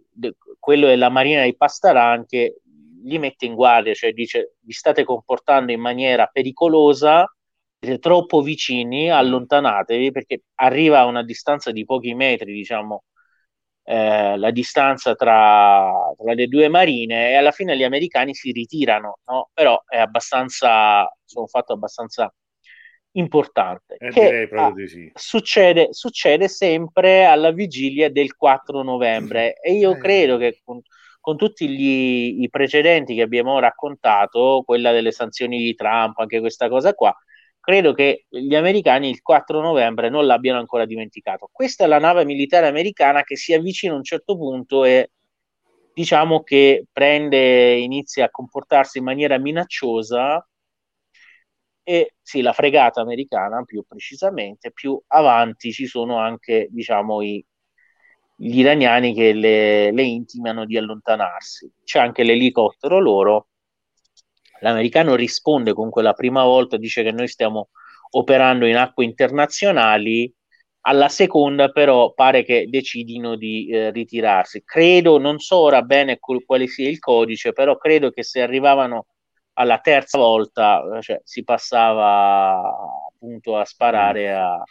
quello 0.58 0.88
della 0.88 1.10
Marina 1.10 1.44
di 1.44 1.58
Pastaran 1.58 2.26
che 2.26 2.62
li 3.06 3.18
mette 3.20 3.46
in 3.46 3.56
guardia, 3.56 3.94
cioè 3.94 4.12
dice 4.12 4.56
vi 4.60 4.74
state 4.74 5.04
comportando 5.04 5.72
in 5.72 5.80
maniera 5.80 6.28
pericolosa, 6.28 7.26
siete 7.80 8.00
troppo 8.00 8.42
vicini, 8.42 9.10
allontanatevi 9.10 10.12
perché 10.12 10.44
arriva 10.56 11.00
a 11.00 11.06
una 11.06 11.24
distanza 11.24 11.72
di 11.72 11.86
pochi 11.86 12.14
metri, 12.14 12.54
diciamo, 12.54 13.04
eh, 13.84 14.38
la 14.38 14.52
distanza 14.52 15.16
tra, 15.16 16.12
tra, 16.18 16.34
le 16.34 16.48
due 16.48 16.68
marine 16.68 17.30
e 17.30 17.36
alla 17.36 17.52
fine 17.52 17.78
gli 17.78 17.84
americani 17.84 18.34
si 18.34 18.52
ritirano, 18.52 19.20
no? 19.28 19.50
però 19.54 19.82
è 19.88 20.00
abbastanza, 20.00 21.04
è 21.06 21.38
un 21.40 21.48
fatto 21.48 21.74
abbastanza 21.74 22.34
importante. 23.12 23.96
Eh, 23.98 24.10
che, 24.10 24.50
ah, 24.54 24.74
sì. 24.88 25.12
succede, 25.14 25.90
succede, 25.92 26.48
sempre 26.48 27.26
alla 27.26 27.52
vigilia 27.52 28.10
del 28.10 28.36
4 28.36 28.82
novembre 28.82 29.60
e 29.60 29.74
io 29.74 29.92
eh. 29.92 29.98
credo 29.98 30.38
che 30.38 30.60
con, 30.64 30.82
con 31.26 31.38
tutti 31.38 31.68
gli, 31.68 32.44
i 32.44 32.50
precedenti 32.52 33.16
che 33.16 33.24
abbiamo 33.24 33.58
raccontato, 33.58 34.62
quella 34.64 34.92
delle 34.92 35.12
sanzioni 35.12 35.58
di 35.58 35.74
Trump, 35.74 36.20
anche 36.20 36.40
questa 36.40 36.70
cosa 36.70 36.94
qua, 36.94 37.12
credo 37.60 37.94
che 37.94 38.28
gli 38.30 38.54
americani 38.54 39.10
il 39.10 39.24
4 39.24 39.60
novembre 39.60 40.10
non 40.10 40.28
l'abbiano 40.28 40.60
ancora 40.60 40.86
dimenticato. 40.86 41.50
Questa 41.52 41.86
è 41.86 41.88
la 41.88 41.98
nave 41.98 42.26
militare 42.26 42.68
americana 42.68 43.24
che 43.24 43.38
si 43.38 43.54
avvicina 43.56 43.94
a 43.94 43.96
un 43.98 44.04
certo 44.04 44.38
punto 44.38 44.84
e 44.84 45.14
diciamo 45.96 46.44
che 46.44 46.86
prende, 46.92 47.74
inizia 47.74 48.26
a 48.26 48.30
comportarsi 48.30 49.00
in 49.00 49.06
maniera 49.06 49.40
minacciosa 49.40 50.48
e 51.82 52.14
sì, 52.22 52.42
la 52.42 52.54
fregata 52.54 53.02
americana 53.02 53.64
più 53.64 53.84
precisamente, 53.88 54.72
più 54.72 55.02
avanti 55.08 55.72
ci 55.72 55.88
sono 55.88 56.20
anche 56.20 56.68
diciamo 56.70 57.24
i, 57.24 57.44
gli 58.36 58.60
iraniani 58.60 59.14
che 59.14 59.34
le, 59.34 59.92
le 59.92 60.04
intimano 60.04 60.66
di 60.66 60.78
allontanarsi. 60.78 61.72
C'è 61.84 62.00
anche 62.00 62.24
l'elicottero 62.24 63.00
loro 63.00 63.48
L'americano 64.66 65.16
risponde 65.16 65.74
con 65.74 65.90
quella 65.90 66.14
prima 66.14 66.44
volta, 66.44 66.78
dice 66.78 67.04
che 67.04 67.12
noi 67.12 67.28
stiamo 67.28 67.70
operando 68.12 68.66
in 68.66 68.78
acque 68.78 69.06
internazionali, 69.06 70.34
alla 70.82 71.10
seconda 71.10 71.70
però 71.70 72.14
pare 72.14 72.44
che 72.44 72.68
decidino 72.70 73.36
di 73.36 73.68
eh, 73.70 73.92
ritirarsi. 73.92 74.64
Credo, 74.64 75.18
non 75.18 75.40
so 75.40 75.58
ora 75.58 75.82
bene 75.82 76.20
quale 76.20 76.68
sia 76.68 76.90
il 76.90 77.00
codice, 77.00 77.54
però 77.54 77.78
credo 77.78 78.12
che 78.12 78.24
se 78.24 78.42
arrivavano 78.42 79.08
alla 79.54 79.80
terza 79.80 80.18
volta 80.18 80.98
eh, 80.98 81.02
cioè, 81.02 81.22
si 81.24 81.44
passava 81.44 82.60
appunto 83.14 83.58
a 83.58 83.66
sparare, 83.66 84.34
a 84.34 84.64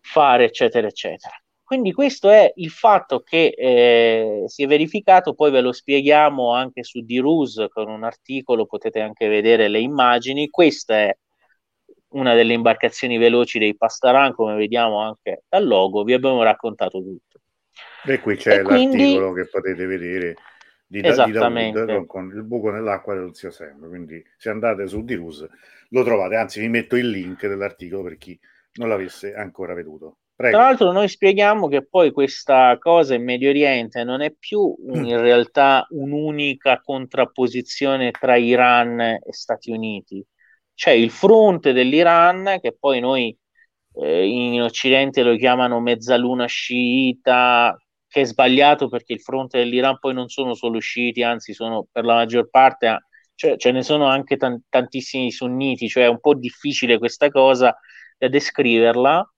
fare 0.00 0.44
eccetera 0.44 0.86
eccetera. 0.86 1.34
Quindi 1.68 1.92
questo 1.92 2.30
è 2.30 2.50
il 2.54 2.70
fatto 2.70 3.20
che 3.20 3.48
eh, 3.48 4.44
si 4.46 4.62
è 4.62 4.66
verificato, 4.66 5.34
poi 5.34 5.50
ve 5.50 5.60
lo 5.60 5.72
spieghiamo 5.72 6.54
anche 6.54 6.82
su 6.82 7.02
D-Rus 7.02 7.66
con 7.68 7.90
un 7.90 8.04
articolo, 8.04 8.64
potete 8.64 9.00
anche 9.00 9.28
vedere 9.28 9.68
le 9.68 9.78
immagini. 9.78 10.48
Questa 10.48 10.96
è 10.96 11.14
una 12.12 12.32
delle 12.32 12.54
imbarcazioni 12.54 13.18
veloci 13.18 13.58
dei 13.58 13.76
Pastaran, 13.76 14.32
come 14.32 14.56
vediamo 14.56 15.02
anche 15.02 15.42
dal 15.46 15.66
logo, 15.66 16.04
vi 16.04 16.14
abbiamo 16.14 16.42
raccontato 16.42 17.02
tutto. 17.02 17.40
E 18.06 18.18
qui 18.20 18.36
c'è 18.36 18.60
e 18.60 18.62
l'articolo 18.62 19.32
che 19.32 19.46
potete 19.50 19.84
vedere 19.84 20.36
di, 20.86 21.00
Esattamente. 21.04 21.80
di 21.80 21.86
Dawood 21.86 22.06
con 22.06 22.32
il 22.34 22.44
buco 22.44 22.70
nell'acqua 22.70 23.12
dello 23.12 23.34
zio 23.34 23.50
Sam. 23.50 23.86
Quindi 23.88 24.24
se 24.38 24.48
andate 24.48 24.88
su 24.88 25.04
D-Rus 25.04 25.46
lo 25.90 26.02
trovate, 26.02 26.36
anzi 26.36 26.60
vi 26.60 26.68
metto 26.68 26.96
il 26.96 27.10
link 27.10 27.46
dell'articolo 27.46 28.04
per 28.04 28.16
chi 28.16 28.40
non 28.76 28.88
l'avesse 28.88 29.34
ancora 29.34 29.74
veduto. 29.74 30.16
Prego. 30.38 30.56
Tra 30.56 30.66
l'altro 30.66 30.92
noi 30.92 31.08
spieghiamo 31.08 31.66
che 31.66 31.84
poi 31.84 32.12
questa 32.12 32.78
cosa 32.78 33.16
in 33.16 33.24
Medio 33.24 33.48
Oriente 33.48 34.04
non 34.04 34.20
è 34.20 34.32
più 34.32 34.72
un, 34.86 35.04
in 35.04 35.20
realtà 35.20 35.84
un'unica 35.90 36.80
contrapposizione 36.80 38.12
tra 38.12 38.36
Iran 38.36 39.00
e 39.00 39.20
Stati 39.30 39.72
Uniti. 39.72 40.24
C'è 40.74 40.92
il 40.92 41.10
fronte 41.10 41.72
dell'Iran 41.72 42.58
che 42.62 42.76
poi 42.78 43.00
noi 43.00 43.36
eh, 43.94 44.28
in 44.28 44.62
Occidente 44.62 45.24
lo 45.24 45.34
chiamano 45.34 45.80
mezzaluna 45.80 46.46
sciita, 46.46 47.76
che 48.06 48.20
è 48.20 48.24
sbagliato 48.24 48.88
perché 48.88 49.14
il 49.14 49.20
fronte 49.20 49.58
dell'Iran 49.58 49.98
poi 49.98 50.14
non 50.14 50.28
sono 50.28 50.54
solo 50.54 50.78
sciiti, 50.78 51.24
anzi 51.24 51.52
sono 51.52 51.88
per 51.90 52.04
la 52.04 52.14
maggior 52.14 52.48
parte, 52.48 53.06
cioè, 53.34 53.56
ce 53.56 53.72
ne 53.72 53.82
sono 53.82 54.06
anche 54.06 54.36
t- 54.36 54.60
tantissimi 54.68 55.32
sunniti, 55.32 55.88
cioè 55.88 56.04
è 56.04 56.08
un 56.08 56.20
po' 56.20 56.34
difficile 56.34 56.96
questa 56.98 57.28
cosa 57.28 57.76
da 58.16 58.28
descriverla 58.28 59.28
Mm, 59.28 59.37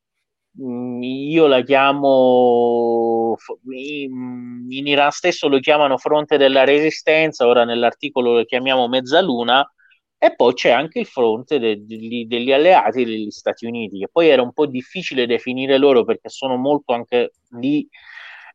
io 0.59 1.47
la 1.47 1.63
chiamo 1.63 3.37
in 3.79 4.87
Iran 4.87 5.11
stesso 5.11 5.49
lo 5.49 5.59
chiamano 5.61 5.97
fronte 5.97 6.37
della 6.37 6.65
resistenza, 6.65 7.47
ora 7.47 7.65
nell'articolo 7.65 8.35
lo 8.35 8.45
chiamiamo 8.45 8.89
mezzaluna 8.89 9.65
e 10.19 10.35
poi 10.35 10.53
c'è 10.55 10.71
anche 10.71 10.99
il 11.01 11.07
fronte 11.07 11.59
de, 11.59 11.85
de, 11.87 12.27
degli 12.27 12.53
alleati 12.53 13.05
degli 13.05 13.31
Stati 13.31 13.65
Uniti, 13.67 13.99
che 14.01 14.09
poi 14.13 14.29
era 14.29 14.43
un 14.43 14.53
po' 14.53 14.67
difficile 14.67 15.27
definire 15.27 15.79
loro 15.79 16.05
perché 16.05 16.29
sono 16.29 16.57
molto 16.57 16.93
anche 16.93 17.33
lì, 17.59 17.89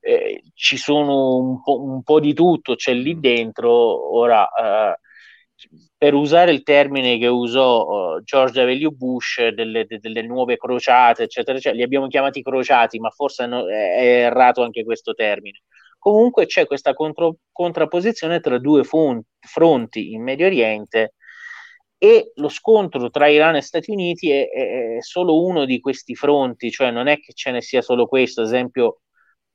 eh, 0.02 0.44
ci 0.54 0.78
sono 0.78 1.38
un 1.38 1.62
po', 1.64 1.82
un 1.82 2.04
po', 2.04 2.20
di 2.20 2.34
tutto, 2.34 2.76
c'è 2.76 2.94
lì 2.94 3.20
dentro, 3.20 4.16
ora 4.16 4.48
eh, 4.48 5.00
per 5.98 6.14
usare 6.14 6.52
il 6.52 6.64
termine 6.64 7.18
che 7.18 7.28
usò 7.28 8.16
uh, 8.16 8.24
George 8.24 8.64
W. 8.64 8.90
Bush 8.90 9.48
delle, 9.50 9.86
de, 9.86 10.00
delle, 10.00 10.22
nuove 10.22 10.58
crociate, 10.58 11.24
eccetera, 11.24 11.58
eccetera, 11.58 11.78
li 11.78 11.84
abbiamo 11.84 12.08
chiamati 12.08 12.42
crociati, 12.42 13.00
ma 13.00 13.10
forse 13.10 13.46
no, 13.46 13.68
è, 13.68 13.96
è 13.96 14.06
errato 14.26 14.64
anche 14.64 14.84
questo 14.84 15.14
termine. 15.14 15.62
comunque 15.98 16.46
c'è 16.46 16.66
questa 16.66 16.94
contro, 16.94 17.38
contrapposizione 17.52 18.40
tra 18.40 18.58
due 18.60 18.84
fronti, 18.84 19.28
fronti 19.40 20.12
in 20.14 20.24
Medio 20.24 20.46
Oriente 20.46 21.14
e 21.98 22.32
lo 22.36 22.50
scontro 22.50 23.10
tra 23.10 23.28
Iran 23.28 23.56
e 23.56 23.62
Stati 23.62 23.92
Uniti 23.92 24.30
è, 24.30 24.50
è, 24.50 24.98
solo 25.00 25.44
uno 25.44 25.66
di 25.66 25.80
questi 25.80 26.14
fronti, 26.16 26.70
cioè 26.70 26.92
non 26.92 27.08
è 27.08 27.20
che 27.20 27.34
ce 27.34 27.52
ne 27.52 27.62
sia 27.62 27.82
solo 27.82 28.06
questo, 28.08 28.42
ad 28.42 28.48
esempio 28.48 29.02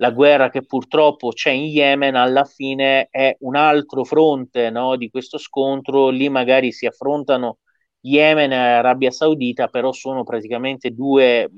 la 0.01 0.11
guerra 0.11 0.48
che 0.51 0.64
purtroppo 0.64 1.28
c'è 1.30 1.51
in 1.51 1.64
Yemen 1.64 2.14
alla 2.14 2.44
fine 2.44 3.09
è 3.11 3.36
un 3.40 3.55
altro 3.57 4.05
fronte 4.05 4.70
no, 4.70 4.96
di 4.96 5.11
questo 5.11 5.36
scontro, 5.38 6.09
lì 6.09 6.28
magari 6.30 6.72
si 6.72 6.86
affrontano 6.86 7.59
Yemen 8.01 8.53
e 8.53 8.57
Arabia 8.57 9.11
Saudita, 9.11 9.68
però 9.68 9.92
sono 9.92 10.24
praticamente 10.24 10.90
due, 10.92 11.51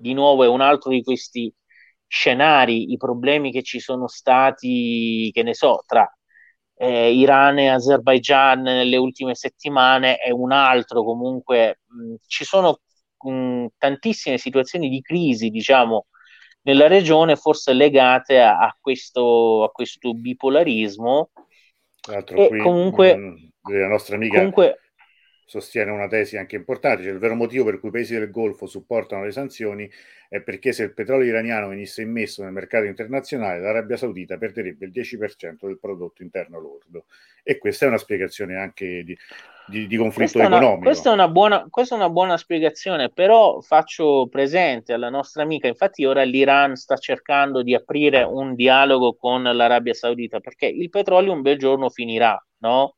di 0.00 0.12
nuovo 0.14 0.42
è 0.42 0.48
un 0.48 0.60
altro 0.60 0.90
di 0.90 1.02
questi 1.02 1.52
scenari, 2.08 2.90
i 2.92 2.96
problemi 2.96 3.52
che 3.52 3.62
ci 3.62 3.78
sono 3.80 4.08
stati, 4.08 5.30
che 5.32 5.42
ne 5.44 5.54
so, 5.54 5.82
tra 5.86 6.08
eh, 6.78 7.12
Iran 7.12 7.58
e 7.58 7.68
Azerbaijan 7.68 8.62
nelle 8.62 8.96
ultime 8.96 9.34
settimane 9.34 10.16
è 10.16 10.30
un 10.30 10.52
altro, 10.52 11.04
comunque 11.04 11.80
mh, 11.86 12.14
ci 12.26 12.44
sono 12.44 12.80
mh, 13.18 13.66
tantissime 13.78 14.38
situazioni 14.38 14.88
di 14.88 15.00
crisi, 15.00 15.50
diciamo, 15.50 16.06
nella 16.66 16.88
regione, 16.88 17.36
forse 17.36 17.72
legate 17.72 18.40
a, 18.40 18.58
a, 18.58 18.76
questo, 18.78 19.62
a 19.62 19.70
questo, 19.70 20.12
bipolarismo. 20.14 21.30
Tra 22.00 22.14
l'altro, 22.14 22.36
e 22.36 22.48
qui, 22.48 22.58
comunque, 22.58 23.16
mh, 23.16 23.52
la 23.70 23.86
nostra 23.86 24.16
amica 24.16 24.38
comunque, 24.38 24.80
sostiene 25.44 25.92
una 25.92 26.08
tesi 26.08 26.36
anche 26.36 26.56
importante, 26.56 27.04
cioè 27.04 27.12
il 27.12 27.18
vero 27.18 27.36
motivo 27.36 27.64
per 27.64 27.78
cui 27.78 27.88
i 27.88 27.92
paesi 27.92 28.18
del 28.18 28.30
Golfo 28.30 28.66
supportano 28.66 29.24
le 29.24 29.30
sanzioni 29.30 29.88
è 30.28 30.40
perché 30.40 30.72
se 30.72 30.82
il 30.82 30.92
petrolio 30.92 31.28
iraniano 31.28 31.68
venisse 31.68 32.02
immesso 32.02 32.42
nel 32.42 32.52
mercato 32.52 32.84
internazionale, 32.84 33.60
l'Arabia 33.60 33.96
Saudita 33.96 34.36
perderebbe 34.36 34.86
il 34.86 34.92
10% 34.92 35.66
del 35.66 35.78
prodotto 35.78 36.24
interno 36.24 36.58
lordo. 36.58 37.06
E 37.44 37.58
questa 37.58 37.84
è 37.84 37.88
una 37.88 37.96
spiegazione 37.96 38.56
anche 38.56 39.04
di, 39.04 39.16
di, 39.68 39.86
di 39.86 39.96
conflitto 39.96 40.38
questa 40.38 40.56
economico. 40.56 40.74
Una, 40.74 40.84
questa, 40.84 41.10
è 41.10 41.12
una 41.12 41.28
buona, 41.28 41.66
questa 41.68 41.94
è 41.94 41.98
una 41.98 42.10
buona 42.10 42.36
spiegazione, 42.36 43.10
però 43.10 43.60
faccio 43.60 44.28
presente 44.30 44.92
alla 44.92 45.10
nostra 45.10 45.42
amica, 45.42 45.68
infatti 45.68 46.04
ora 46.04 46.22
l'Iran 46.22 46.76
sta 46.76 46.96
cercando 46.96 47.62
di 47.62 47.74
aprire 47.74 48.22
un 48.22 48.54
dialogo 48.54 49.14
con 49.14 49.42
l'Arabia 49.42 49.94
Saudita, 49.94 50.40
perché 50.40 50.66
il 50.66 50.90
petrolio 50.90 51.32
un 51.32 51.42
bel 51.42 51.58
giorno 51.58 51.90
finirà, 51.90 52.36
no? 52.58 52.96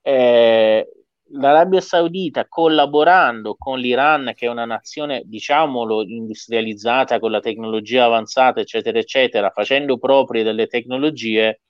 Eh, 0.00 0.86
l'Arabia 1.32 1.80
Saudita 1.80 2.46
collaborando 2.48 3.54
con 3.56 3.78
l'Iran, 3.78 4.32
che 4.34 4.46
è 4.46 4.48
una 4.48 4.64
nazione, 4.64 5.22
diciamolo, 5.26 6.02
industrializzata 6.02 7.18
con 7.18 7.30
la 7.30 7.40
tecnologia 7.40 8.04
avanzata, 8.04 8.60
eccetera, 8.60 8.98
eccetera, 8.98 9.50
facendo 9.50 9.98
proprie 9.98 10.42
delle 10.42 10.66
tecnologie, 10.66 11.60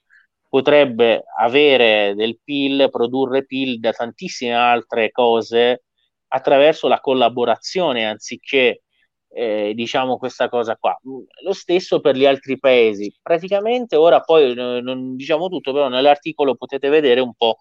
potrebbe 0.49 1.23
avere 1.37 2.13
del 2.15 2.39
PIL, 2.43 2.89
produrre 2.91 3.45
PIL 3.45 3.79
da 3.79 3.91
tantissime 3.91 4.53
altre 4.53 5.11
cose 5.11 5.83
attraverso 6.29 6.87
la 6.87 6.99
collaborazione 6.99 8.05
anziché 8.05 8.81
eh, 9.31 9.73
diciamo 9.75 10.17
questa 10.17 10.49
cosa 10.49 10.75
qua. 10.75 10.97
Lo 11.43 11.53
stesso 11.53 12.01
per 12.01 12.15
gli 12.15 12.25
altri 12.25 12.57
paesi. 12.57 13.15
Praticamente 13.21 13.95
ora 13.95 14.21
poi 14.21 14.51
eh, 14.51 14.81
non 14.81 15.15
diciamo 15.15 15.47
tutto, 15.49 15.71
però 15.71 15.87
nell'articolo 15.87 16.55
potete 16.55 16.89
vedere 16.89 17.21
un 17.21 17.33
po' 17.35 17.57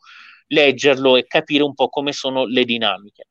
leggerlo 0.48 1.16
e 1.16 1.26
capire 1.26 1.62
un 1.62 1.74
po' 1.74 1.88
come 1.88 2.12
sono 2.12 2.46
le 2.46 2.64
dinamiche. 2.64 3.28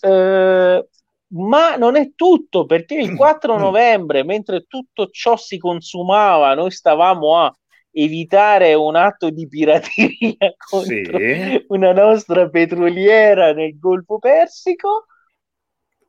Eh, 0.00 0.88
ma 1.34 1.76
non 1.76 1.96
è 1.96 2.12
tutto 2.14 2.66
perché 2.66 2.96
il 2.96 3.14
4 3.14 3.56
novembre, 3.58 4.24
mentre 4.24 4.64
tutto 4.66 5.08
ciò 5.10 5.36
si 5.36 5.58
consumava, 5.58 6.54
noi 6.54 6.70
stavamo 6.72 7.38
a 7.38 7.54
evitare 7.92 8.74
un 8.74 8.96
atto 8.96 9.30
di 9.30 9.46
pirateria 9.46 10.54
contro 10.56 11.18
sì. 11.18 11.64
una 11.68 11.92
nostra 11.92 12.48
petroliera 12.48 13.52
nel 13.52 13.78
Golfo 13.78 14.18
Persico. 14.18 15.06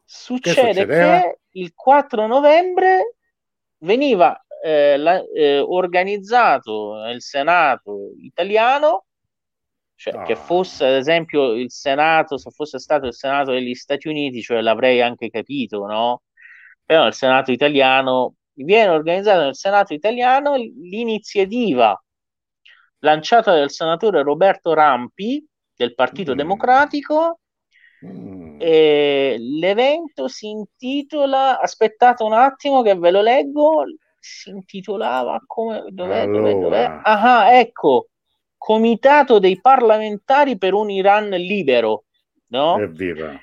Succede 0.04 0.86
che, 0.86 0.86
che 0.86 1.40
il 1.52 1.74
4 1.76 2.28
novembre 2.28 3.16
veniva 3.80 4.38
eh, 4.64 4.98
la, 4.98 5.22
eh, 5.36 5.60
organizzato 5.60 7.02
nel 7.04 7.22
Senato 7.22 8.12
italiano 8.18 9.06
cioè, 9.96 10.14
no. 10.16 10.24
che 10.24 10.36
fosse 10.36 10.86
ad 10.86 10.96
esempio 10.96 11.54
il 11.54 11.72
Senato, 11.72 12.38
se 12.38 12.50
fosse 12.52 12.78
stato 12.80 13.06
il 13.08 13.14
Senato 13.14 13.52
degli 13.52 13.74
Stati 13.74 14.08
Uniti, 14.08 14.42
cioè 14.42 14.60
l'avrei 14.60 15.02
anche 15.02 15.30
capito, 15.30 15.86
no? 15.86 16.24
Però 16.84 17.08
il 17.08 17.14
Senato 17.14 17.52
italiano 17.52 18.36
viene 18.54 18.90
organizzata 18.90 19.44
nel 19.44 19.56
Senato 19.56 19.94
italiano 19.94 20.56
l'iniziativa 20.56 21.98
lanciata 23.00 23.54
dal 23.54 23.70
senatore 23.70 24.24
Roberto 24.24 24.74
Rampi 24.74 25.46
del 25.76 25.94
Partito 25.94 26.34
mm. 26.34 26.38
Democratico. 26.38 27.40
Mm. 28.06 28.58
E 28.60 29.36
l'evento 29.40 30.28
si 30.28 30.50
intitola, 30.50 31.60
aspettate 31.60 32.24
un 32.24 32.34
attimo 32.34 32.82
che 32.82 32.96
ve 32.96 33.12
lo 33.12 33.22
leggo, 33.22 33.84
si 34.20 34.50
intitolava 34.50 35.42
come, 35.46 35.86
dov'è, 35.90 36.22
allora. 36.22 36.52
dov'è, 36.52 36.62
dov'è? 36.62 37.00
Ah, 37.04 37.54
ecco, 37.54 38.08
Comitato 38.64 39.40
dei 39.40 39.60
parlamentari 39.60 40.58
per 40.58 40.74
un 40.74 40.90
Iran 40.90 41.28
libero, 41.32 42.06
no? 42.48 42.80
Evviva. 42.80 43.38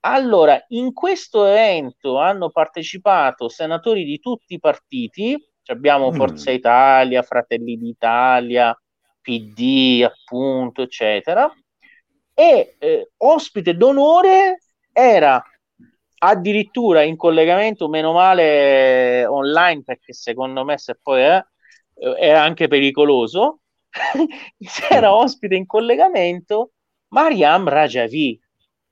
Allora, 0.00 0.64
in 0.68 0.92
questo 0.94 1.44
evento 1.44 2.18
hanno 2.18 2.50
partecipato 2.50 3.48
senatori 3.48 4.04
di 4.04 4.18
tutti 4.18 4.54
i 4.54 4.58
partiti, 4.58 5.36
abbiamo 5.66 6.10
mm. 6.10 6.14
Forza 6.14 6.50
Italia, 6.50 7.22
Fratelli 7.22 7.76
d'Italia, 7.76 8.74
PD, 9.20 10.02
appunto, 10.02 10.82
eccetera, 10.82 11.52
e 12.32 12.76
eh, 12.78 13.10
ospite 13.18 13.76
d'onore 13.76 14.62
era 14.92 15.42
addirittura 16.22 17.02
in 17.02 17.16
collegamento, 17.16 17.88
meno 17.88 18.12
male 18.12 19.26
online, 19.26 19.82
perché 19.82 20.14
secondo 20.14 20.64
me 20.64 20.78
se 20.78 20.98
poi 21.00 21.22
è, 21.22 21.44
è 22.18 22.30
anche 22.30 22.68
pericoloso, 22.68 23.60
c'era 24.58 25.14
ospite 25.14 25.54
in 25.54 25.66
collegamento 25.66 26.72
Mariam 27.08 27.68
Rajavi, 27.68 28.40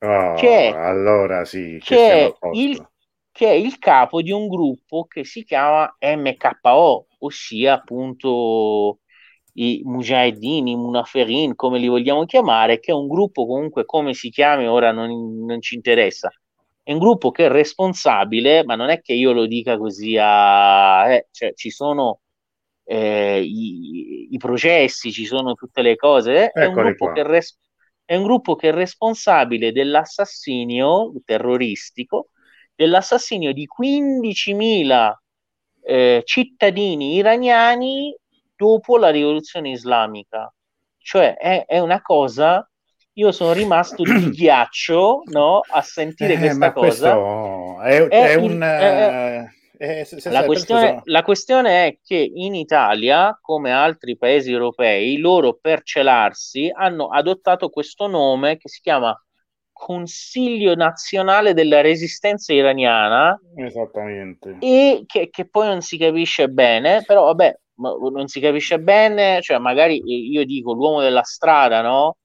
oh, 0.00 0.34
che, 0.34 0.72
allora 0.74 1.44
sì, 1.44 1.80
che, 1.82 2.26
è 2.26 2.34
il, 2.52 2.88
che 3.30 3.46
è 3.46 3.52
il 3.52 3.78
capo 3.78 4.22
di 4.22 4.32
un 4.32 4.48
gruppo 4.48 5.04
che 5.04 5.24
si 5.24 5.44
chiama 5.44 5.96
MKO, 6.00 7.06
ossia 7.18 7.74
appunto 7.74 9.00
i 9.54 9.82
Mujahideen, 9.84 10.68
i 10.68 10.76
Munaferin, 10.76 11.54
come 11.54 11.78
li 11.78 11.88
vogliamo 11.88 12.24
chiamare, 12.24 12.78
che 12.78 12.92
è 12.92 12.94
un 12.94 13.08
gruppo 13.08 13.46
comunque 13.46 13.84
come 13.84 14.14
si 14.14 14.30
chiami 14.30 14.66
ora 14.66 14.92
non, 14.92 15.44
non 15.44 15.60
ci 15.60 15.74
interessa. 15.74 16.30
È 16.82 16.92
un 16.92 16.98
gruppo 16.98 17.30
che 17.30 17.46
è 17.46 17.48
responsabile, 17.48 18.64
ma 18.64 18.74
non 18.74 18.88
è 18.88 19.00
che 19.02 19.12
io 19.12 19.32
lo 19.32 19.46
dica 19.46 19.76
così 19.76 20.16
a... 20.18 21.12
Eh, 21.12 21.26
cioè, 21.30 21.52
ci 21.52 21.70
sono 21.70 22.20
eh, 22.84 23.42
i, 23.42 24.28
i, 24.32 24.36
processi, 24.38 25.12
ci 25.12 25.26
sono 25.26 25.52
tutte 25.52 25.82
le 25.82 25.96
cose. 25.96 26.50
È 26.50 26.64
un, 26.64 26.74
res- 26.74 27.58
è 27.60 27.67
un, 28.14 28.22
gruppo 28.22 28.56
che 28.56 28.68
è 28.68 28.72
responsabile 28.72 29.72
dell'assassinio 29.72 31.12
terroristico, 31.24 32.30
dell'assassinio 32.74 33.52
di 33.52 33.66
15.000 33.68 35.12
eh, 35.82 36.22
cittadini 36.24 37.14
iraniani 37.14 38.16
dopo 38.56 38.96
la 38.98 39.10
rivoluzione 39.10 39.70
islamica. 39.70 40.52
Cioè 40.98 41.36
è, 41.36 41.64
è 41.66 41.78
una 41.78 42.02
cosa 42.02 42.68
io 43.18 43.32
sono 43.32 43.52
rimasto 43.52 44.02
di 44.02 44.30
ghiaccio 44.30 45.22
no, 45.26 45.60
a 45.68 45.82
sentire 45.82 46.34
eh, 46.34 46.38
questa 46.38 46.72
cosa. 46.72 47.82
È, 47.82 48.06
è, 48.06 48.28
è, 48.30 48.34
un, 48.34 48.62
eh, 48.62 49.57
eh, 49.78 50.04
se, 50.04 50.20
se 50.20 50.30
la, 50.30 50.44
questione, 50.44 50.86
sono... 50.86 51.02
la, 51.04 51.22
questione, 51.22 51.86
è 51.86 51.98
che 52.02 52.16
in 52.16 52.54
Italia, 52.54 53.38
come 53.40 53.70
altri 53.72 54.16
paesi 54.16 54.50
europei, 54.50 55.18
loro 55.18 55.58
per 55.60 55.82
celarsi 55.82 56.70
hanno 56.72 57.08
adottato 57.08 57.68
questo 57.70 58.06
nome 58.08 58.56
che 58.56 58.68
si 58.68 58.80
chiama 58.80 59.16
Consiglio 59.72 60.74
Nazionale 60.74 61.54
della 61.54 61.80
Resistenza 61.80 62.52
Iraniana. 62.52 63.40
Esattamente. 63.54 64.56
E 64.58 65.04
che, 65.06 65.30
che 65.30 65.48
poi 65.48 65.68
non 65.68 65.80
si 65.80 65.96
capisce 65.96 66.48
bene, 66.48 67.04
però 67.06 67.26
vabbè, 67.26 67.56
non 67.76 68.26
si 68.26 68.40
capisce 68.40 68.80
bene, 68.80 69.40
cioè 69.40 69.58
magari 69.58 70.02
io 70.04 70.44
dico 70.44 70.72
l'uomo 70.72 71.00
della 71.00 71.22
strada, 71.22 71.80
no? 71.80 72.16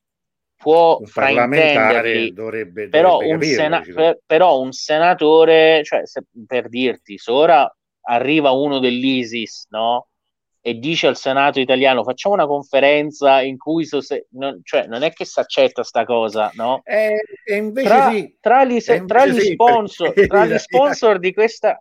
Può 0.63 0.97
fraintenderli, 1.03 2.31
dovrebbe, 2.31 2.87
però, 2.87 3.19
dovrebbe 3.19 3.33
un 3.33 3.39
capirlo, 3.39 3.61
sena- 3.61 3.81
per, 3.93 4.19
però, 4.25 4.59
un 4.61 4.71
senatore, 4.71 5.83
cioè 5.83 6.07
se, 6.07 6.23
per 6.47 6.69
dirti, 6.69 7.17
se 7.17 7.31
ora 7.31 7.75
arriva 8.05 8.51
uno 8.51 8.79
dell'ISIS, 8.79 9.67
no? 9.71 10.07
E 10.65 10.75
dice 10.75 11.07
al 11.07 11.17
Senato 11.17 11.59
italiano 11.59 12.05
facciamo 12.05 12.35
una 12.35 12.47
conferenza 12.47 13.41
in 13.41 13.57
cui 13.57 13.83
so 13.83 13.99
se, 13.99 14.27
non, 14.31 14.61
cioè, 14.63 14.87
non 14.87 15.03
è 15.03 15.11
che 15.11 15.25
si 15.25 15.37
accetta 15.41 15.83
sta 15.83 16.05
cosa, 16.05 16.49
no? 16.55 16.81
E, 16.85 17.21
e 17.45 17.55
invece 17.57 17.87
tra, 17.87 18.09
sì. 18.11 18.37
tra 18.39 18.63
gli, 18.63 18.79
se, 18.79 19.03
tra 19.03 19.25
gli 19.25 19.39
sponsor, 19.41 20.13
tra 20.13 20.45
gli 20.45 20.57
sponsor 20.57 21.19
di 21.19 21.33
questa, 21.33 21.77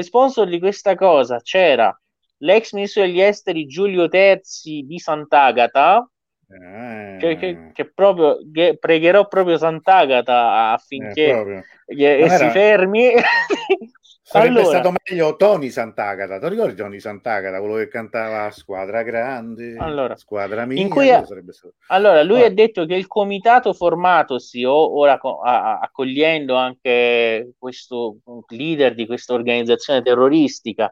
sponsor 0.00 0.48
di 0.48 0.58
questa 0.58 0.96
cosa 0.96 1.38
c'era 1.40 1.96
l'ex 2.38 2.72
ministro 2.72 3.02
degli 3.02 3.20
esteri 3.20 3.66
Giulio 3.66 4.08
Terzi 4.08 4.82
di 4.84 4.98
Sant'Agata, 4.98 6.08
eh. 6.48 7.16
Che, 7.18 7.36
che, 7.36 7.70
che, 7.72 7.92
proprio 7.92 8.38
che 8.52 8.76
pregherò 8.78 9.26
proprio 9.26 9.56
Sant'Agata 9.56 10.72
affinché 10.72 11.64
eh, 11.86 12.28
si 12.28 12.48
fermi 12.50 13.12
Sarebbe 14.26 14.60
allora, 14.60 14.78
stato 14.78 14.94
meglio 15.04 15.36
Tony 15.36 15.68
Sant'Agata. 15.68 16.38
Ti 16.38 16.48
ricordi 16.48 16.74
Tony 16.74 16.98
Sant'Agata, 16.98 17.58
quello 17.58 17.74
che 17.74 17.88
cantava 17.88 18.50
Squadra 18.50 19.02
Grande, 19.02 19.76
allora, 19.78 20.16
Squadra 20.16 20.64
Mia? 20.64 20.88
Cui 20.88 21.08
stato... 21.08 21.74
Allora, 21.88 22.22
lui 22.22 22.38
Poi. 22.38 22.46
ha 22.46 22.50
detto 22.50 22.86
che 22.86 22.94
il 22.94 23.06
comitato 23.06 23.74
formatosi 23.74 24.64
o 24.64 24.98
ora 24.98 25.20
accogliendo 25.20 26.54
anche 26.54 27.52
questo 27.58 28.16
leader 28.48 28.94
di 28.94 29.04
questa 29.04 29.34
organizzazione 29.34 30.00
terroristica 30.00 30.90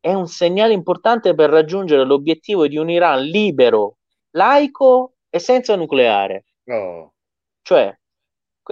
è 0.00 0.12
un 0.12 0.26
segnale 0.26 0.72
importante 0.72 1.34
per 1.34 1.50
raggiungere 1.50 2.04
l'obiettivo 2.04 2.66
di 2.66 2.78
un 2.78 2.90
Iran 2.90 3.22
libero, 3.22 3.98
laico 4.32 5.14
e 5.28 5.38
senza 5.38 5.76
nucleare. 5.76 6.44
Oh. 6.66 7.14
Cioè, 7.62 7.98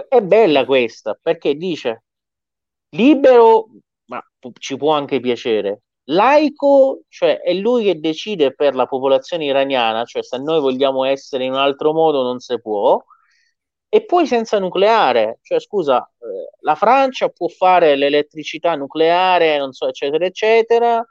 è 0.07 0.21
bella 0.21 0.65
questa 0.65 1.17
perché 1.21 1.55
dice 1.55 2.03
libero, 2.91 3.67
ma 4.05 4.23
ci 4.59 4.77
può 4.77 4.93
anche 4.93 5.19
piacere. 5.19 5.81
Laico, 6.09 7.01
cioè 7.07 7.39
è 7.39 7.53
lui 7.53 7.83
che 7.83 7.99
decide 7.99 8.53
per 8.55 8.73
la 8.75 8.87
popolazione 8.87 9.45
iraniana, 9.45 10.05
cioè 10.05 10.23
se 10.23 10.37
noi 10.39 10.59
vogliamo 10.59 11.03
essere 11.05 11.43
in 11.43 11.51
un 11.51 11.59
altro 11.59 11.93
modo 11.93 12.23
non 12.23 12.39
si 12.39 12.59
può. 12.59 13.01
E 13.91 14.05
poi 14.05 14.27
senza 14.27 14.59
nucleare, 14.59 15.39
cioè 15.41 15.59
scusa, 15.59 15.99
eh, 16.19 16.49
la 16.61 16.75
Francia 16.75 17.29
può 17.29 17.47
fare 17.47 17.95
l'elettricità 17.95 18.75
nucleare, 18.75 19.57
non 19.57 19.71
so, 19.71 19.87
eccetera, 19.87 20.25
eccetera, 20.25 21.03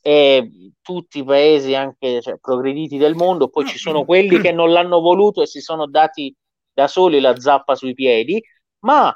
e 0.00 0.72
tutti 0.80 1.18
i 1.18 1.24
paesi 1.24 1.74
anche 1.74 2.20
cioè, 2.20 2.38
progrediti 2.38 2.96
del 2.96 3.14
mondo, 3.14 3.48
poi 3.48 3.66
ci 3.66 3.78
sono 3.78 4.04
quelli 4.06 4.40
che 4.40 4.52
non 4.52 4.72
l'hanno 4.72 5.00
voluto 5.00 5.42
e 5.42 5.46
si 5.46 5.60
sono 5.60 5.86
dati 5.86 6.34
da 6.72 6.86
soli 6.86 7.20
la 7.20 7.38
zappa 7.38 7.74
sui 7.74 7.94
piedi, 7.94 8.42
ma 8.80 9.14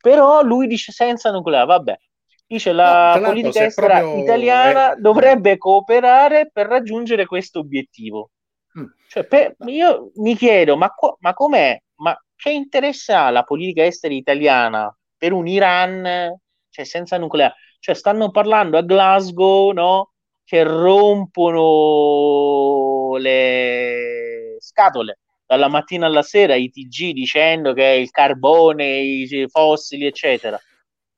però 0.00 0.42
lui 0.42 0.66
dice 0.66 0.92
senza 0.92 1.30
nucleare, 1.30 1.66
vabbè. 1.66 1.98
Dice 2.46 2.72
la 2.72 3.18
no, 3.18 3.26
politica 3.26 3.64
estera 3.64 3.98
proprio... 3.98 4.22
italiana 4.22 4.94
è... 4.94 4.96
dovrebbe 4.96 5.58
cooperare 5.58 6.50
per 6.50 6.66
raggiungere 6.66 7.26
questo 7.26 7.58
obiettivo. 7.58 8.30
Mm. 8.78 8.86
Cioè, 9.08 9.24
per, 9.26 9.54
io 9.66 10.12
mi 10.16 10.34
chiedo, 10.34 10.76
ma, 10.76 10.88
co- 10.94 11.16
ma 11.20 11.34
com'è? 11.34 11.78
Ma 11.96 12.18
che 12.34 12.50
interesse 12.50 13.12
ha 13.12 13.30
la 13.30 13.42
politica 13.42 13.84
estera 13.84 14.14
italiana 14.14 14.94
per 15.16 15.32
un 15.32 15.46
Iran 15.46 16.38
cioè, 16.70 16.84
senza 16.84 17.18
nucleare? 17.18 17.54
Cioè, 17.80 17.94
stanno 17.94 18.30
parlando 18.30 18.78
a 18.78 18.82
Glasgow, 18.82 19.72
no? 19.72 20.12
Che 20.48 20.62
rompono 20.62 21.58
le 23.18 24.56
scatole 24.60 25.18
dalla 25.44 25.68
mattina 25.68 26.06
alla 26.06 26.22
sera 26.22 26.54
i 26.54 26.70
TG 26.70 27.12
dicendo 27.12 27.74
che 27.74 27.84
il 27.84 28.10
carbone, 28.10 28.98
i 28.98 29.46
fossili, 29.50 30.06
eccetera. 30.06 30.58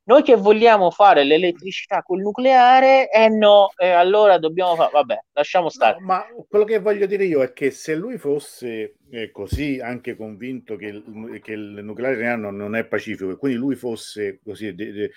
Noi 0.02 0.24
che 0.24 0.34
vogliamo 0.34 0.90
fare 0.90 1.22
l'elettricità 1.22 2.02
col 2.02 2.20
nucleare, 2.20 3.08
eh 3.08 3.28
no, 3.28 3.70
eh, 3.76 3.90
allora 3.90 4.38
dobbiamo 4.38 4.74
fare, 4.74 4.90
vabbè, 4.90 5.18
lasciamo 5.34 5.68
stare. 5.68 6.00
No, 6.00 6.06
ma 6.06 6.24
quello 6.48 6.64
che 6.64 6.80
voglio 6.80 7.06
dire 7.06 7.24
io 7.24 7.40
è 7.40 7.52
che 7.52 7.70
se 7.70 7.94
lui 7.94 8.18
fosse 8.18 8.96
eh, 9.12 9.30
così 9.30 9.78
anche 9.80 10.16
convinto 10.16 10.74
che 10.74 10.86
il, 10.86 11.40
che 11.40 11.52
il 11.52 11.84
nucleare 11.84 12.16
iraniano 12.16 12.50
non 12.50 12.74
è 12.74 12.84
pacifico 12.86 13.30
e 13.30 13.36
quindi 13.36 13.58
lui 13.58 13.76
fosse 13.76 14.40
così 14.42 14.74
de, 14.74 14.90
de, 14.90 15.10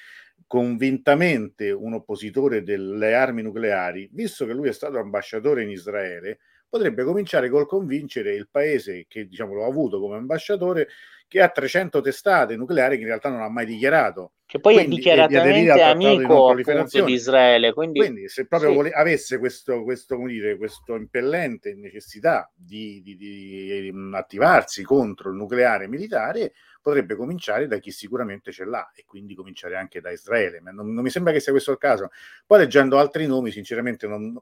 convintamente 0.54 1.72
un 1.72 1.93
oppositore 1.93 2.62
delle 2.62 3.16
armi 3.16 3.41
nucleari, 3.41 4.08
visto 4.14 4.45
che 4.45 4.54
lui 4.54 4.70
è 4.70 4.72
stato 4.72 4.99
ambasciatore 4.99 5.64
in 5.64 5.72
Israele, 5.72 6.41
potrebbe 6.70 7.04
cominciare 7.04 7.49
col 7.49 7.66
convincere 7.66 8.36
il 8.36 8.47
paese 8.51 9.06
che 9.08 9.26
diciamo 9.26 9.56
l'ho 9.56 9.66
avuto 9.66 9.99
come 9.99 10.18
ambasciatore 10.18 10.89
che 11.28 11.41
ha 11.41 11.49
300 11.49 12.01
testate 12.01 12.56
nucleari 12.56 12.97
che 12.97 13.01
in 13.01 13.08
realtà 13.08 13.30
non 13.30 13.41
ha 13.41 13.49
mai 13.49 13.66
dichiarato. 13.66 14.34
Che 14.45 14.60
poi 14.60 14.76
quindi, 14.76 14.93
è 14.93 14.97
dichiaratamente 14.97 15.82
amico 15.82 16.54
di, 16.54 17.04
di 17.04 17.14
Israele. 17.14 17.74
Quindi, 17.74 17.99
quindi 17.99 18.30
se 18.30 18.45
proprio 18.45 18.70
sì. 18.70 18.76
vole, 18.76 18.91
avesse 18.91 19.39
questo, 19.39 19.82
questo, 19.82 20.18
come 20.18 20.32
dire, 20.32 20.56
questo 20.56 20.93
impellente 20.93 21.74
necessità 21.74 22.51
di, 22.54 23.01
di, 23.04 23.16
di, 23.16 23.91
attivarsi 24.12 24.84
contro 24.84 25.32
il 25.32 25.36
nucleare 25.36 25.88
militare, 25.88 26.54
potrebbe 26.84 27.15
cominciare 27.15 27.65
da 27.65 27.77
chi 27.77 27.89
sicuramente 27.91 28.51
ce 28.51 28.65
l'ha 28.65 28.91
e 28.93 29.05
quindi 29.07 29.34
cominciare 29.34 29.77
anche 29.77 30.01
da 30.01 30.11
Israele. 30.11 30.59
Ma 30.59 30.71
non, 30.71 30.93
non 30.93 31.01
mi 31.01 31.09
sembra 31.09 31.31
che 31.31 31.39
sia 31.39 31.53
questo 31.53 31.71
il 31.71 31.77
caso. 31.77 32.11
Poi 32.45 32.59
leggendo 32.59 32.99
altri 32.99 33.25
nomi, 33.25 33.49
sinceramente 33.49 34.05
non, 34.05 34.38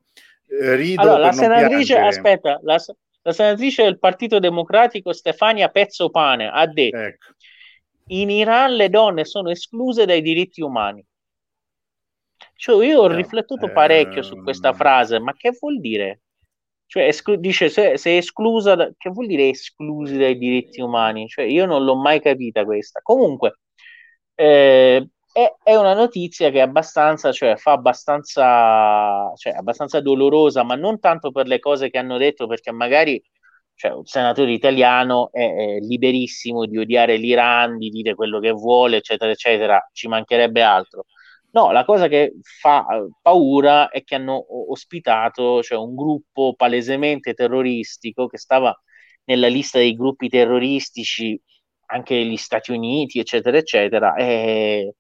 eh, 0.47 0.75
rido 0.75 1.01
allora, 1.03 1.19
la 1.19 1.31
senatrice, 1.31 1.97
aspetta, 1.97 2.59
la, 2.63 2.77
la, 3.21 3.31
senatrice 3.31 3.83
del 3.83 3.99
Partito 3.99 4.39
Democratico 4.39 5.13
Stefania 5.13 5.69
Pezzopane 5.69 6.49
ha 6.51 6.65
detto 6.65 6.97
ecco. 6.97 7.33
in 8.07 8.31
Iran 8.31 8.73
le 8.73 8.89
donne 8.89 9.23
sono 9.23 9.51
escluse 9.51 10.05
dai 10.05 10.21
diritti 10.21 10.61
umani. 10.61 11.05
Cioè, 12.55 12.85
io 12.85 13.01
ho 13.01 13.07
riflettuto 13.07 13.67
eh, 13.67 13.71
parecchio 13.71 14.23
su 14.23 14.41
questa 14.41 14.73
frase, 14.73 15.19
ma 15.19 15.33
che 15.33 15.55
vuol 15.59 15.79
dire? 15.79 16.21
Cioè, 16.91 17.03
esclu- 17.07 17.39
dice 17.39 17.69
se, 17.69 17.97
se, 17.97 18.11
è 18.11 18.17
esclusa, 18.17 18.75
da- 18.75 18.91
che 18.97 19.09
vuol 19.11 19.25
dire 19.27 19.47
esclusi 19.47 20.17
dai 20.17 20.37
diritti 20.37 20.81
umani? 20.81 21.25
Cioè, 21.29 21.45
io 21.45 21.65
non 21.65 21.85
l'ho 21.85 21.95
mai 21.95 22.19
capita 22.19 22.65
questa. 22.65 22.99
Comunque, 23.01 23.59
eh, 24.35 25.07
è, 25.31 25.55
è, 25.63 25.75
una 25.77 25.93
notizia 25.93 26.49
che 26.49 26.57
è 26.57 26.61
abbastanza, 26.61 27.31
cioè, 27.31 27.55
fa 27.55 27.71
abbastanza, 27.71 29.31
cioè, 29.37 29.53
abbastanza 29.53 30.01
dolorosa, 30.01 30.63
ma 30.63 30.75
non 30.75 30.99
tanto 30.99 31.31
per 31.31 31.47
le 31.47 31.59
cose 31.59 31.89
che 31.89 31.97
hanno 31.97 32.17
detto, 32.17 32.45
perché 32.45 32.71
magari 32.73 33.21
cioè, 33.75 33.91
un 33.91 34.05
senatore 34.05 34.51
italiano 34.51 35.31
è, 35.31 35.39
è, 35.39 35.79
liberissimo 35.79 36.65
di 36.65 36.77
odiare 36.77 37.15
l'Iran, 37.15 37.77
di 37.77 37.89
dire 37.89 38.15
quello 38.15 38.39
che 38.39 38.51
vuole, 38.51 38.97
eccetera, 38.97 39.31
eccetera, 39.31 39.89
ci 39.93 40.09
mancherebbe 40.09 40.61
altro. 40.61 41.05
No, 41.54 41.72
la 41.72 41.84
cosa 41.84 42.08
che 42.08 42.34
fa 42.41 42.86
paura 43.22 43.89
è 43.89 44.04
che 44.04 44.16
hanno 44.16 44.45
ospitato 44.72 45.62
cioè, 45.62 45.78
un 45.78 45.95
gruppo 45.95 46.54
palesemente 46.56 47.34
terroristico 47.34 48.28
che 48.28 48.38
stava 48.38 48.74
nella 49.26 49.47
lista 49.47 49.78
dei 49.78 49.93
gruppi 49.95 50.30
terroristici 50.30 51.39
anche 51.88 52.16
degli 52.16 52.38
Stati 52.38 52.72
Uniti, 52.72 53.20
eccetera, 53.20 53.58
eccetera, 53.58 54.16
e 54.16 54.93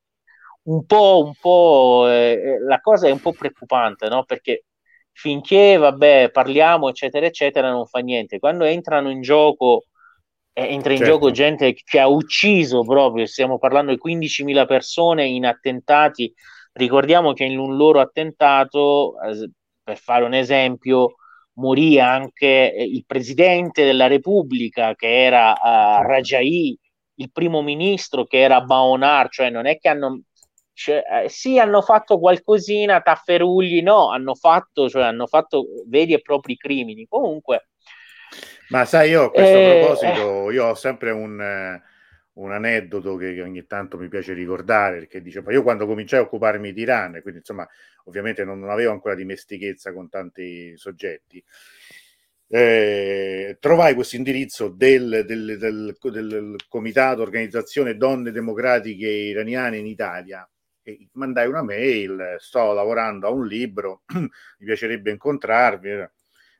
un 0.63 0.85
po', 0.85 1.23
un 1.25 1.33
po' 1.39 2.07
eh, 2.09 2.31
eh, 2.33 2.59
la 2.67 2.81
cosa 2.81 3.07
è 3.07 3.11
un 3.11 3.19
po' 3.21 3.31
preoccupante, 3.33 4.09
no? 4.09 4.25
Perché 4.25 4.65
finché, 5.13 5.77
vabbè, 5.77 6.31
parliamo, 6.31 6.89
eccetera, 6.89 7.25
eccetera, 7.25 7.71
non 7.71 7.85
fa 7.85 7.99
niente. 7.99 8.39
Quando 8.39 8.65
entrano 8.65 9.09
in 9.09 9.21
gioco, 9.21 9.83
eh, 9.83 9.90
entra 10.53 10.91
in 10.91 10.99
certo. 10.99 11.13
gioco 11.13 11.31
gente 11.31 11.73
che 11.73 11.99
ha 11.99 12.07
ucciso 12.07 12.81
proprio, 12.83 13.25
stiamo 13.25 13.57
parlando 13.57 13.91
di 13.91 13.99
15.000 13.99 14.65
persone 14.65 15.25
in 15.25 15.45
attentati. 15.45 16.33
Ricordiamo 16.73 17.33
che 17.33 17.43
in 17.43 17.59
un 17.59 17.75
loro 17.75 17.99
attentato, 17.99 19.19
eh, 19.21 19.49
per 19.83 19.97
fare 19.97 20.23
un 20.23 20.33
esempio, 20.33 21.15
morì 21.53 21.99
anche 21.99 22.73
eh, 22.73 22.83
il 22.83 23.03
presidente 23.05 23.83
della 23.83 24.07
Repubblica, 24.07 24.95
che 24.95 25.23
era 25.23 25.51
uh, 25.51 26.01
Rajai, 26.07 26.77
il 27.15 27.31
primo 27.31 27.61
ministro 27.61 28.25
che 28.25 28.39
era 28.39 28.61
Baonar, 28.61 29.29
cioè 29.29 29.49
non 29.49 29.65
è 29.65 29.77
che 29.77 29.89
hanno 29.89 30.21
cioè, 30.73 31.03
eh, 31.25 31.29
sì, 31.29 31.59
hanno 31.59 31.81
fatto 31.81 32.17
qualcosina, 32.19 33.01
tafferugli, 33.01 33.81
no, 33.81 34.09
hanno 34.09 34.33
fatto, 34.35 34.89
cioè, 34.89 35.03
hanno 35.03 35.27
fatto 35.27 35.65
veri 35.87 36.13
e 36.13 36.21
propri 36.21 36.55
crimini. 36.57 37.05
Comunque, 37.07 37.69
ma 38.71 38.85
sai, 38.85 39.09
io 39.09 39.25
a 39.25 39.31
questo 39.31 39.57
eh, 39.57 39.79
proposito, 39.79 40.51
io 40.51 40.65
ho 40.65 40.75
sempre 40.75 41.11
un, 41.11 41.39
eh, 41.41 41.81
un 42.33 42.51
aneddoto 42.51 43.17
che, 43.17 43.41
ogni 43.41 43.65
tanto 43.67 43.97
mi 43.97 44.07
piace 44.07 44.33
ricordare, 44.33 44.99
perché 44.99 45.21
dice, 45.21 45.43
io 45.45 45.61
quando 45.61 45.85
cominciai 45.85 46.21
a 46.21 46.23
occuparmi 46.23 46.71
di 46.71 46.81
Iran, 46.81 47.19
quindi 47.21 47.39
insomma, 47.39 47.67
ovviamente 48.05 48.45
non, 48.45 48.59
non 48.59 48.69
avevo 48.69 48.91
ancora 48.91 49.13
dimestichezza 49.13 49.91
con 49.93 50.09
tanti 50.09 50.75
soggetti, 50.77 51.43
eh, 52.47 53.57
trovai 53.59 53.93
questo 53.93 54.15
indirizzo 54.15 54.69
del, 54.69 55.23
del, 55.25 55.57
del, 55.57 55.97
del, 56.01 56.55
Comitato 56.67 57.21
Organizzazione 57.21 57.95
Donne 57.95 58.31
Democratiche 58.31 59.07
Iraniane 59.07 59.77
in 59.77 59.85
Italia 59.85 60.45
e 60.83 61.07
mandai 61.13 61.47
una 61.47 61.63
mail, 61.63 62.35
sto 62.39 62.73
lavorando 62.73 63.27
a 63.27 63.31
un 63.31 63.45
libro, 63.45 64.03
mi 64.15 64.65
piacerebbe 64.65 65.11
incontrarvi. 65.11 66.09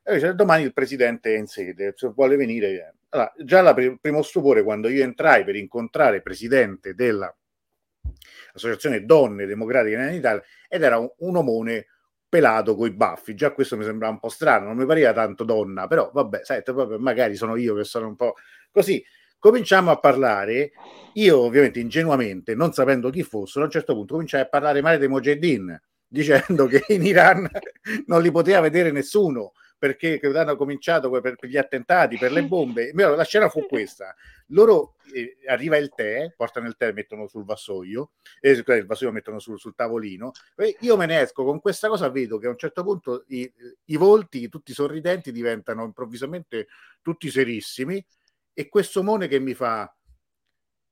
E 0.04 0.34
domani 0.34 0.64
il 0.64 0.74
presidente 0.74 1.36
è 1.36 1.38
in 1.38 1.46
sede, 1.46 1.94
se 1.96 2.12
vuole 2.16 2.36
venire. 2.36 2.96
Allora, 3.10 3.32
già 3.44 3.60
il 3.70 4.00
primo 4.02 4.24
stupore 4.24 4.64
quando 4.64 4.90
io 4.90 5.04
entrai 5.04 5.44
per 5.44 5.56
incontrare 5.56 6.16
il 6.18 6.24
presidente 6.24 6.96
dell'Associazione 6.96 9.06
Donne 9.06 9.46
Democratiche 9.46 9.96
in 9.96 10.14
Italia 10.14 10.42
ed 10.68 10.82
era 10.82 10.98
un, 10.98 11.08
un 11.18 11.36
omone 11.36 11.86
pelato 12.28 12.76
coi 12.76 12.90
baffi. 12.92 13.36
Già 13.36 13.52
questo 13.52 13.78
mi 13.78 13.84
sembrava 13.84 14.14
un 14.14 14.20
po' 14.20 14.30
strano, 14.30 14.66
non 14.66 14.78
mi 14.78 14.86
pareva 14.86 15.14
tanto 15.14 15.44
donna, 15.44 15.86
però 15.86 16.10
vabbè, 16.12 16.40
sai, 16.44 16.64
magari 16.98 17.36
sono 17.36 17.56
io 17.56 17.76
che 17.76 17.84
sono 17.84 18.08
un 18.08 18.16
po' 18.16 18.34
così. 18.72 19.06
Cominciamo 19.38 19.92
a 19.92 20.00
parlare, 20.00 20.72
io 21.14 21.40
ovviamente 21.40 21.80
ingenuamente, 21.80 22.56
non 22.56 22.74
sapendo 22.74 23.10
chi 23.10 23.24
fossero, 23.24 23.64
a 23.64 23.66
un 23.66 23.72
certo 23.72 23.94
punto 23.94 24.14
cominciai 24.14 24.42
a 24.42 24.48
parlare 24.48 24.82
male 24.82 24.98
dei 24.98 25.08
Mujahideen, 25.08 25.82
dicendo 26.08 26.66
che 26.68 26.84
in 26.90 27.04
Iran 27.04 27.50
non 28.08 28.22
li 28.22 28.32
poteva 28.32 28.60
vedere 28.62 28.92
nessuno 28.92 29.54
perché 29.82 30.20
hanno 30.22 30.56
cominciato 30.56 31.10
per, 31.10 31.34
per, 31.38 31.50
gli 31.50 31.58
attentati, 31.58 32.16
per 32.20 32.32
le 32.32 32.44
bombe. 32.46 32.92
La 32.94 33.24
scena 33.24 33.50
fu 33.50 33.66
questa: 33.66 34.14
loro 34.50 34.94
eh, 35.12 35.38
arriva 35.48 35.76
il 35.78 35.90
tè, 35.90 36.32
portano 36.38 36.68
il 36.68 36.76
tè, 36.78 36.92
mettono 36.92 37.26
sul 37.26 37.46
vassoio, 37.46 38.12
eh, 38.42 38.52
il 38.52 38.86
vassoio 38.86 39.12
mettono 39.12 39.40
sul, 39.40 39.60
sul 39.60 39.74
tavolino. 39.74 40.34
io 40.82 40.98
me 40.98 41.08
ne 41.08 41.22
esco 41.22 41.44
con 41.44 41.60
questa 41.60 41.88
cosa, 41.88 42.12
vedo 42.12 42.38
che 42.38 42.46
a 42.46 42.52
un 42.52 42.60
certo 42.60 42.84
punto 42.84 43.24
i, 43.30 43.52
i 43.86 43.98
volti, 43.98 44.50
tutti 44.50 44.72
sorridenti, 44.72 45.32
diventano 45.32 45.84
improvvisamente 45.84 46.68
tutti 47.02 47.32
serissimi. 47.32 48.06
E 48.54 48.70
questo 48.70 49.02
Mone 49.02 49.28
che 49.28 49.40
mi 49.40 49.56
fa 49.56 49.92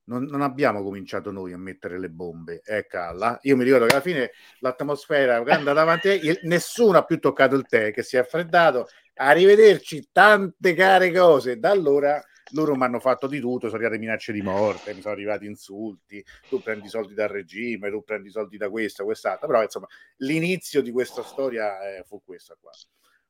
non, 0.09 0.23
non, 0.23 0.41
abbiamo 0.41 0.81
cominciato 0.83 1.31
noi 1.31 1.53
a 1.53 1.57
mettere 1.57 1.99
le 1.99 2.09
bombe, 2.09 2.61
eh 2.65 2.87
calla. 2.87 3.37
Io 3.43 3.55
mi 3.55 3.63
ricordo 3.63 3.85
che 3.85 3.93
alla 3.93 4.01
fine 4.01 4.31
l'atmosfera 4.59 5.41
è 5.43 5.51
andata 5.51 5.81
avanti, 5.81 6.19
nessuno 6.43 6.97
ha 6.97 7.05
più 7.05 7.19
toccato 7.19 7.55
il 7.55 7.65
tè, 7.67 7.93
che 7.93 8.03
si 8.03 8.17
è 8.17 8.23
freddato. 8.23 8.87
Arrivederci, 9.13 10.09
tante 10.11 10.73
care 10.73 11.11
cose. 11.11 11.59
Da 11.59 11.69
allora 11.69 12.21
loro 12.53 12.75
mi 12.75 12.83
hanno 12.83 12.99
fatto 12.99 13.27
di 13.27 13.39
tutto, 13.39 13.67
sono 13.67 13.75
arrivate 13.75 13.99
minacce 13.99 14.33
di 14.33 14.41
morte, 14.41 14.93
mi 14.93 15.01
sono 15.01 15.13
arrivati 15.13 15.45
insulti, 15.45 16.23
tu 16.49 16.59
prendi 16.61 16.89
soldi 16.89 17.13
dal 17.13 17.27
regime, 17.27 17.91
tu 17.91 18.03
prendi 18.03 18.31
soldi 18.31 18.57
da 18.57 18.69
questa, 18.69 19.03
quest'altra, 19.03 19.45
però 19.45 19.61
insomma 19.61 19.87
l'inizio 20.17 20.81
di 20.81 20.91
questa 20.91 21.21
storia 21.21 21.79
eh, 21.81 22.03
fu 22.07 22.21
questa 22.23 22.57
qua. 22.59 22.71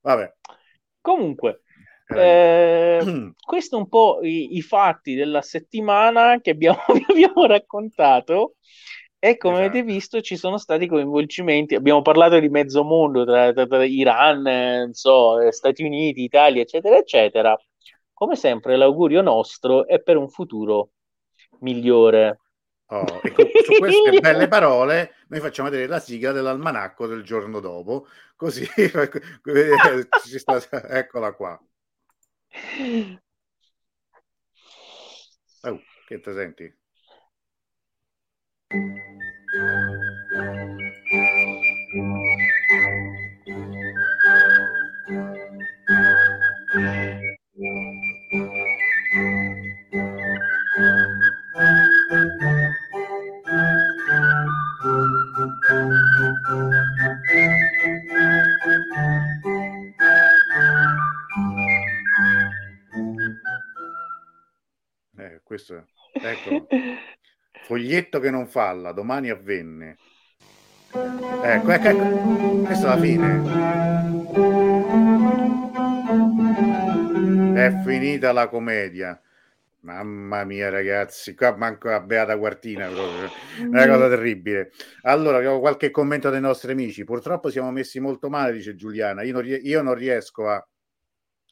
Vabbè. 0.02 0.36
Comunque, 1.02 1.64
eh, 2.16 2.99
questi 3.39 3.76
un 3.76 3.88
po' 3.88 4.20
i, 4.22 4.57
i, 4.57 4.62
fatti 4.62 5.16
della 5.16 5.41
settimana 5.41 6.39
che 6.41 6.51
abbiamo, 6.51 6.80
abbiamo 7.07 7.45
raccontato 7.45 8.55
e 9.22 9.36
come 9.38 9.55
esatto. 9.55 9.70
avete 9.70 9.84
visto 9.84 10.22
ci 10.22 10.38
sono 10.38 10.57
stati 10.57 10.88
coinvolgimenti, 10.88 11.76
abbiamo 11.76 12.01
parlato 12.01 12.39
di 12.39 12.47
mezzo 12.47 12.84
mondo 12.86 13.26
tra, 13.26 13.51
tra, 13.51 13.68
tra 13.68 13.84
Iran, 13.84 14.89
so, 14.93 15.51
Stati 15.51 15.84
Uniti, 15.84 16.24
Italia, 16.24 16.62
eccetera, 16.62 16.95
eccetera. 16.95 17.57
Come 18.14 18.36
sempre 18.38 18.78
l'augurio 18.78 19.22
nostro 19.22 19.86
è 19.88 20.01
per 20.01 20.16
un 20.16 20.30
futuro 20.30 20.91
migliore. 21.60 22.39
Oh, 22.91 23.20
e 23.22 23.32
con, 23.34 23.45
su 23.64 23.74
queste 23.78 24.20
belle 24.22 24.47
parole 24.47 25.16
noi 25.28 25.41
facciamo 25.41 25.70
vedere 25.70 25.88
la 25.88 25.99
sigla 25.99 26.32
dell'almanacco 26.32 27.05
del 27.05 27.24
giorno 27.24 27.60
dopo, 27.60 28.07
così 28.38 28.66
sta, 30.38 30.62
eccola 30.88 31.34
qua. 31.34 31.62
Oh, 35.64 35.80
che 36.08 36.20
te 36.20 36.34
senti? 36.34 36.74
Questo 65.60 65.88
ecco 66.14 66.68
foglietto 67.64 68.20
che 68.20 68.30
non 68.32 68.47
falla 68.47 68.93
domani 68.93 69.30
avvenne 69.30 69.97
ecco, 71.43 71.72
ecco, 71.72 71.88
ecco. 71.88 72.62
questa 72.64 72.93
è 72.93 72.95
la 72.95 73.01
fine 73.01 73.43
è 77.55 77.82
finita 77.84 78.32
la 78.32 78.47
commedia 78.47 79.22
Mamma 79.82 80.43
mia, 80.43 80.68
ragazzi, 80.68 81.34
qua 81.36 81.55
manco 81.55 81.88
la 81.88 82.01
beata 82.01 82.38
quartina 82.38 82.89
proprio. 82.89 83.30
Una 83.66 83.88
cosa 83.88 84.10
terribile. 84.10 84.74
Allora, 85.03 85.38
abbiamo 85.38 85.62
qualche 85.62 85.89
commento 85.89 86.30
dei 86.30 86.41
nostri 86.41 86.74
amici. 86.74 87.05
Purtroppo 87.05 87.49
siamo 87.49 87.72
messi 87.72 88.01
molto 88.01 88.28
male, 88.28 88.51
dice 88.51 88.76
Giuliana. 88.76 89.22
Io 89.22 89.32
non, 89.32 89.45
io 89.45 89.82
non 89.82 89.93
riesco 89.93 90.49
a. 90.49 90.68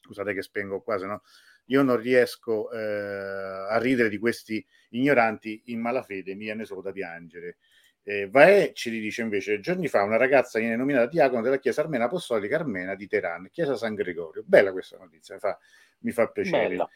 Scusate 0.02 0.34
che 0.34 0.42
spengo 0.42 0.82
qua, 0.82 0.98
se 1.00 1.06
no 1.06 1.22
io 1.68 1.82
non 1.82 1.98
riesco 1.98 2.72
eh, 2.72 2.78
a 2.78 3.78
ridere 3.80 4.10
di 4.10 4.18
questi 4.18 4.66
ignoranti 4.90 5.64
in 5.66 5.80
malafede, 5.80 6.36
mi 6.36 6.46
viene 6.46 6.66
solo 6.66 6.82
da 6.82 6.92
piangere. 6.92 7.58
Eh, 8.04 8.30
Vaè 8.30 8.72
ci 8.74 8.90
dice 8.90 9.22
invece, 9.22 9.60
giorni 9.60 9.88
fa 9.88 10.04
una 10.04 10.18
ragazza 10.18 10.60
viene 10.60 10.78
nominata 10.78 11.08
diacono 11.08 11.42
della 11.42 11.60
Chiesa 11.60 11.82
Armena 11.82 12.06
Apostolica 12.06 12.56
Armena 12.56 12.96
di 12.96 13.06
Teheran, 13.06 13.50
Chiesa 13.52 13.76
San 13.76 13.96
Gregorio. 13.96 14.44
Bella 14.46 14.72
questa 14.72 14.98
notizia, 14.98 15.36
mi 15.36 15.40
fa, 15.42 15.58
mi 16.00 16.12
fa 16.12 16.28
piacere. 16.30 16.68
Bella. 16.70 16.90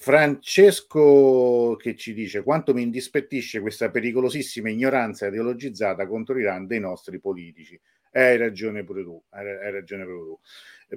Francesco 0.00 1.74
che 1.76 1.96
ci 1.96 2.14
dice 2.14 2.44
quanto 2.44 2.72
mi 2.72 2.82
indispettisce 2.82 3.60
questa 3.60 3.90
pericolosissima 3.90 4.68
ignoranza 4.68 5.26
ideologizzata 5.26 6.06
contro 6.06 6.34
l'Iran 6.34 6.66
dei 6.66 6.78
nostri 6.78 7.18
politici. 7.18 7.80
Eh, 8.12 8.22
hai 8.22 8.36
ragione 8.36 8.84
pure 8.84 9.02
tu, 9.02 9.22
hai, 9.30 9.46
hai 9.46 9.70
ragione 9.72 10.04
pure 10.04 10.18
tu 10.18 10.38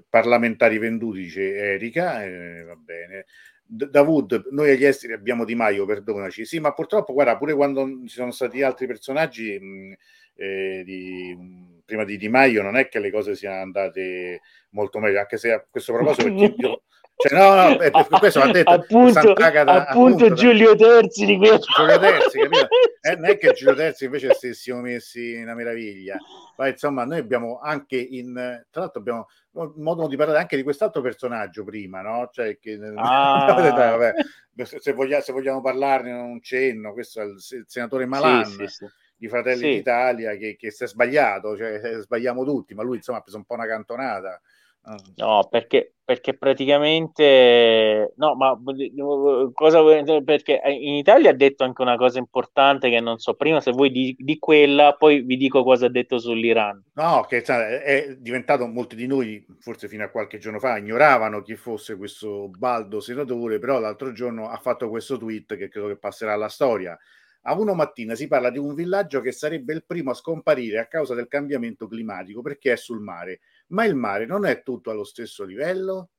parlamentari 0.09 0.77
venduti, 0.77 1.19
dice 1.19 1.55
Erika, 1.55 2.23
eh, 2.23 2.63
va 2.63 2.75
bene. 2.75 3.25
D- 3.63 3.89
Davud, 3.89 4.47
noi 4.51 4.71
agli 4.71 4.85
esteri 4.85 5.13
abbiamo 5.13 5.45
Di 5.45 5.55
Maio, 5.55 5.85
perdonaci. 5.85 6.45
Sì, 6.45 6.59
ma 6.59 6.73
purtroppo, 6.73 7.13
guarda, 7.13 7.37
pure 7.37 7.53
quando 7.53 7.85
ci 8.05 8.15
sono 8.15 8.31
stati 8.31 8.61
altri 8.61 8.87
personaggi, 8.87 9.57
mh, 9.59 9.93
eh, 10.35 10.83
di, 10.85 11.35
mh, 11.37 11.81
prima 11.85 12.03
di 12.03 12.17
Di 12.17 12.29
Maio, 12.29 12.61
non 12.61 12.77
è 12.77 12.87
che 12.87 12.99
le 12.99 13.11
cose 13.11 13.35
siano 13.35 13.61
andate 13.61 14.41
molto 14.71 14.99
meglio, 14.99 15.19
anche 15.19 15.37
se 15.37 15.51
a 15.51 15.65
questo 15.69 15.93
proposito, 15.93 16.23
perché 16.33 16.53
io, 16.57 16.83
cioè, 17.27 17.37
no, 17.37 17.55
no, 17.55 17.75
per, 17.77 17.91
per 17.91 18.19
questo 18.19 18.41
ha 18.41 18.49
detto 18.51 18.71
appunto, 18.71 19.11
Sant'Agata, 19.13 19.87
appunto, 19.87 20.25
appunto 20.25 20.33
Giulio 20.33 20.75
Terzi 20.75 21.25
di 21.25 21.37
questo. 21.37 21.71
Giulio 21.75 21.99
Terzi, 21.99 22.39
capito? 22.39 22.67
Eh, 23.03 23.15
non 23.15 23.31
è 23.31 23.37
che 23.39 23.53
Giulio 23.53 23.73
Terzi 23.73 24.05
invece 24.05 24.31
stessimo 24.35 24.79
messi 24.79 25.33
una 25.33 25.55
meraviglia, 25.55 26.17
ma 26.55 26.67
insomma 26.67 27.03
noi 27.03 27.17
abbiamo 27.17 27.59
anche 27.59 27.97
in, 27.97 28.33
tra 28.69 28.81
l'altro 28.81 28.99
abbiamo 28.99 29.27
modo 29.77 30.07
di 30.07 30.15
parlare 30.15 30.37
anche 30.37 30.55
di 30.55 30.61
quest'altro 30.61 31.01
personaggio 31.01 31.63
prima, 31.63 32.01
no? 32.01 32.29
Cioè 32.31 32.59
che, 32.59 32.79
ah. 32.95 33.53
vabbè, 33.57 34.13
se, 34.63 34.93
vogliamo, 34.93 35.23
se, 35.23 35.31
vogliamo, 35.33 35.61
parlarne 35.61 36.11
un 36.11 36.43
cenno, 36.43 36.93
questo 36.93 37.21
è 37.21 37.23
il, 37.23 37.65
senatore 37.65 38.05
Malan. 38.05 38.45
Sì, 38.45 38.57
sì, 38.57 38.67
sì 38.67 38.85
di 39.21 39.27
Fratelli 39.27 39.75
d'Italia 39.75 40.35
che, 40.35 40.55
che 40.55 40.71
si 40.71 40.83
è 40.83 40.87
sbagliato, 40.87 41.55
cioè 41.55 41.99
sbagliamo 41.99 42.43
tutti, 42.43 42.73
ma 42.73 42.81
lui 42.81 42.95
insomma 42.95 43.19
ha 43.19 43.21
preso 43.21 43.37
un 43.37 43.43
po' 43.43 43.53
una 43.53 43.67
cantonata. 43.67 44.41
Ah. 44.83 44.97
No, 45.17 45.47
perché, 45.47 45.93
perché 46.03 46.35
praticamente 46.35 48.13
no, 48.15 48.35
ma 48.35 48.59
cosa 49.53 49.83
perché 50.23 50.59
in 50.65 50.95
Italia 50.95 51.29
ha 51.29 51.35
detto 51.35 51.63
anche 51.63 51.83
una 51.83 51.97
cosa 51.97 52.17
importante 52.17 52.89
che 52.89 52.99
non 52.99 53.19
so 53.19 53.35
prima 53.35 53.61
se 53.61 53.71
voi 53.71 53.91
di, 53.91 54.15
di 54.17 54.39
quella, 54.39 54.95
poi 54.97 55.21
vi 55.21 55.37
dico 55.37 55.63
cosa 55.63 55.85
ha 55.85 55.89
detto 55.89 56.17
sull'Iran. 56.17 56.83
No, 56.93 57.25
che 57.29 57.43
è 57.43 58.15
diventato 58.17 58.65
molti 58.65 58.95
di 58.95 59.05
noi, 59.05 59.45
forse 59.59 59.87
fino 59.87 60.03
a 60.03 60.09
qualche 60.09 60.39
giorno 60.39 60.57
fa, 60.57 60.77
ignoravano 60.77 61.43
chi 61.43 61.55
fosse 61.55 61.95
questo 61.95 62.49
baldo 62.49 62.99
senatore, 62.99 63.59
però 63.59 63.79
l'altro 63.79 64.11
giorno 64.13 64.49
ha 64.49 64.57
fatto 64.57 64.89
questo 64.89 65.17
tweet 65.17 65.55
che 65.57 65.69
credo 65.69 65.87
che 65.87 65.97
passerà 65.97 66.33
alla 66.33 66.49
storia. 66.49 66.97
A 67.43 67.57
uno 67.57 67.73
mattina 67.73 68.13
si 68.13 68.27
parla 68.27 68.51
di 68.51 68.59
un 68.59 68.75
villaggio 68.75 69.19
che 69.19 69.31
sarebbe 69.31 69.73
il 69.73 69.83
primo 69.83 70.11
a 70.11 70.15
scomparire 70.15 70.77
a 70.77 70.85
causa 70.85 71.15
del 71.15 71.27
cambiamento 71.27 71.87
climatico 71.87 72.41
perché 72.43 72.73
è 72.73 72.75
sul 72.75 72.99
mare 72.99 73.39
ma 73.71 73.85
il 73.85 73.95
mare 73.95 74.25
non 74.25 74.45
è 74.45 74.63
tutto 74.63 74.91
allo 74.91 75.03
stesso 75.03 75.43
livello? 75.43 76.11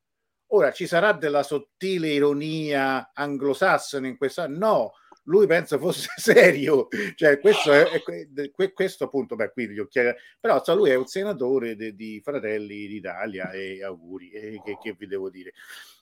Ora 0.48 0.70
ci 0.70 0.86
sarà 0.86 1.12
della 1.12 1.42
sottile 1.42 2.08
ironia 2.08 3.12
anglosassone 3.14 4.08
in 4.08 4.18
questa? 4.18 4.46
No, 4.46 4.92
lui 5.24 5.46
pensa 5.46 5.78
fosse 5.78 6.08
serio, 6.16 6.88
cioè 7.14 7.38
questo 7.38 7.72
è, 7.72 7.84
è 7.84 8.72
questo 8.72 9.04
appunto, 9.04 9.36
beh, 9.36 9.52
qui 9.52 9.68
gli 9.68 9.78
occhiali, 9.78 10.14
però 10.40 10.62
so, 10.62 10.74
lui 10.74 10.90
è 10.90 10.94
un 10.94 11.06
senatore 11.06 11.76
de, 11.76 11.94
di 11.94 12.20
Fratelli 12.22 12.86
d'Italia 12.86 13.50
e 13.50 13.82
auguri, 13.84 14.30
e 14.30 14.60
che, 14.64 14.78
che 14.82 14.94
vi 14.98 15.06
devo 15.06 15.30
dire. 15.30 15.52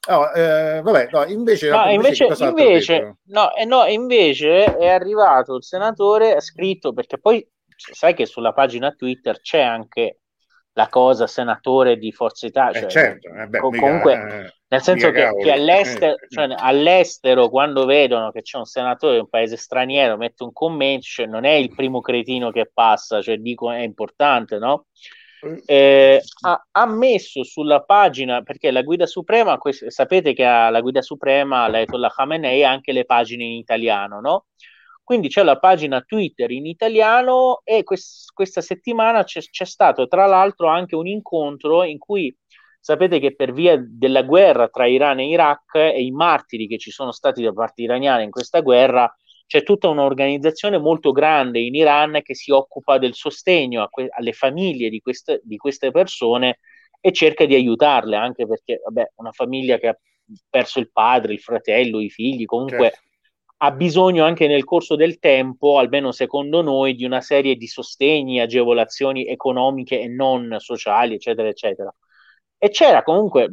Oh, 0.09 0.33
eh, 0.33 0.81
vabbè, 0.83 1.09
no, 1.13 1.25
invece, 1.27 1.69
no, 1.69 1.91
invece, 1.91 2.25
invece, 2.25 3.17
no, 3.25 3.55
eh, 3.55 3.65
no, 3.65 3.85
invece 3.85 4.65
è 4.77 4.89
arrivato 4.89 5.57
il 5.57 5.65
senatore, 5.65 6.35
ha 6.35 6.41
scritto, 6.41 6.93
perché 6.93 7.19
poi 7.19 7.47
sai 7.77 8.15
che 8.15 8.27
sulla 8.27 8.53
pagina 8.53 8.93
Twitter 8.93 9.41
c'è 9.41 9.61
anche 9.61 10.21
la 10.73 10.89
cosa 10.89 11.27
senatore 11.27 11.97
di 11.97 12.13
Forza 12.13 12.47
Italia. 12.47 12.81
Eh, 12.81 12.89
cioè, 12.89 12.91
certo, 12.91 13.29
eh 13.29 13.47
beh, 13.47 13.59
comunque, 13.59 14.17
mica, 14.17 14.45
eh, 14.45 14.55
nel 14.69 14.83
senso 14.83 15.11
che, 15.11 15.35
che 15.37 15.53
all'estero, 15.53 16.15
eh, 16.15 16.27
cioè, 16.29 16.55
all'estero, 16.57 17.49
quando 17.49 17.85
vedono 17.85 18.31
che 18.31 18.43
c'è 18.43 18.59
un 18.59 18.65
senatore 18.65 19.15
di 19.15 19.21
un 19.21 19.29
paese 19.29 19.57
straniero, 19.57 20.17
mette 20.17 20.45
un 20.45 20.53
commento, 20.53 21.07
cioè, 21.07 21.27
non 21.27 21.45
è 21.45 21.53
il 21.53 21.75
primo 21.75 22.01
cretino 22.01 22.51
che 22.51 22.71
passa, 22.73 23.21
cioè 23.21 23.39
dico 23.39 23.71
è 23.71 23.81
importante, 23.81 24.59
no? 24.59 24.87
Eh, 25.65 26.23
ha, 26.43 26.67
ha, 26.71 26.87
messo 26.87 27.43
sulla 27.45 27.83
pagina 27.83 28.43
perché 28.43 28.71
la 28.71 28.83
guida 28.83 29.07
suprema 29.07 29.59
sapete 29.89 30.35
che 30.35 30.45
ha 30.45 30.69
la 30.69 30.83
guida 30.83 31.01
suprema 31.01 31.67
l'Ayatollah 31.67 32.13
Khamenei 32.15 32.63
ha 32.63 32.71
anche 32.71 32.93
le 32.93 33.07
pagine 33.07 33.45
in 33.45 33.53
italiano 33.53 34.21
no? 34.21 34.45
Quindi 35.11 35.27
c'è 35.27 35.43
la 35.43 35.59
pagina 35.59 36.03
Twitter 36.03 36.53
in 36.53 36.67
italiano 36.67 37.63
e 37.65 37.83
quest- 37.83 38.33
questa 38.33 38.61
settimana 38.61 39.25
c'è, 39.25 39.41
c'è 39.41 39.65
stato 39.65 40.07
tra 40.07 40.27
l'altro 40.27 40.69
anche 40.69 40.95
un 40.95 41.09
incontro 41.09 41.83
in 41.83 41.99
cui 41.99 42.33
sapete 42.79 43.19
che 43.19 43.35
per 43.35 43.53
via 43.53 43.77
della 43.77 44.23
guerra 44.23 44.69
tra 44.69 44.87
Iran 44.87 45.19
e 45.19 45.27
Iraq 45.27 45.75
e 45.75 46.01
i 46.01 46.13
martiri 46.13 46.69
che 46.69 46.79
ci 46.79 46.93
sono 46.93 47.11
stati 47.11 47.43
da 47.43 47.53
parte 47.53 47.83
iraniana 47.83 48.23
in 48.23 48.31
questa 48.31 48.61
guerra, 48.61 49.13
c'è 49.49 49.65
tutta 49.65 49.89
un'organizzazione 49.89 50.79
molto 50.79 51.11
grande 51.11 51.59
in 51.59 51.75
Iran 51.75 52.21
che 52.23 52.37
si 52.37 52.53
occupa 52.53 52.99
del 52.99 53.15
sostegno 53.15 53.89
que- 53.91 54.11
alle 54.17 54.33
famiglie 54.33 54.91
di 54.91 55.01
queste, 55.01 55.41
di 55.43 55.57
queste 55.57 55.91
persone 55.91 56.61
e 57.01 57.11
cerca 57.11 57.47
di 57.47 57.57
aiutarle, 57.57 58.15
anche 58.15 58.47
perché 58.47 58.81
vabbè, 58.85 59.15
una 59.17 59.33
famiglia 59.33 59.77
che 59.77 59.89
ha 59.89 59.99
perso 60.49 60.79
il 60.79 60.93
padre, 60.93 61.33
il 61.33 61.41
fratello, 61.41 61.99
i 61.99 62.11
figli, 62.11 62.45
comunque 62.45 62.91
certo 62.91 63.09
ha 63.63 63.71
bisogno 63.73 64.25
anche 64.25 64.47
nel 64.47 64.65
corso 64.65 64.97
del 64.97 65.19
tempo, 65.19 65.79
almeno 65.79 66.13
secondo 66.13 66.63
noi, 66.63 66.95
di 66.95 67.05
una 67.05 67.21
serie 67.21 67.57
di 67.57 67.67
sostegni, 67.67 68.41
agevolazioni 68.41 69.27
economiche 69.27 70.01
e 70.01 70.09
non 70.09 70.57
sociali, 70.59 71.15
eccetera, 71.15 71.49
eccetera. 71.49 71.95
E 72.63 72.71
c'era 72.71 73.03
comunque 73.03 73.49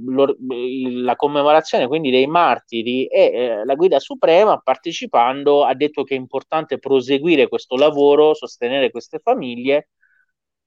la 1.02 1.16
commemorazione 1.16 1.88
quindi 1.88 2.12
dei 2.12 2.28
martiri 2.28 3.06
e 3.08 3.22
eh, 3.34 3.66
la 3.66 3.76
guida 3.76 4.00
suprema 4.00 4.58
partecipando 4.60 5.64
ha 5.64 5.74
detto 5.76 6.04
che 6.04 6.16
è 6.16 6.18
importante 6.18 6.78
proseguire 6.78 7.48
questo 7.48 7.76
lavoro, 7.78 8.34
sostenere 8.34 8.92
queste 8.92 9.20
famiglie 9.20 9.90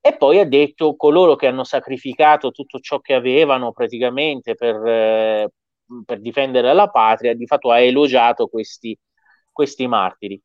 e 0.00 0.16
poi 0.16 0.38
ha 0.38 0.46
detto 0.46 0.96
coloro 0.96 1.36
che 1.36 1.46
hanno 1.46 1.64
sacrificato 1.64 2.50
tutto 2.50 2.78
ciò 2.80 3.00
che 3.00 3.14
avevano 3.14 3.72
praticamente 3.72 4.54
per, 4.54 4.76
eh, 4.86 5.50
per 6.04 6.20
difendere 6.20 6.72
la 6.72 6.88
patria, 6.88 7.34
di 7.34 7.46
fatto 7.46 7.70
ha 7.70 7.80
elogiato 7.80 8.48
questi, 8.48 8.96
questi 9.52 9.86
martiri. 9.86 10.40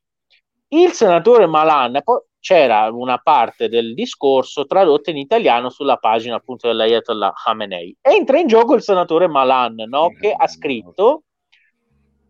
Il 0.70 0.92
senatore 0.92 1.46
Malan, 1.46 2.02
poi 2.04 2.20
c'era 2.40 2.90
una 2.92 3.18
parte 3.18 3.70
del 3.70 3.94
discorso 3.96 4.66
tradotta 4.66 5.10
in 5.10 5.18
italiano 5.18 5.70
sulla 5.70 5.98
pagina 5.98 6.36
appunto 6.36 6.68
dell'Ayatollah 6.68 7.34
Khamenei. 7.44 7.98
Entra 8.02 8.38
in 8.38 8.48
gioco 8.48 8.76
il 8.76 8.84
senatore 8.84 9.28
Malan, 9.28 9.76
no? 9.88 10.10
che 10.20 10.32
ha 10.32 10.48
scritto, 10.48 11.24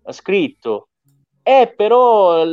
ha 0.03 0.11
scritto, 0.13 0.87
eh, 1.43 1.73
però 1.75 2.45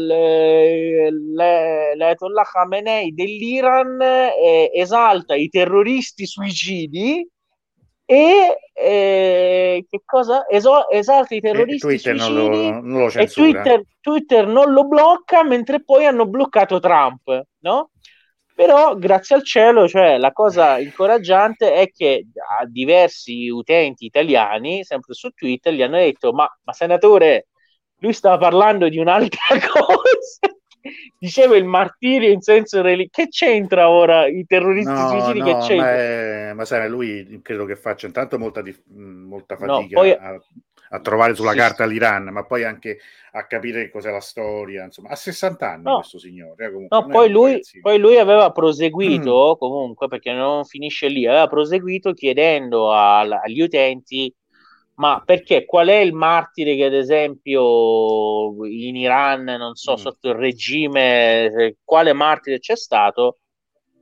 l'Ayatollah 1.41 2.43
Khamenei 2.43 3.15
dell'Iran 3.15 4.01
eh, 4.03 4.71
esalta 4.75 5.35
i 5.35 5.49
terroristi 5.49 6.27
suicidi 6.27 7.27
e 8.05 8.57
eh, 8.75 9.87
che 9.89 10.03
cosa? 10.05 10.47
Eso- 10.49 10.89
esalta 10.91 11.35
i 11.35 11.41
terroristi 11.41 11.87
Twitter 11.87 12.15
non 12.15 12.35
lo, 12.35 12.49
non 12.81 12.99
lo 12.99 13.09
e 13.09 13.27
Twitter, 13.27 13.85
Twitter, 14.01 14.47
non 14.47 14.73
lo 14.73 14.87
blocca 14.87 15.45
mentre 15.45 15.83
poi 15.83 16.07
hanno 16.07 16.27
bloccato 16.27 16.81
Trump 16.81 17.43
no? 17.61 17.91
però 18.55 18.97
grazie 18.97 19.37
al 19.37 19.45
cielo 19.45 19.89
cioè, 19.89 20.19
la 20.19 20.33
cosa 20.33 20.79
incoraggiante 20.79 21.73
è 21.73 21.91
che 21.91 22.27
a 22.59 22.67
diversi 22.67 23.49
utenti 23.49 24.05
italiani 24.05 24.85
sempre 24.85 25.15
su 25.15 25.31
Twitter 25.31 25.73
gli 25.73 25.83
hanno 25.83 25.97
detto 25.97 26.33
ma, 26.33 26.49
ma 26.65 26.73
senatore 26.73 27.49
lui 27.99 28.13
stava 28.13 28.37
parlando 28.37 28.89
di 28.89 28.99
un'altra 28.99 29.41
cosa 29.73 30.52
diceva 31.19 31.57
il 31.57 31.65
martirio 31.65 32.31
in 32.31 32.41
senso 32.41 32.83
religioso. 32.83 33.11
Che 33.13 33.29
c'entra 33.29 33.89
ora 33.89 34.27
i 34.27 34.45
terroristi 34.47 34.93
no, 34.93 35.09
suicidi? 35.09 35.39
No, 35.39 35.45
che 35.45 35.67
c'entra? 35.67 36.47
Ma, 36.49 36.55
ma 36.55 36.65
sai, 36.65 36.89
lui 36.89 37.41
credo 37.43 37.65
che 37.65 37.77
faccia 37.77 38.07
intanto 38.07 38.39
molta, 38.39 38.63
di, 38.63 38.75
molta 38.87 39.57
fatica 39.57 39.73
no, 39.73 39.89
poi... 39.89 40.11
a, 40.13 40.41
a, 40.91 41.01
trovare 41.01 41.35
sulla 41.35 41.53
sì, 41.53 41.59
carta 41.59 41.87
l'Iran, 41.87 42.25
ma 42.29 42.45
poi 42.45 42.65
anche 42.65 42.99
a 43.33 43.47
capire 43.47 43.91
cos'è 43.91 44.11
la 44.11 44.21
storia. 44.21 44.85
Insomma, 44.85 45.11
ha 45.11 45.17
60 45.17 45.71
anni 45.71 45.83
no. 45.85 45.97
questo 45.97 46.19
signore. 46.19 46.67
Eh, 46.67 46.87
no, 46.89 47.07
poi 47.07 47.31
lui, 47.31 47.61
poi 47.81 47.99
lui, 47.99 48.19
aveva 48.19 48.51
proseguito 48.51 49.53
mm. 49.55 49.59
comunque 49.59 50.09
perché 50.09 50.33
non 50.33 50.65
finisce 50.65 51.09
lì. 51.09 51.27
Aveva 51.27 51.47
proseguito 51.47 52.13
chiedendo 52.13 52.93
al, 52.93 53.33
agli 53.33 53.61
utenti 53.61 54.33
ma 55.03 55.21
perché 55.25 55.65
qual 55.65 55.89
è 55.89 55.97
il 55.97 56.13
martire 56.13 56.77
che 56.77 56.85
ad 56.85 56.95
esempio 56.95 58.65
in 58.67 58.95
Iran, 58.95 59.43
non 59.43 59.75
so, 59.75 59.95
mm. 59.95 59.97
sotto 59.97 60.29
il 60.29 60.37
regime, 60.37 61.47
eh, 61.47 61.77
quale 61.83 62.13
martire 62.13 62.61
c'è 62.61 62.77
stato? 62.77 63.39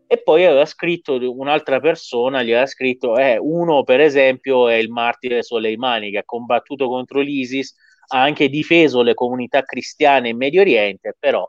E 0.06 0.22
poi 0.22 0.44
aveva 0.44 0.66
scritto 0.66 1.18
un'altra 1.18 1.80
persona, 1.80 2.42
gli 2.42 2.50
aveva 2.50 2.66
scritto, 2.66 3.16
eh, 3.16 3.38
uno 3.40 3.82
per 3.82 4.00
esempio 4.00 4.68
è 4.68 4.74
il 4.74 4.90
martire 4.90 5.42
Soleimani 5.42 6.10
che 6.10 6.18
ha 6.18 6.24
combattuto 6.24 6.86
contro 6.88 7.20
l'ISIS, 7.20 7.74
ha 8.08 8.20
anche 8.20 8.50
difeso 8.50 9.00
le 9.00 9.14
comunità 9.14 9.62
cristiane 9.62 10.28
in 10.28 10.36
Medio 10.36 10.60
Oriente, 10.60 11.16
però 11.18 11.46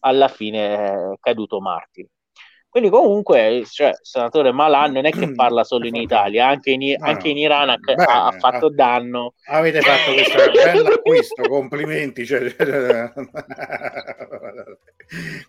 alla 0.00 0.28
fine 0.28 0.74
è 0.76 0.94
caduto 1.18 1.60
martire. 1.60 2.10
Quindi 2.72 2.88
comunque, 2.88 3.64
cioè, 3.68 3.88
il 3.88 3.98
senatore 4.00 4.50
Malan 4.50 4.92
non 4.92 5.04
è 5.04 5.10
che 5.10 5.34
parla 5.34 5.62
solo 5.62 5.86
in 5.86 5.94
Italia, 5.94 6.48
anche 6.48 6.70
in, 6.70 6.96
no, 6.98 7.06
anche 7.06 7.28
in 7.28 7.36
Iran 7.36 7.68
ha, 7.68 7.76
bene, 7.76 8.02
ha, 8.02 8.32
fatto 8.38 8.70
danno. 8.70 9.34
Avete 9.44 9.82
fatto 9.82 10.14
questo 10.14 10.50
bello 10.50 10.88
acquisto, 10.88 11.42
complimenti. 11.50 12.24
Cioè... 12.24 12.50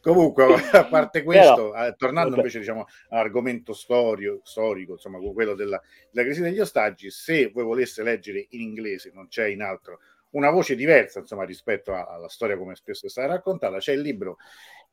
comunque, 0.01 0.53
a 0.73 0.83
parte 0.83 1.23
questo, 1.23 1.71
Però, 1.71 1.85
eh, 1.85 1.95
tornando 1.95 2.31
vabbè. 2.31 2.41
invece 2.41 2.59
diciamo, 2.59 2.87
all'argomento 3.07 3.71
storio, 3.71 4.41
storico, 4.43 4.91
insomma, 4.91 5.17
quello 5.19 5.55
della, 5.55 5.81
della 6.11 6.25
crisi 6.25 6.41
degli 6.41 6.59
ostaggi, 6.59 7.09
se 7.09 7.51
voi 7.53 7.63
voleste 7.63 8.03
leggere 8.03 8.47
in 8.49 8.59
inglese, 8.59 9.11
non 9.13 9.29
c'è 9.29 9.47
in 9.47 9.61
altro, 9.61 9.99
una 10.31 10.49
voce 10.49 10.75
diversa 10.75 11.19
insomma, 11.19 11.45
rispetto 11.45 11.93
alla 11.93 12.27
storia 12.27 12.57
come 12.57 12.75
spesso 12.75 13.05
è 13.05 13.09
stata 13.09 13.27
raccontata, 13.27 13.77
c'è 13.77 13.93
il 13.93 14.01
libro 14.01 14.37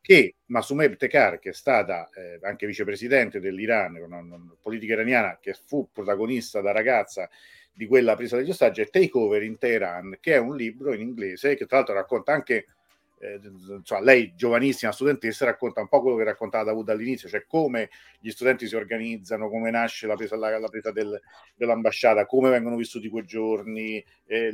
che 0.01 0.37
Masumeb 0.47 0.97
Tekar, 0.97 1.39
che 1.39 1.51
è 1.51 1.53
stata 1.53 2.09
eh, 2.15 2.39
anche 2.43 2.67
vicepresidente 2.67 3.39
dell'Iran, 3.39 3.97
una, 3.97 4.19
una 4.19 4.57
politica 4.61 4.95
iraniana 4.95 5.39
che 5.41 5.55
fu 5.55 5.89
protagonista 5.93 6.61
da 6.61 6.73
ragazza 6.73 7.29
di 7.73 7.87
quella 7.87 8.17
presa 8.17 8.37
degli 8.37 8.51
ostaggi, 8.51 8.81
è 8.81 8.89
Take 8.89 9.17
Over 9.17 9.43
in 9.43 9.59
Teheran, 9.59 10.19
che 10.21 10.35
è 10.35 10.39
un 10.39 10.57
libro 10.57 10.93
in 10.93 11.01
inglese 11.01 11.55
che 11.55 11.67
tra 11.67 11.79
l'altro 11.79 11.95
racconta 11.95 12.33
anche, 12.33 12.67
eh, 13.21 13.41
cioè 13.85 14.01
lei 14.01 14.35
giovanissima 14.35 14.93
studentessa 14.93 15.45
racconta 15.45 15.81
un 15.81 15.89
po' 15.89 16.01
quello 16.01 16.17
che 16.17 16.25
raccontava 16.25 16.65
Davud 16.65 16.89
all'inizio, 16.89 17.29
cioè 17.29 17.45
come 17.47 17.91
gli 18.19 18.31
studenti 18.31 18.67
si 18.67 18.77
organizzano, 18.77 19.49
come 19.49 19.71
nasce 19.71 20.07
la 20.07 20.17
presa, 20.17 20.37
la, 20.37 20.59
la 20.59 20.69
presa 20.69 20.91
del, 20.93 21.19
dell'ambasciata, 21.55 22.27
come 22.27 22.51
vengono 22.51 22.77
vissuti 22.77 23.09
quei 23.09 23.25
giorni, 23.25 24.05
eh, 24.27 24.51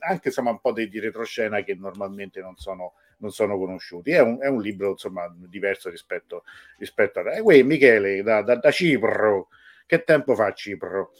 anche 0.00 0.28
insomma 0.28 0.50
un 0.50 0.60
po' 0.60 0.72
di, 0.72 0.88
di 0.88 1.00
retroscena 1.00 1.62
che 1.62 1.74
normalmente 1.74 2.40
non 2.40 2.56
sono 2.56 2.94
non 3.18 3.30
sono 3.30 3.58
conosciuti. 3.58 4.10
È 4.10 4.20
un, 4.20 4.38
è 4.40 4.46
un 4.46 4.60
libro 4.60 4.90
insomma 4.90 5.32
diverso 5.36 5.90
rispetto, 5.90 6.44
rispetto 6.78 7.20
a... 7.20 7.36
Eh, 7.36 7.62
Michele, 7.62 8.22
da, 8.22 8.42
da, 8.42 8.56
da, 8.56 8.70
Cipro, 8.70 9.48
che 9.86 10.02
tempo 10.04 10.34
fa 10.34 10.52
Cipro? 10.52 11.12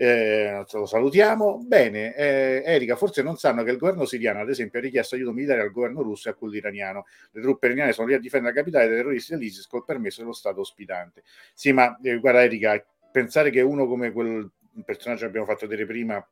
Eh, 0.00 0.64
lo 0.70 0.86
salutiamo. 0.86 1.58
Bene, 1.64 2.14
eh, 2.14 2.62
Erika, 2.64 2.94
forse 2.94 3.22
non 3.22 3.36
sanno 3.36 3.64
che 3.64 3.72
il 3.72 3.78
governo 3.78 4.04
siriano, 4.04 4.40
ad 4.40 4.48
esempio, 4.48 4.78
ha 4.78 4.82
richiesto 4.82 5.16
aiuto 5.16 5.32
militare 5.32 5.60
al 5.62 5.72
governo 5.72 6.02
russo 6.02 6.28
e 6.28 6.32
a 6.32 6.34
quello 6.34 6.54
iraniano. 6.54 7.04
Le 7.32 7.40
truppe 7.40 7.66
iraniane 7.66 7.92
sono 7.92 8.06
lì 8.06 8.14
a 8.14 8.20
difendere 8.20 8.54
la 8.54 8.60
capitale 8.60 8.86
dai 8.86 8.96
terroristi 8.96 9.32
dell'ISIS 9.32 9.66
col 9.66 9.84
permesso 9.84 10.20
dello 10.20 10.32
Stato 10.32 10.60
ospitante. 10.60 11.22
Sì, 11.52 11.72
ma 11.72 11.98
eh, 12.00 12.18
guarda 12.18 12.44
Erika, 12.44 12.84
pensare 13.10 13.50
che 13.50 13.60
uno 13.60 13.86
come 13.86 14.12
quel 14.12 14.48
personaggio 14.84 15.22
che 15.22 15.26
abbiamo 15.26 15.46
fatto 15.46 15.66
vedere 15.66 15.86
prima 15.86 16.24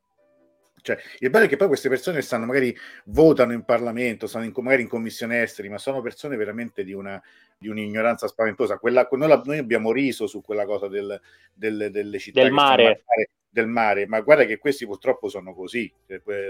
cioè, 0.87 0.97
il 1.19 1.29
bello 1.29 1.45
è 1.45 1.47
che 1.49 1.57
poi 1.57 1.67
queste 1.67 1.89
persone 1.89 2.21
stanno, 2.21 2.45
magari 2.45 2.73
votano 3.07 3.51
in 3.51 3.63
Parlamento, 3.63 4.25
stanno 4.25 4.45
in, 4.45 4.53
magari 4.55 4.83
in 4.83 4.87
commissione 4.87 5.41
esteri, 5.41 5.67
ma 5.67 5.77
sono 5.77 6.01
persone 6.01 6.37
veramente 6.37 6.85
di, 6.85 6.93
una, 6.93 7.21
di 7.57 7.67
un'ignoranza 7.67 8.25
spaventosa. 8.27 8.77
Quella, 8.77 9.05
noi, 9.11 9.41
noi, 9.43 9.57
abbiamo 9.57 9.91
riso 9.91 10.27
su 10.27 10.41
quella 10.41 10.65
cosa 10.65 10.87
del, 10.87 11.19
del, 11.53 11.89
delle 11.91 12.19
città 12.19 12.41
del 12.41 12.53
mare. 12.53 13.03
del 13.49 13.67
mare, 13.67 14.07
ma 14.07 14.21
guarda 14.21 14.45
che 14.45 14.59
questi 14.59 14.85
purtroppo 14.85 15.27
sono 15.27 15.53
così. 15.53 15.91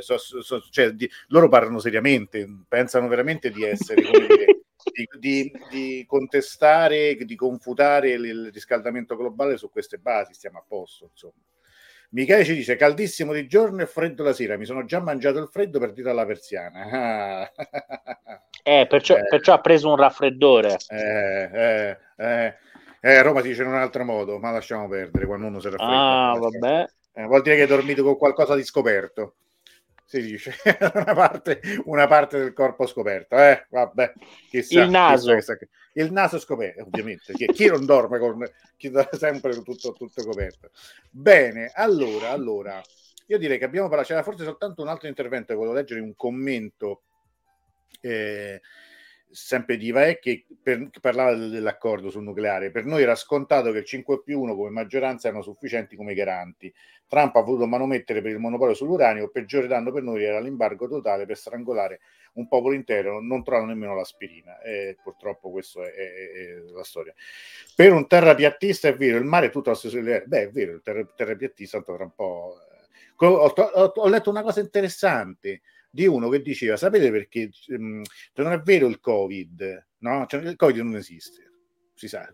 So, 0.01 0.19
so, 0.19 0.41
so, 0.43 0.61
cioè, 0.69 0.91
di, 0.91 1.09
loro 1.29 1.47
parlano 1.47 1.79
seriamente, 1.79 2.47
pensano 2.67 3.07
veramente 3.07 3.49
di 3.49 3.63
essere, 3.63 4.03
di, 4.93 5.07
di, 5.17 5.51
di, 5.71 6.05
contestare, 6.05 7.15
di 7.15 7.35
confutare 7.35 8.11
il, 8.11 8.23
il 8.23 8.51
riscaldamento 8.53 9.15
globale 9.15 9.57
su 9.57 9.71
queste 9.71 9.97
basi, 9.97 10.35
stiamo 10.35 10.59
a 10.59 10.63
posto, 10.67 11.09
insomma. 11.09 11.41
Michele 12.09 12.45
ci 12.45 12.53
dice 12.53 12.75
caldissimo 12.75 13.33
di 13.33 13.47
giorno 13.47 13.81
e 13.81 13.85
freddo 13.85 14.23
la 14.23 14.33
sera. 14.33 14.57
Mi 14.57 14.65
sono 14.65 14.85
già 14.85 14.99
mangiato 15.01 15.39
il 15.39 15.49
freddo 15.49 15.79
per 15.79 15.91
dire 15.91 16.09
alla 16.09 16.25
persiana. 16.25 17.51
eh, 18.63 18.85
perciò, 18.87 19.17
eh, 19.17 19.25
perciò, 19.27 19.53
ha 19.53 19.59
preso 19.59 19.89
un 19.89 19.97
raffreddore. 19.97 20.77
Eh, 20.87 21.49
eh, 21.53 21.97
eh, 22.15 22.55
eh, 23.01 23.21
Roma 23.21 23.41
si 23.41 23.49
dice 23.49 23.63
in 23.63 23.69
un 23.69 23.75
altro 23.75 24.05
modo, 24.05 24.39
ma 24.39 24.51
lasciamo 24.51 24.87
perdere 24.87 25.25
quando 25.25 25.47
uno 25.47 25.59
si 25.59 25.69
raffredda. 25.69 26.31
Ah, 26.31 26.37
vabbè. 26.37 26.85
Eh, 27.13 27.25
vuol 27.25 27.41
dire 27.41 27.55
che 27.55 27.61
hai 27.63 27.67
dormito 27.67 28.03
con 28.03 28.17
qualcosa 28.17 28.55
di 28.55 28.63
scoperto 28.63 29.35
si 30.07 30.21
dice 30.21 30.55
una 30.93 31.13
parte, 31.13 31.59
una 31.83 32.07
parte 32.07 32.39
del 32.39 32.53
corpo 32.53 32.85
scoperto 32.87 33.35
eh 33.37 33.65
vabbè 33.69 34.13
chissà, 34.49 34.83
il 34.83 34.89
naso. 34.89 35.35
chissà, 35.35 35.57
chissà, 35.57 35.71
il 35.93 36.13
naso 36.13 36.39
scoperto 36.39 36.83
ovviamente 36.83 37.33
chi, 37.33 37.45
chi 37.47 37.65
non 37.67 37.85
dorme 37.85 38.17
con 38.17 38.49
chi 38.77 38.89
dorme 38.89 39.17
sempre 39.17 39.51
tutto, 39.61 39.91
tutto 39.91 40.23
coperto. 40.23 40.69
Bene 41.09 41.71
allora 41.73 42.29
allora 42.29 42.81
io 43.25 43.37
direi 43.37 43.57
che 43.57 43.65
abbiamo 43.65 43.89
parlato 43.89 44.07
c'era 44.07 44.23
forse 44.23 44.45
soltanto 44.45 44.81
un 44.81 44.87
altro 44.87 45.09
intervento 45.09 45.53
volevo 45.55 45.73
leggere 45.73 45.99
un 45.99 46.15
commento 46.15 47.01
eh, 47.99 48.61
sempre 49.29 49.77
di 49.77 49.91
Vecchi, 49.91 50.45
per, 50.61 50.89
che 50.89 50.99
parlava 50.99 51.35
dell'accordo 51.35 52.09
sul 52.09 52.23
nucleare. 52.23 52.71
Per 52.71 52.85
noi 52.85 53.01
era 53.01 53.15
scontato 53.15 53.71
che 53.71 53.79
il 53.79 53.85
5 53.85 54.21
più 54.23 54.41
1 54.41 54.55
come 54.55 54.69
maggioranza 54.69 55.27
erano 55.27 55.43
sufficienti 55.43 55.95
come 55.95 56.13
garanti. 56.13 56.73
Trump 57.07 57.35
ha 57.35 57.41
voluto 57.41 57.67
manomettere 57.67 58.21
per 58.21 58.31
il 58.31 58.39
monopolio 58.39 58.73
sull'uranio, 58.73 59.29
peggiore 59.29 59.67
danno 59.67 59.91
per 59.91 60.03
noi 60.03 60.23
era 60.23 60.39
l'embargo 60.39 60.87
totale 60.87 61.25
per 61.25 61.37
strangolare 61.37 61.99
un 62.33 62.47
popolo 62.47 62.75
intero, 62.75 63.21
non 63.21 63.43
trovano 63.43 63.67
nemmeno 63.67 63.95
l'aspirina. 63.95 64.59
E 64.61 64.97
purtroppo 65.01 65.49
questa 65.49 65.83
è, 65.83 65.91
è, 65.91 66.31
è, 66.31 66.55
la 66.73 66.83
storia. 66.83 67.13
Per 67.75 67.91
un 67.91 68.07
terrapiattista 68.07 68.87
è 68.87 68.95
vero, 68.95 69.17
il 69.17 69.25
mare 69.25 69.47
è 69.47 69.49
tutto 69.51 69.69
allo 69.69 69.77
stesso 69.77 69.97
livello. 69.97 70.25
Beh, 70.27 70.41
è 70.43 70.49
vero, 70.49 70.73
il 70.73 70.81
terra, 70.83 71.05
terrapiattista 71.05 71.81
tra 71.81 72.03
un 72.03 72.13
po'... 72.13 72.57
Eh, 73.19 73.25
ho, 73.25 73.47
ho, 73.47 73.93
ho 73.95 74.07
letto 74.07 74.29
una 74.29 74.43
cosa 74.43 74.59
interessante 74.59 75.61
di 75.97 76.05
uno 76.05 76.29
che 76.29 76.43
diceva: 76.43 76.77
Sapete 76.77 77.09
perché 77.09 77.49
um, 77.69 78.03
non 78.35 78.51
è 78.51 78.59
vero 78.59 78.85
il 78.85 78.99
Covid? 78.99 79.87
No, 79.99 80.27
cioè, 80.27 80.41
il 80.41 80.55
Covid 80.55 80.83
non 80.83 80.95
esiste, 80.95 81.51
si 81.95 82.07
sa. 82.07 82.29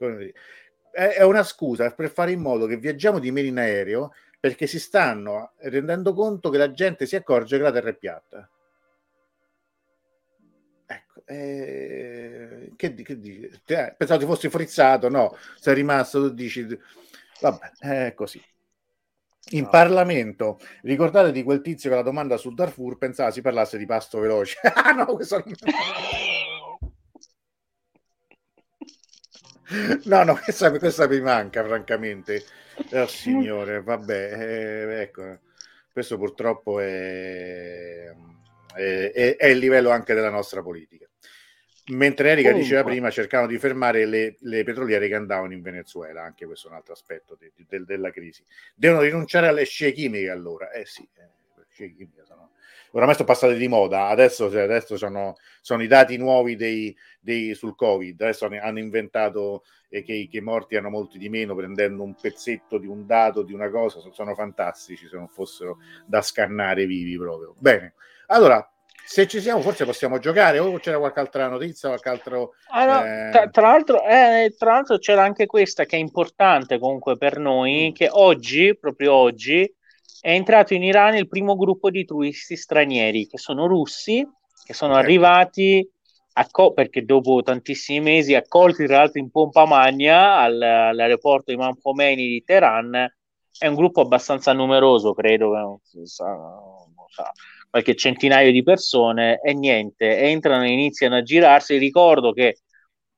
È, 0.91 1.23
una 1.23 1.43
scusa 1.43 1.89
per 1.91 2.11
fare 2.11 2.31
in 2.31 2.41
modo 2.41 2.65
che 2.65 2.75
viaggiamo 2.75 3.19
di 3.19 3.31
meno 3.31 3.47
in 3.47 3.57
aereo 3.57 4.13
perché 4.37 4.67
si 4.67 4.79
stanno 4.79 5.53
rendendo 5.59 6.13
conto 6.13 6.49
che 6.49 6.57
la 6.57 6.71
gente 6.73 7.05
si 7.05 7.15
accorge 7.15 7.55
che 7.55 7.63
la 7.63 7.71
terra 7.71 7.89
è 7.89 7.95
piatta. 7.95 8.49
Ecco, 10.85 11.23
eh, 11.25 12.73
che, 12.75 12.93
che 12.93 13.17
dici? 13.17 13.49
Eh, 13.65 13.95
pensavo 13.97 14.19
ti 14.19 14.25
fossi 14.25 14.49
frizzato, 14.49 15.07
no? 15.07 15.37
Sei 15.57 15.73
rimasto, 15.73 16.19
tu 16.27 16.33
dici, 16.33 16.67
vabbè, 17.39 17.71
è 17.79 18.13
così. 18.13 18.43
In 19.51 19.63
no. 19.63 19.69
Parlamento, 19.69 20.59
ricordate 20.83 21.31
di 21.31 21.43
quel 21.43 21.61
tizio 21.61 21.89
che 21.89 21.95
la 21.95 22.01
domanda 22.01 22.37
su 22.37 22.53
Darfur 22.53 22.97
pensava 22.97 23.29
si 23.29 23.41
parlasse 23.41 23.77
di 23.77 23.85
pasto 23.85 24.19
veloce. 24.19 24.57
ah 24.73 24.91
no, 24.91 25.05
questo. 25.05 25.43
No, 30.03 30.23
no, 30.23 30.35
questa, 30.35 30.71
questa, 30.77 31.07
mi 31.07 31.19
manca, 31.19 31.63
francamente. 31.63 32.43
Oh, 32.91 33.07
signore, 33.07 33.81
vabbè, 33.81 34.33
eh, 34.33 35.01
ecco, 35.01 35.39
questo 35.91 36.17
purtroppo 36.17 36.79
è, 36.79 38.11
è, 38.73 39.35
è 39.37 39.45
il 39.47 39.57
livello 39.57 39.89
anche 39.89 40.13
della 40.13 40.29
nostra 40.29 40.61
politica. 40.61 41.07
Mentre 41.87 42.29
Erika 42.29 42.49
Comunque. 42.49 42.69
diceva 42.69 42.83
prima, 42.89 43.09
cercavano 43.09 43.51
di 43.51 43.59
fermare 43.59 44.05
le, 44.05 44.37
le, 44.39 44.63
petroliere 44.63 45.09
che 45.09 45.15
andavano 45.15 45.51
in 45.51 45.61
Venezuela, 45.61 46.23
anche 46.23 46.45
questo 46.45 46.67
è 46.67 46.71
un 46.71 46.77
altro 46.77 46.93
aspetto 46.93 47.35
de, 47.37 47.51
de, 47.57 47.83
della 47.83 48.09
crisi. 48.09 48.41
Devono 48.73 49.01
rinunciare 49.01 49.47
alle 49.47 49.65
scie 49.65 49.91
chimiche 49.91 50.29
allora. 50.29 50.71
Eh 50.71 50.85
sì, 50.85 51.05
eh, 51.17 51.65
scie 51.69 51.93
chimiche 51.93 52.23
sono... 52.23 52.51
Oramai 52.91 53.15
sono 53.15 53.27
passate 53.27 53.55
di 53.55 53.67
moda, 53.67 54.07
adesso, 54.07 54.51
cioè, 54.51 54.61
adesso 54.61 54.97
sono, 54.97 55.35
sono, 55.61 55.81
i 55.81 55.87
dati 55.87 56.15
nuovi 56.15 56.55
dei, 56.55 56.95
dei, 57.19 57.55
sul 57.55 57.75
Covid, 57.75 58.21
adesso 58.21 58.45
hanno 58.45 58.77
inventato 58.77 59.63
eh, 59.89 60.03
che, 60.03 60.27
che, 60.29 60.37
i 60.37 60.41
morti 60.41 60.75
hanno 60.75 60.91
molti 60.91 61.17
di 61.17 61.27
meno 61.27 61.55
prendendo 61.55 62.03
un 62.03 62.13
pezzetto 62.13 62.77
di 62.77 62.85
un 62.85 63.07
dato, 63.07 63.41
di 63.41 63.51
una 63.51 63.71
cosa, 63.71 63.99
sono 64.11 64.35
fantastici 64.35 65.07
se 65.07 65.15
non 65.15 65.27
fossero 65.27 65.79
da 66.05 66.21
scannare 66.21 66.85
vivi 66.85 67.17
proprio. 67.17 67.55
Bene, 67.57 67.95
allora 68.27 68.72
se 69.05 69.27
ci 69.27 69.41
siamo, 69.41 69.61
forse 69.61 69.85
possiamo 69.85 70.17
giocare 70.17 70.59
o 70.59 70.77
c'era 70.79 70.97
qualche 70.97 71.19
altra 71.19 71.47
notizia, 71.47 71.89
qualche 71.89 72.09
altro. 72.09 72.53
Ah, 72.69 72.85
no, 72.85 73.05
eh... 73.05 73.29
tra, 73.31 73.49
tra, 73.49 73.61
l'altro, 73.67 74.03
eh, 74.03 74.55
tra, 74.57 74.73
l'altro, 74.73 74.97
c'era 74.97 75.23
anche 75.23 75.45
questa 75.45 75.85
che 75.85 75.97
è 75.97 75.99
importante 75.99 76.79
comunque 76.79 77.17
per 77.17 77.37
noi: 77.37 77.89
mm. 77.89 77.93
che 77.93 78.07
oggi, 78.09 78.77
proprio 78.77 79.13
oggi, 79.13 79.61
è 80.21 80.31
entrato 80.31 80.73
in 80.73 80.83
Iran 80.83 81.15
il 81.15 81.27
primo 81.27 81.55
gruppo 81.55 81.89
di 81.89 82.05
turisti 82.05 82.55
stranieri 82.55 83.27
che 83.27 83.37
sono 83.37 83.67
russi, 83.67 84.25
che 84.63 84.73
sono 84.73 84.93
certo. 84.93 85.07
arrivati 85.07 85.91
acco- 86.33 86.71
perché 86.71 87.03
dopo 87.03 87.41
tantissimi 87.43 87.99
mesi 87.99 88.33
accolti 88.33 88.85
tra 88.85 88.99
l'altro 88.99 89.19
in 89.19 89.29
pompa 89.29 89.65
magna 89.65 90.37
al, 90.37 90.61
all'aeroporto 90.61 91.51
Imam 91.51 91.77
Khomeini 91.79 92.27
di 92.27 92.43
Teheran. 92.43 93.13
È 93.55 93.67
un 93.67 93.75
gruppo 93.75 94.01
abbastanza 94.01 94.51
numeroso, 94.51 95.13
credo, 95.13 95.53
non 95.53 95.77
so, 95.83 96.25
so 97.07 97.23
qualche 97.73 97.95
centinaio 97.95 98.51
di 98.51 98.61
persone 98.61 99.39
e 99.41 99.51
niente, 99.55 100.19
entrano 100.19 100.63
e 100.63 100.69
iniziano 100.73 101.15
a 101.15 101.23
girarsi. 101.23 101.77
Ricordo 101.77 102.31
che 102.31 102.59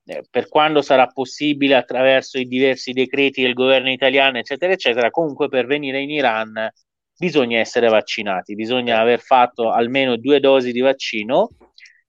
eh, 0.06 0.22
per 0.30 0.48
quando 0.48 0.80
sarà 0.80 1.08
possibile 1.08 1.74
attraverso 1.74 2.38
i 2.38 2.46
diversi 2.46 2.92
decreti 2.92 3.42
del 3.42 3.52
governo 3.52 3.90
italiano, 3.90 4.38
eccetera, 4.38 4.72
eccetera, 4.72 5.10
comunque 5.10 5.50
per 5.50 5.66
venire 5.66 6.00
in 6.00 6.08
Iran 6.08 6.70
bisogna 7.18 7.58
essere 7.58 7.88
vaccinati, 7.88 8.54
bisogna 8.54 8.98
aver 8.98 9.20
fatto 9.20 9.70
almeno 9.70 10.16
due 10.16 10.40
dosi 10.40 10.72
di 10.72 10.80
vaccino. 10.80 11.50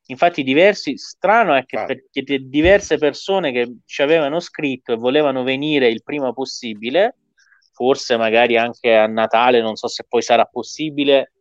Infatti, 0.05 0.41
diversi, 0.41 0.97
strano 0.97 1.53
è 1.53 1.65
che 1.65 1.75
ah. 1.75 1.83
perché 1.85 2.47
diverse 2.47 2.97
persone 2.97 3.51
che 3.51 3.79
ci 3.83 4.01
avevano 4.01 4.39
scritto 4.39 4.93
e 4.93 4.95
volevano 4.95 5.43
venire 5.43 5.89
il 5.89 6.01
prima 6.01 6.31
possibile, 6.31 7.17
forse 7.73 8.15
magari 8.15 8.55
anche 8.55 8.95
a 8.95 9.05
Natale, 9.05 9.59
non 9.59 9.75
so 9.75 9.89
se 9.89 10.05
poi 10.07 10.21
sarà 10.21 10.45
possibile, 10.45 11.33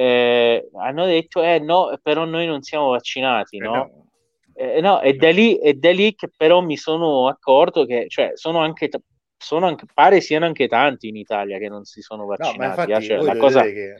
eh, 0.00 0.68
hanno 0.74 1.06
detto 1.06 1.42
eh 1.42 1.58
no, 1.58 1.98
però 2.00 2.24
noi 2.24 2.46
non 2.46 2.62
siamo 2.62 2.90
vaccinati, 2.90 3.56
eh, 3.56 3.60
no? 3.60 3.74
no. 3.74 4.06
Eh, 4.54 4.80
no, 4.80 5.00
è 5.00 5.12
da, 5.14 5.30
lì, 5.30 5.58
è 5.58 5.72
da 5.72 5.90
lì 5.90 6.14
che 6.14 6.30
però 6.36 6.60
mi 6.60 6.76
sono 6.76 7.26
accorto 7.26 7.84
che 7.84 8.06
cioè, 8.08 8.30
sono 8.34 8.60
anche, 8.60 8.88
sono 9.36 9.66
anche, 9.66 9.86
pare 9.92 10.20
siano 10.20 10.46
anche 10.46 10.68
tanti 10.68 11.08
in 11.08 11.16
Italia 11.16 11.58
che 11.58 11.68
non 11.68 11.82
si 11.82 12.00
sono 12.00 12.26
vaccinati. 12.26 12.58
No, 12.58 12.64
infatti, 12.66 12.92
eh, 12.92 13.00
cioè, 13.00 13.22
la 13.22 13.36
cosa... 13.36 13.62
che 13.62 13.94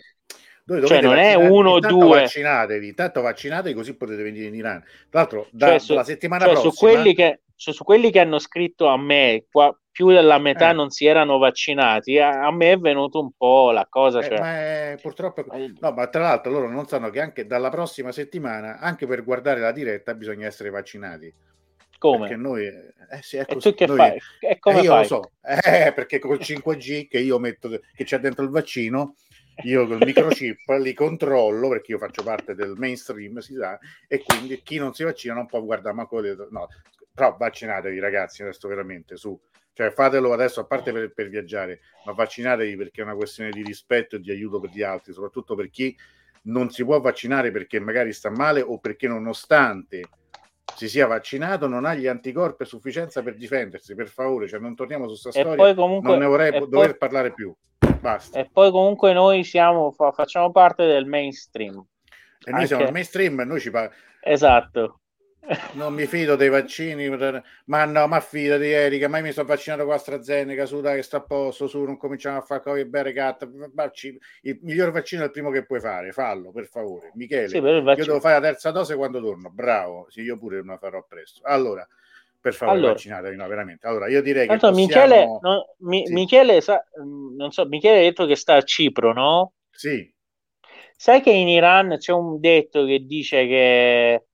cioè, 0.86 1.00
non 1.00 1.16
è 1.16 1.34
uno 1.34 1.72
o 1.72 1.80
due. 1.80 2.20
Vaccinatevi, 2.20 2.88
intanto 2.88 3.20
vaccinatevi 3.20 3.74
così 3.74 3.94
potete 3.96 4.22
venire 4.22 4.46
in 4.46 4.54
Iran. 4.54 4.80
Tra 5.08 5.20
l'altro, 5.20 5.46
da, 5.50 5.68
cioè, 5.68 5.78
su, 5.78 5.94
la 5.94 6.04
settimana 6.04 6.44
cioè, 6.44 6.52
prossima. 6.52 6.72
Su 6.72 6.78
quelli, 6.78 7.14
che, 7.14 7.40
su, 7.54 7.72
su 7.72 7.84
quelli 7.84 8.10
che 8.10 8.20
hanno 8.20 8.38
scritto 8.38 8.86
a 8.86 8.98
me, 8.98 9.44
qua, 9.50 9.76
più 9.98 10.10
della 10.10 10.38
metà 10.38 10.70
eh. 10.70 10.74
non 10.74 10.90
si 10.90 11.06
erano 11.06 11.38
vaccinati, 11.38 12.18
a, 12.18 12.46
a, 12.46 12.52
me 12.52 12.70
è 12.70 12.78
venuto 12.78 13.20
un 13.20 13.32
po' 13.36 13.72
la 13.72 13.84
cosa. 13.90 14.20
Eh, 14.20 14.28
cioè... 14.28 14.38
ma 14.38 14.56
è, 14.56 14.98
purtroppo, 15.02 15.44
no, 15.80 15.90
ma 15.90 16.06
tra 16.06 16.22
l'altro 16.22 16.52
loro 16.52 16.70
non 16.70 16.86
sanno 16.86 17.10
che 17.10 17.20
anche 17.20 17.46
dalla 17.46 17.68
prossima 17.68 18.12
settimana, 18.12 18.78
anche 18.78 19.08
per 19.08 19.24
guardare 19.24 19.58
la 19.58 19.72
diretta, 19.72 20.14
bisogna 20.14 20.46
essere 20.46 20.70
vaccinati. 20.70 21.34
Come? 21.98 22.28
Perché 22.28 22.36
noi, 22.36 22.64
eh, 22.64 23.22
sì, 23.22 23.38
così. 23.44 23.68
E 23.68 23.72
tu 23.72 23.74
che 23.74 23.86
noi, 23.86 23.96
fai? 23.96 24.18
E 24.38 24.58
come 24.60 24.78
eh, 24.78 24.82
io 24.82 24.90
fai? 24.90 25.00
lo 25.00 25.04
so, 25.04 25.30
eh, 25.42 25.92
perché 25.92 26.20
col 26.20 26.38
5G 26.38 27.08
che 27.08 27.18
io 27.18 27.40
metto, 27.40 27.68
che 27.68 28.04
c'è 28.04 28.20
dentro 28.20 28.44
il 28.44 28.50
vaccino, 28.50 29.16
io 29.64 29.86
col 29.86 29.98
microchip 30.04 30.68
li 30.80 30.94
controllo 30.94 31.68
perché 31.68 31.92
io 31.92 31.98
faccio 31.98 32.22
parte 32.22 32.54
del 32.54 32.74
mainstream, 32.76 33.38
si 33.38 33.54
sa, 33.54 33.78
e 34.06 34.22
quindi 34.22 34.62
chi 34.62 34.78
non 34.78 34.94
si 34.94 35.04
vaccina 35.04 35.34
non 35.34 35.46
può 35.46 35.62
guardare 35.62 35.94
manco 35.94 36.20
le... 36.20 36.36
No, 36.50 36.68
però 37.12 37.36
vaccinatevi 37.36 37.98
ragazzi, 37.98 38.42
adesso 38.42 38.68
veramente, 38.68 39.16
su. 39.16 39.38
Cioè 39.72 39.90
fatelo 39.90 40.32
adesso, 40.32 40.60
a 40.60 40.64
parte 40.64 40.92
per, 40.92 41.12
per 41.12 41.28
viaggiare, 41.28 41.80
ma 42.04 42.12
vaccinatevi 42.12 42.76
perché 42.76 43.00
è 43.00 43.04
una 43.04 43.14
questione 43.14 43.50
di 43.50 43.62
rispetto 43.62 44.16
e 44.16 44.20
di 44.20 44.30
aiuto 44.30 44.58
per 44.58 44.70
gli 44.70 44.82
altri, 44.82 45.12
soprattutto 45.12 45.54
per 45.54 45.70
chi 45.70 45.96
non 46.42 46.70
si 46.70 46.84
può 46.84 47.00
vaccinare 47.00 47.50
perché 47.50 47.78
magari 47.78 48.12
sta 48.12 48.30
male 48.30 48.60
o 48.60 48.78
perché 48.78 49.06
nonostante 49.06 50.02
si 50.74 50.88
sia 50.88 51.06
vaccinato 51.06 51.66
non 51.66 51.84
ha 51.84 51.94
gli 51.94 52.06
anticorpi 52.06 52.62
a 52.62 52.66
sufficienza 52.66 53.22
per 53.22 53.36
difendersi, 53.36 53.94
per 53.94 54.08
favore, 54.08 54.48
cioè 54.48 54.60
non 54.60 54.74
torniamo 54.74 55.08
su 55.08 55.20
questa 55.20 55.40
storia, 55.40 55.74
comunque, 55.74 56.08
non 56.08 56.18
ne 56.20 56.26
vorrei 56.26 56.50
dover 56.50 56.90
poi, 56.90 56.98
parlare 56.98 57.32
più. 57.32 57.54
Basta. 58.00 58.38
E 58.38 58.48
poi 58.50 58.70
comunque 58.70 59.12
noi 59.12 59.44
siamo, 59.44 59.92
facciamo 59.92 60.50
parte 60.50 60.86
del 60.86 61.06
mainstream. 61.06 61.74
E 62.44 62.50
noi 62.50 62.60
Anche... 62.60 62.66
siamo 62.66 62.84
il 62.84 62.92
mainstream 62.92 63.40
e 63.40 63.44
noi 63.44 63.60
ci 63.60 63.70
parliamo. 63.70 63.96
Esatto 64.20 65.00
non 65.72 65.94
mi 65.94 66.06
fido 66.06 66.36
dei 66.36 66.48
vaccini, 66.48 67.08
ma 67.66 67.84
no, 67.84 68.06
ma 68.06 68.20
fidati 68.20 68.70
Erika, 68.70 69.08
ma 69.08 69.18
io 69.18 69.24
mi 69.24 69.32
sono 69.32 69.46
vaccinato 69.46 69.84
con 69.84 69.94
AstraZeneca, 69.94 70.66
su 70.66 70.80
dai 70.80 70.96
che 70.96 71.02
sta 71.02 71.18
a 71.18 71.22
posto, 71.22 71.66
su 71.66 71.82
non 71.82 71.96
cominciamo 71.96 72.38
a 72.38 72.42
fare 72.42 72.60
covid 72.62 72.86
bere 72.86 73.12
cat, 73.12 73.48
il 74.42 74.58
miglior 74.62 74.90
vaccino 74.90 75.22
è 75.22 75.26
il 75.26 75.30
primo 75.30 75.50
che 75.50 75.64
puoi 75.64 75.80
fare, 75.80 76.12
fallo 76.12 76.50
per 76.50 76.66
favore. 76.66 77.12
Michele, 77.14 77.48
sì, 77.48 77.56
io 77.56 77.94
devo 77.94 78.20
fare 78.20 78.34
la 78.34 78.48
terza 78.48 78.70
dose 78.70 78.94
quando 78.96 79.20
torno, 79.20 79.50
bravo, 79.50 80.06
sì, 80.10 80.22
io 80.22 80.36
pure 80.36 80.56
non 80.56 80.66
la 80.66 80.78
farò 80.78 81.04
presto. 81.06 81.40
Allora, 81.44 81.86
per 82.40 82.54
favore 82.54 82.78
allora, 82.78 82.92
vaccinatevi, 82.92 83.36
no, 83.36 83.48
veramente. 83.48 83.86
Allora, 83.86 84.08
io 84.08 84.22
direi 84.22 84.46
che 84.46 84.54
possiamo... 84.56 84.76
Michele, 84.76 85.24
no, 85.40 85.74
mi, 85.78 86.06
sì. 86.06 86.12
Michele, 86.12 86.60
sa, 86.60 86.84
non 87.36 87.50
so, 87.50 87.66
Michele 87.66 87.98
ha 87.98 88.02
detto 88.02 88.26
che 88.26 88.36
sta 88.36 88.54
a 88.54 88.62
Cipro, 88.62 89.12
no? 89.12 89.54
Sì. 89.70 90.12
Sai 90.96 91.20
che 91.20 91.30
in 91.30 91.48
Iran 91.48 91.96
c'è 91.98 92.12
un 92.12 92.40
detto 92.40 92.84
che 92.84 93.04
dice 93.04 93.46
che 93.46 94.26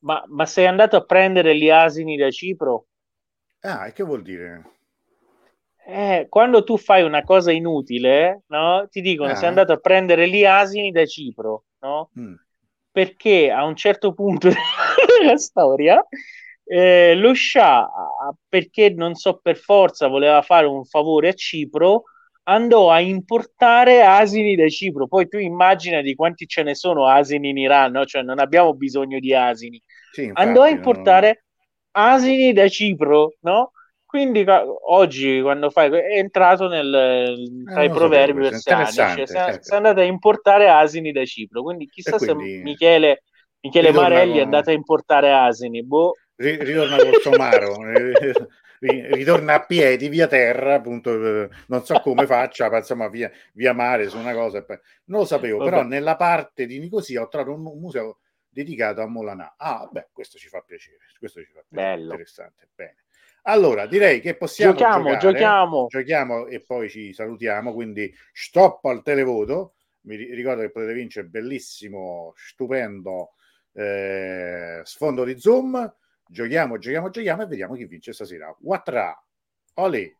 ma, 0.00 0.22
ma, 0.28 0.46
sei 0.46 0.66
andato 0.66 0.96
a 0.96 1.04
prendere 1.04 1.56
gli 1.56 1.70
asini 1.70 2.16
da 2.16 2.30
Cipro? 2.30 2.86
Ah, 3.60 3.86
e 3.86 3.92
che 3.92 4.02
vuol 4.02 4.22
dire? 4.22 4.70
Eh, 5.84 6.26
quando 6.28 6.62
tu 6.62 6.76
fai 6.76 7.02
una 7.02 7.22
cosa 7.22 7.50
inutile, 7.50 8.42
no? 8.48 8.86
Ti 8.88 9.00
dicono 9.00 9.32
ah. 9.32 9.34
sei 9.34 9.48
andato 9.48 9.72
a 9.72 9.78
prendere 9.78 10.28
gli 10.28 10.44
asini 10.44 10.90
da 10.90 11.04
Cipro, 11.04 11.64
no? 11.80 12.10
Mm. 12.18 12.34
Perché 12.90 13.50
a 13.50 13.64
un 13.64 13.74
certo 13.74 14.12
punto 14.12 14.48
della 15.18 15.36
storia 15.36 16.04
eh, 16.74 17.14
lo 17.16 17.34
Shah, 17.34 17.86
perché 18.48 18.88
non 18.88 19.14
so 19.14 19.38
per 19.42 19.58
forza 19.58 20.08
voleva 20.08 20.40
fare 20.40 20.64
un 20.64 20.86
favore 20.86 21.28
a 21.28 21.32
Cipro, 21.34 22.04
andò 22.44 22.90
a 22.90 22.98
importare 22.98 24.02
asini 24.02 24.56
da 24.56 24.66
Cipro. 24.68 25.06
Poi 25.06 25.28
tu 25.28 25.36
immagina 25.36 26.00
di 26.00 26.14
quanti 26.14 26.46
ce 26.46 26.62
ne 26.62 26.74
sono 26.74 27.06
asini 27.06 27.50
in 27.50 27.58
Iran, 27.58 27.92
no? 27.92 28.06
cioè 28.06 28.22
non 28.22 28.38
abbiamo 28.38 28.72
bisogno 28.72 29.18
di 29.18 29.34
asini. 29.34 29.78
sì, 30.12 30.22
infatti, 30.24 30.48
andò 30.48 30.62
a 30.62 30.70
importare 30.70 31.44
no. 31.92 32.02
asini 32.02 32.54
da 32.54 32.66
Cipro, 32.68 33.34
no? 33.40 33.72
Quindi 34.06 34.42
oggi 34.88 35.42
quando 35.42 35.68
fai 35.68 35.90
è 35.90 36.16
entrato 36.16 36.68
nel, 36.68 36.94
eh, 36.94 37.70
tra 37.70 37.82
i 37.82 37.90
proverbi 37.90 38.48
persiani, 38.48 38.86
cioè, 38.86 39.26
certo. 39.26 39.62
sei 39.62 39.76
andato 39.76 40.00
a 40.00 40.04
importare 40.04 40.70
asini 40.70 41.12
da 41.12 41.24
Cipro, 41.26 41.62
quindi 41.62 41.86
chissà 41.86 42.16
quindi, 42.16 42.56
se 42.56 42.62
Michele, 42.62 43.22
Michele 43.60 43.92
Marelli 43.92 44.38
è 44.38 44.42
andato 44.42 44.70
a 44.70 44.72
importare 44.72 45.34
asini. 45.34 45.84
Boh. 45.84 46.14
Ritorna 46.42 46.96
col 46.96 47.20
somaro, 47.20 47.76
ritorna 48.80 49.54
a 49.54 49.64
piedi 49.64 50.08
via 50.08 50.26
terra, 50.26 50.74
appunto, 50.74 51.48
non 51.66 51.84
so 51.84 52.00
come 52.00 52.26
faccia, 52.26 52.74
insomma, 52.76 53.08
via, 53.08 53.30
via 53.52 53.72
mare 53.72 54.08
su 54.08 54.18
una 54.18 54.32
cosa. 54.32 54.64
Non 55.04 55.20
lo 55.20 55.24
sapevo, 55.24 55.58
Vabbè. 55.58 55.70
però 55.70 55.82
nella 55.84 56.16
parte 56.16 56.66
di 56.66 56.78
Nicosia 56.78 57.22
ho 57.22 57.28
trovato 57.28 57.54
un, 57.54 57.64
un 57.66 57.78
museo 57.78 58.18
dedicato 58.48 59.00
a 59.00 59.06
Molanà. 59.06 59.54
Ah, 59.56 59.88
beh, 59.90 60.08
questo 60.12 60.36
ci 60.38 60.48
fa 60.48 60.60
piacere, 60.60 60.98
questo 61.18 61.40
ci 61.40 61.52
fa 61.52 61.62
piacere, 61.66 61.96
Bello. 61.96 62.10
interessante, 62.10 62.68
bene. 62.74 62.96
Allora, 63.44 63.86
direi 63.86 64.20
che 64.20 64.36
possiamo 64.36 64.72
giochiamo, 64.72 65.02
giocare, 65.02 65.18
giochiamo. 65.18 65.86
giochiamo 65.88 66.46
e 66.46 66.60
poi 66.60 66.88
ci 66.88 67.12
salutiamo, 67.12 67.72
quindi 67.72 68.12
stop 68.32 68.84
al 68.84 69.02
televoto. 69.02 69.74
Mi 70.02 70.16
ricordo 70.16 70.62
che 70.62 70.70
potete 70.70 70.92
vincere 70.92 71.26
bellissimo, 71.26 72.32
stupendo 72.36 73.34
eh, 73.72 74.80
sfondo 74.84 75.24
di 75.24 75.38
Zoom. 75.38 75.92
Giochiamo, 76.26 76.78
giochiamo, 76.78 77.10
giochiamo 77.10 77.42
e 77.42 77.46
vediamo 77.46 77.74
chi 77.74 77.84
vince 77.84 78.12
stasera. 78.12 78.54
Watra, 78.60 79.22
Oli, 79.74 80.16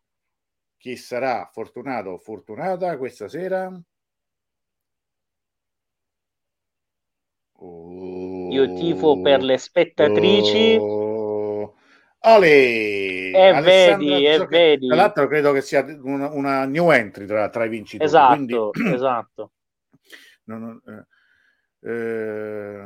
chi 0.77 0.95
sarà 0.95 1.49
fortunato 1.51 2.09
o 2.09 2.17
fortunata 2.17 2.97
questa 2.97 3.27
sera? 3.27 3.71
Oh, 7.57 8.51
Io 8.51 8.73
tifo 8.73 9.21
per 9.21 9.41
le 9.43 9.57
spettatrici. 9.57 10.75
Oh, 10.79 11.75
Ole! 12.25 13.31
E 13.31 13.61
vedi, 13.61 14.25
e 14.25 14.45
vedi. 14.45 14.87
Tra 14.87 14.95
l'altro 14.95 15.27
credo 15.27 15.51
che 15.51 15.61
sia 15.61 15.83
una, 16.01 16.29
una 16.31 16.65
new 16.65 16.89
entry 16.91 17.25
tra, 17.25 17.49
tra, 17.49 17.65
i 17.65 17.69
vincitori. 17.69 18.09
Esatto, 18.09 18.69
quindi... 18.71 18.93
esatto. 18.93 19.51
Non, 20.45 20.77
eh, 20.85 21.07
eh, 21.85 22.81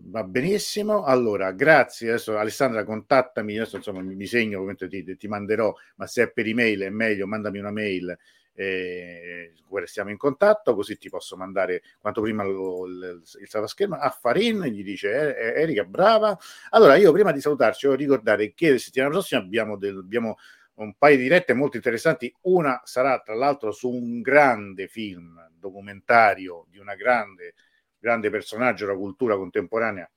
va 0.00 0.24
benissimo. 0.24 1.04
Allora, 1.04 1.50
grazie. 1.52 2.10
Adesso 2.10 2.36
Alessandra, 2.38 2.84
contattami. 2.84 3.56
Adesso 3.56 3.76
insomma 3.76 4.00
mi, 4.00 4.14
mi 4.14 4.26
segno, 4.26 4.58
ovviamente 4.58 4.88
ti, 4.88 5.16
ti, 5.16 5.28
manderò, 5.28 5.74
ma 5.96 6.06
se 6.06 6.24
è 6.24 6.30
per 6.30 6.46
email 6.46 6.82
è 6.82 6.90
meglio, 6.90 7.26
mandami 7.26 7.58
una 7.58 7.72
mail. 7.72 8.16
Eh, 8.54 9.52
restiamo 9.70 10.10
in 10.10 10.18
contatto 10.18 10.74
così 10.74 10.98
ti 10.98 11.08
posso 11.08 11.38
mandare 11.38 11.82
quanto 11.98 12.20
prima 12.20 12.44
lo, 12.44 12.86
il, 12.86 13.22
il 13.40 13.48
salvaschermo 13.48 13.94
a 13.96 14.10
Farin 14.10 14.60
gli 14.64 14.84
dice 14.84 15.34
Erika 15.34 15.84
brava 15.84 16.38
allora 16.68 16.96
io 16.96 17.12
prima 17.12 17.32
di 17.32 17.40
salutarci 17.40 17.86
voglio 17.86 17.98
ricordare 17.98 18.52
che 18.52 18.72
la 18.72 18.78
settimana 18.78 19.10
prossima 19.10 19.40
abbiamo, 19.40 19.78
del, 19.78 19.96
abbiamo 19.96 20.36
un 20.74 20.94
paio 20.98 21.16
di 21.16 21.22
dirette 21.22 21.54
molto 21.54 21.76
interessanti 21.76 22.30
una 22.42 22.78
sarà 22.84 23.18
tra 23.20 23.34
l'altro 23.34 23.72
su 23.72 23.88
un 23.88 24.20
grande 24.20 24.86
film 24.86 25.50
documentario 25.58 26.66
di 26.68 26.76
una 26.76 26.94
grande 26.94 27.54
grande 28.02 28.30
personaggio 28.30 28.84
della 28.84 28.98
cultura 28.98 29.36
contemporanea 29.36 30.10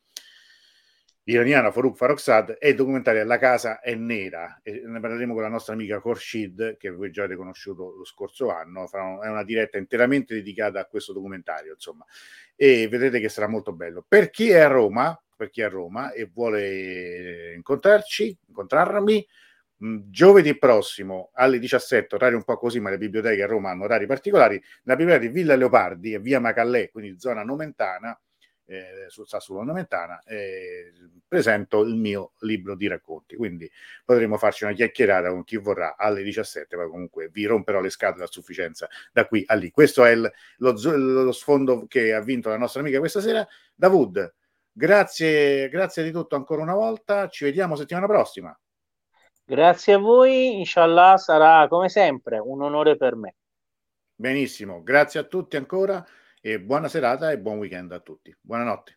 iraniana 1.28 1.72
Farouk 1.72 1.96
Farrokhzad 1.96 2.58
e 2.60 2.70
il 2.70 2.76
documentario 2.76 3.24
La 3.24 3.40
casa 3.40 3.80
è 3.80 3.96
nera. 3.96 4.60
E 4.62 4.84
ne 4.86 5.00
parleremo 5.00 5.34
con 5.34 5.42
la 5.42 5.50
nostra 5.50 5.74
amica 5.74 6.00
Khorshid 6.00 6.78
che 6.78 6.90
voi 6.92 7.10
già 7.12 7.24
avete 7.24 7.36
conosciuto 7.36 7.96
lo 7.98 8.06
scorso 8.06 8.52
anno. 8.52 8.88
È 8.90 9.28
una 9.28 9.44
diretta 9.44 9.78
interamente 9.78 10.36
dedicata 10.36 10.80
a 10.80 10.86
questo 10.86 11.14
documentario 11.14 11.74
insomma. 11.74 12.06
E 12.56 12.88
vedrete 12.88 13.20
che 13.20 13.30
sarà 13.30 13.48
molto 13.48 13.74
bello. 13.74 14.06
Per 14.08 14.30
chi 14.30 14.50
è 14.50 14.60
a 14.60 14.68
Roma 14.68 15.20
per 15.36 15.50
chi 15.50 15.62
è 15.62 15.66
a 15.66 15.70
Roma 15.70 16.12
e 16.14 16.30
vuole 16.34 17.54
incontrarci 17.56 18.38
incontrarmi 18.48 19.28
giovedì 20.10 20.58
prossimo 20.58 21.32
alle 21.34 21.60
17, 21.60 22.16
orario 22.16 22.38
un 22.38 22.44
po' 22.44 22.58
così, 22.58 22.80
ma 22.80 22.90
le 22.90 22.98
biblioteche 22.98 23.44
a 23.44 23.48
Roma 23.48 23.70
hanno 23.72 23.84
orari 23.84 24.06
particolari, 24.06 24.62
la 24.84 24.96
biblioteca 24.96 25.28
di 25.28 25.34
Villa 25.34 25.56
Leopardi 25.56 26.14
e 26.14 26.20
via 26.20 26.40
Macallè, 26.40 26.90
quindi 26.92 27.20
zona 27.20 27.44
nomentana, 27.44 28.18
eh, 28.66 29.08
sta 29.10 29.40
sulla 29.40 29.64
nomentana, 29.64 30.22
eh, 30.24 30.92
presento 31.28 31.82
il 31.84 31.96
mio 31.96 32.34
libro 32.40 32.76
di 32.76 32.88
racconti, 32.88 33.36
quindi 33.36 33.70
potremo 34.04 34.38
farci 34.38 34.64
una 34.64 34.74
chiacchierata 34.74 35.30
con 35.30 35.44
chi 35.44 35.58
vorrà 35.58 35.96
alle 35.98 36.24
17, 36.24 36.76
ma 36.76 36.88
comunque 36.88 37.30
vi 37.30 37.46
romperò 37.46 37.80
le 37.80 37.90
scatole 37.90 38.24
a 38.24 38.28
sufficienza 38.28 38.88
da 39.12 39.28
qui 39.28 39.44
a 39.48 39.54
lì. 39.56 39.72
Questo 39.72 40.04
è 40.04 40.12
il, 40.12 40.32
lo, 40.58 40.74
lo 40.96 41.32
sfondo 41.32 41.86
che 41.88 42.14
ha 42.14 42.22
vinto 42.22 42.50
la 42.50 42.58
nostra 42.58 42.82
amica 42.82 43.00
questa 43.00 43.22
sera, 43.22 43.48
Davud. 43.74 44.34
Grazie, 44.72 45.70
grazie 45.70 46.04
di 46.04 46.12
tutto 46.12 46.36
ancora 46.36 46.62
una 46.62 46.74
volta, 46.74 47.30
ci 47.30 47.46
vediamo 47.46 47.76
settimana 47.76 48.08
prossima. 48.08 48.58
Grazie 49.48 49.94
a 49.94 49.98
voi, 50.00 50.58
inshallah 50.58 51.18
sarà 51.18 51.68
come 51.68 51.88
sempre 51.88 52.40
un 52.40 52.64
onore 52.64 52.98
per 52.98 53.16
me. 53.16 53.36
Benissimo, 54.16 54.82
grazie 54.82 55.20
a 55.20 55.24
tutti 55.24 55.56
ancora 55.56 56.04
e 56.42 56.60
buona 56.60 56.88
serata 56.88 57.30
e 57.32 57.38
buon 57.38 57.60
weekend 57.60 57.92
a 57.92 58.00
tutti. 58.00 58.36
Buonanotte. 58.42 58.95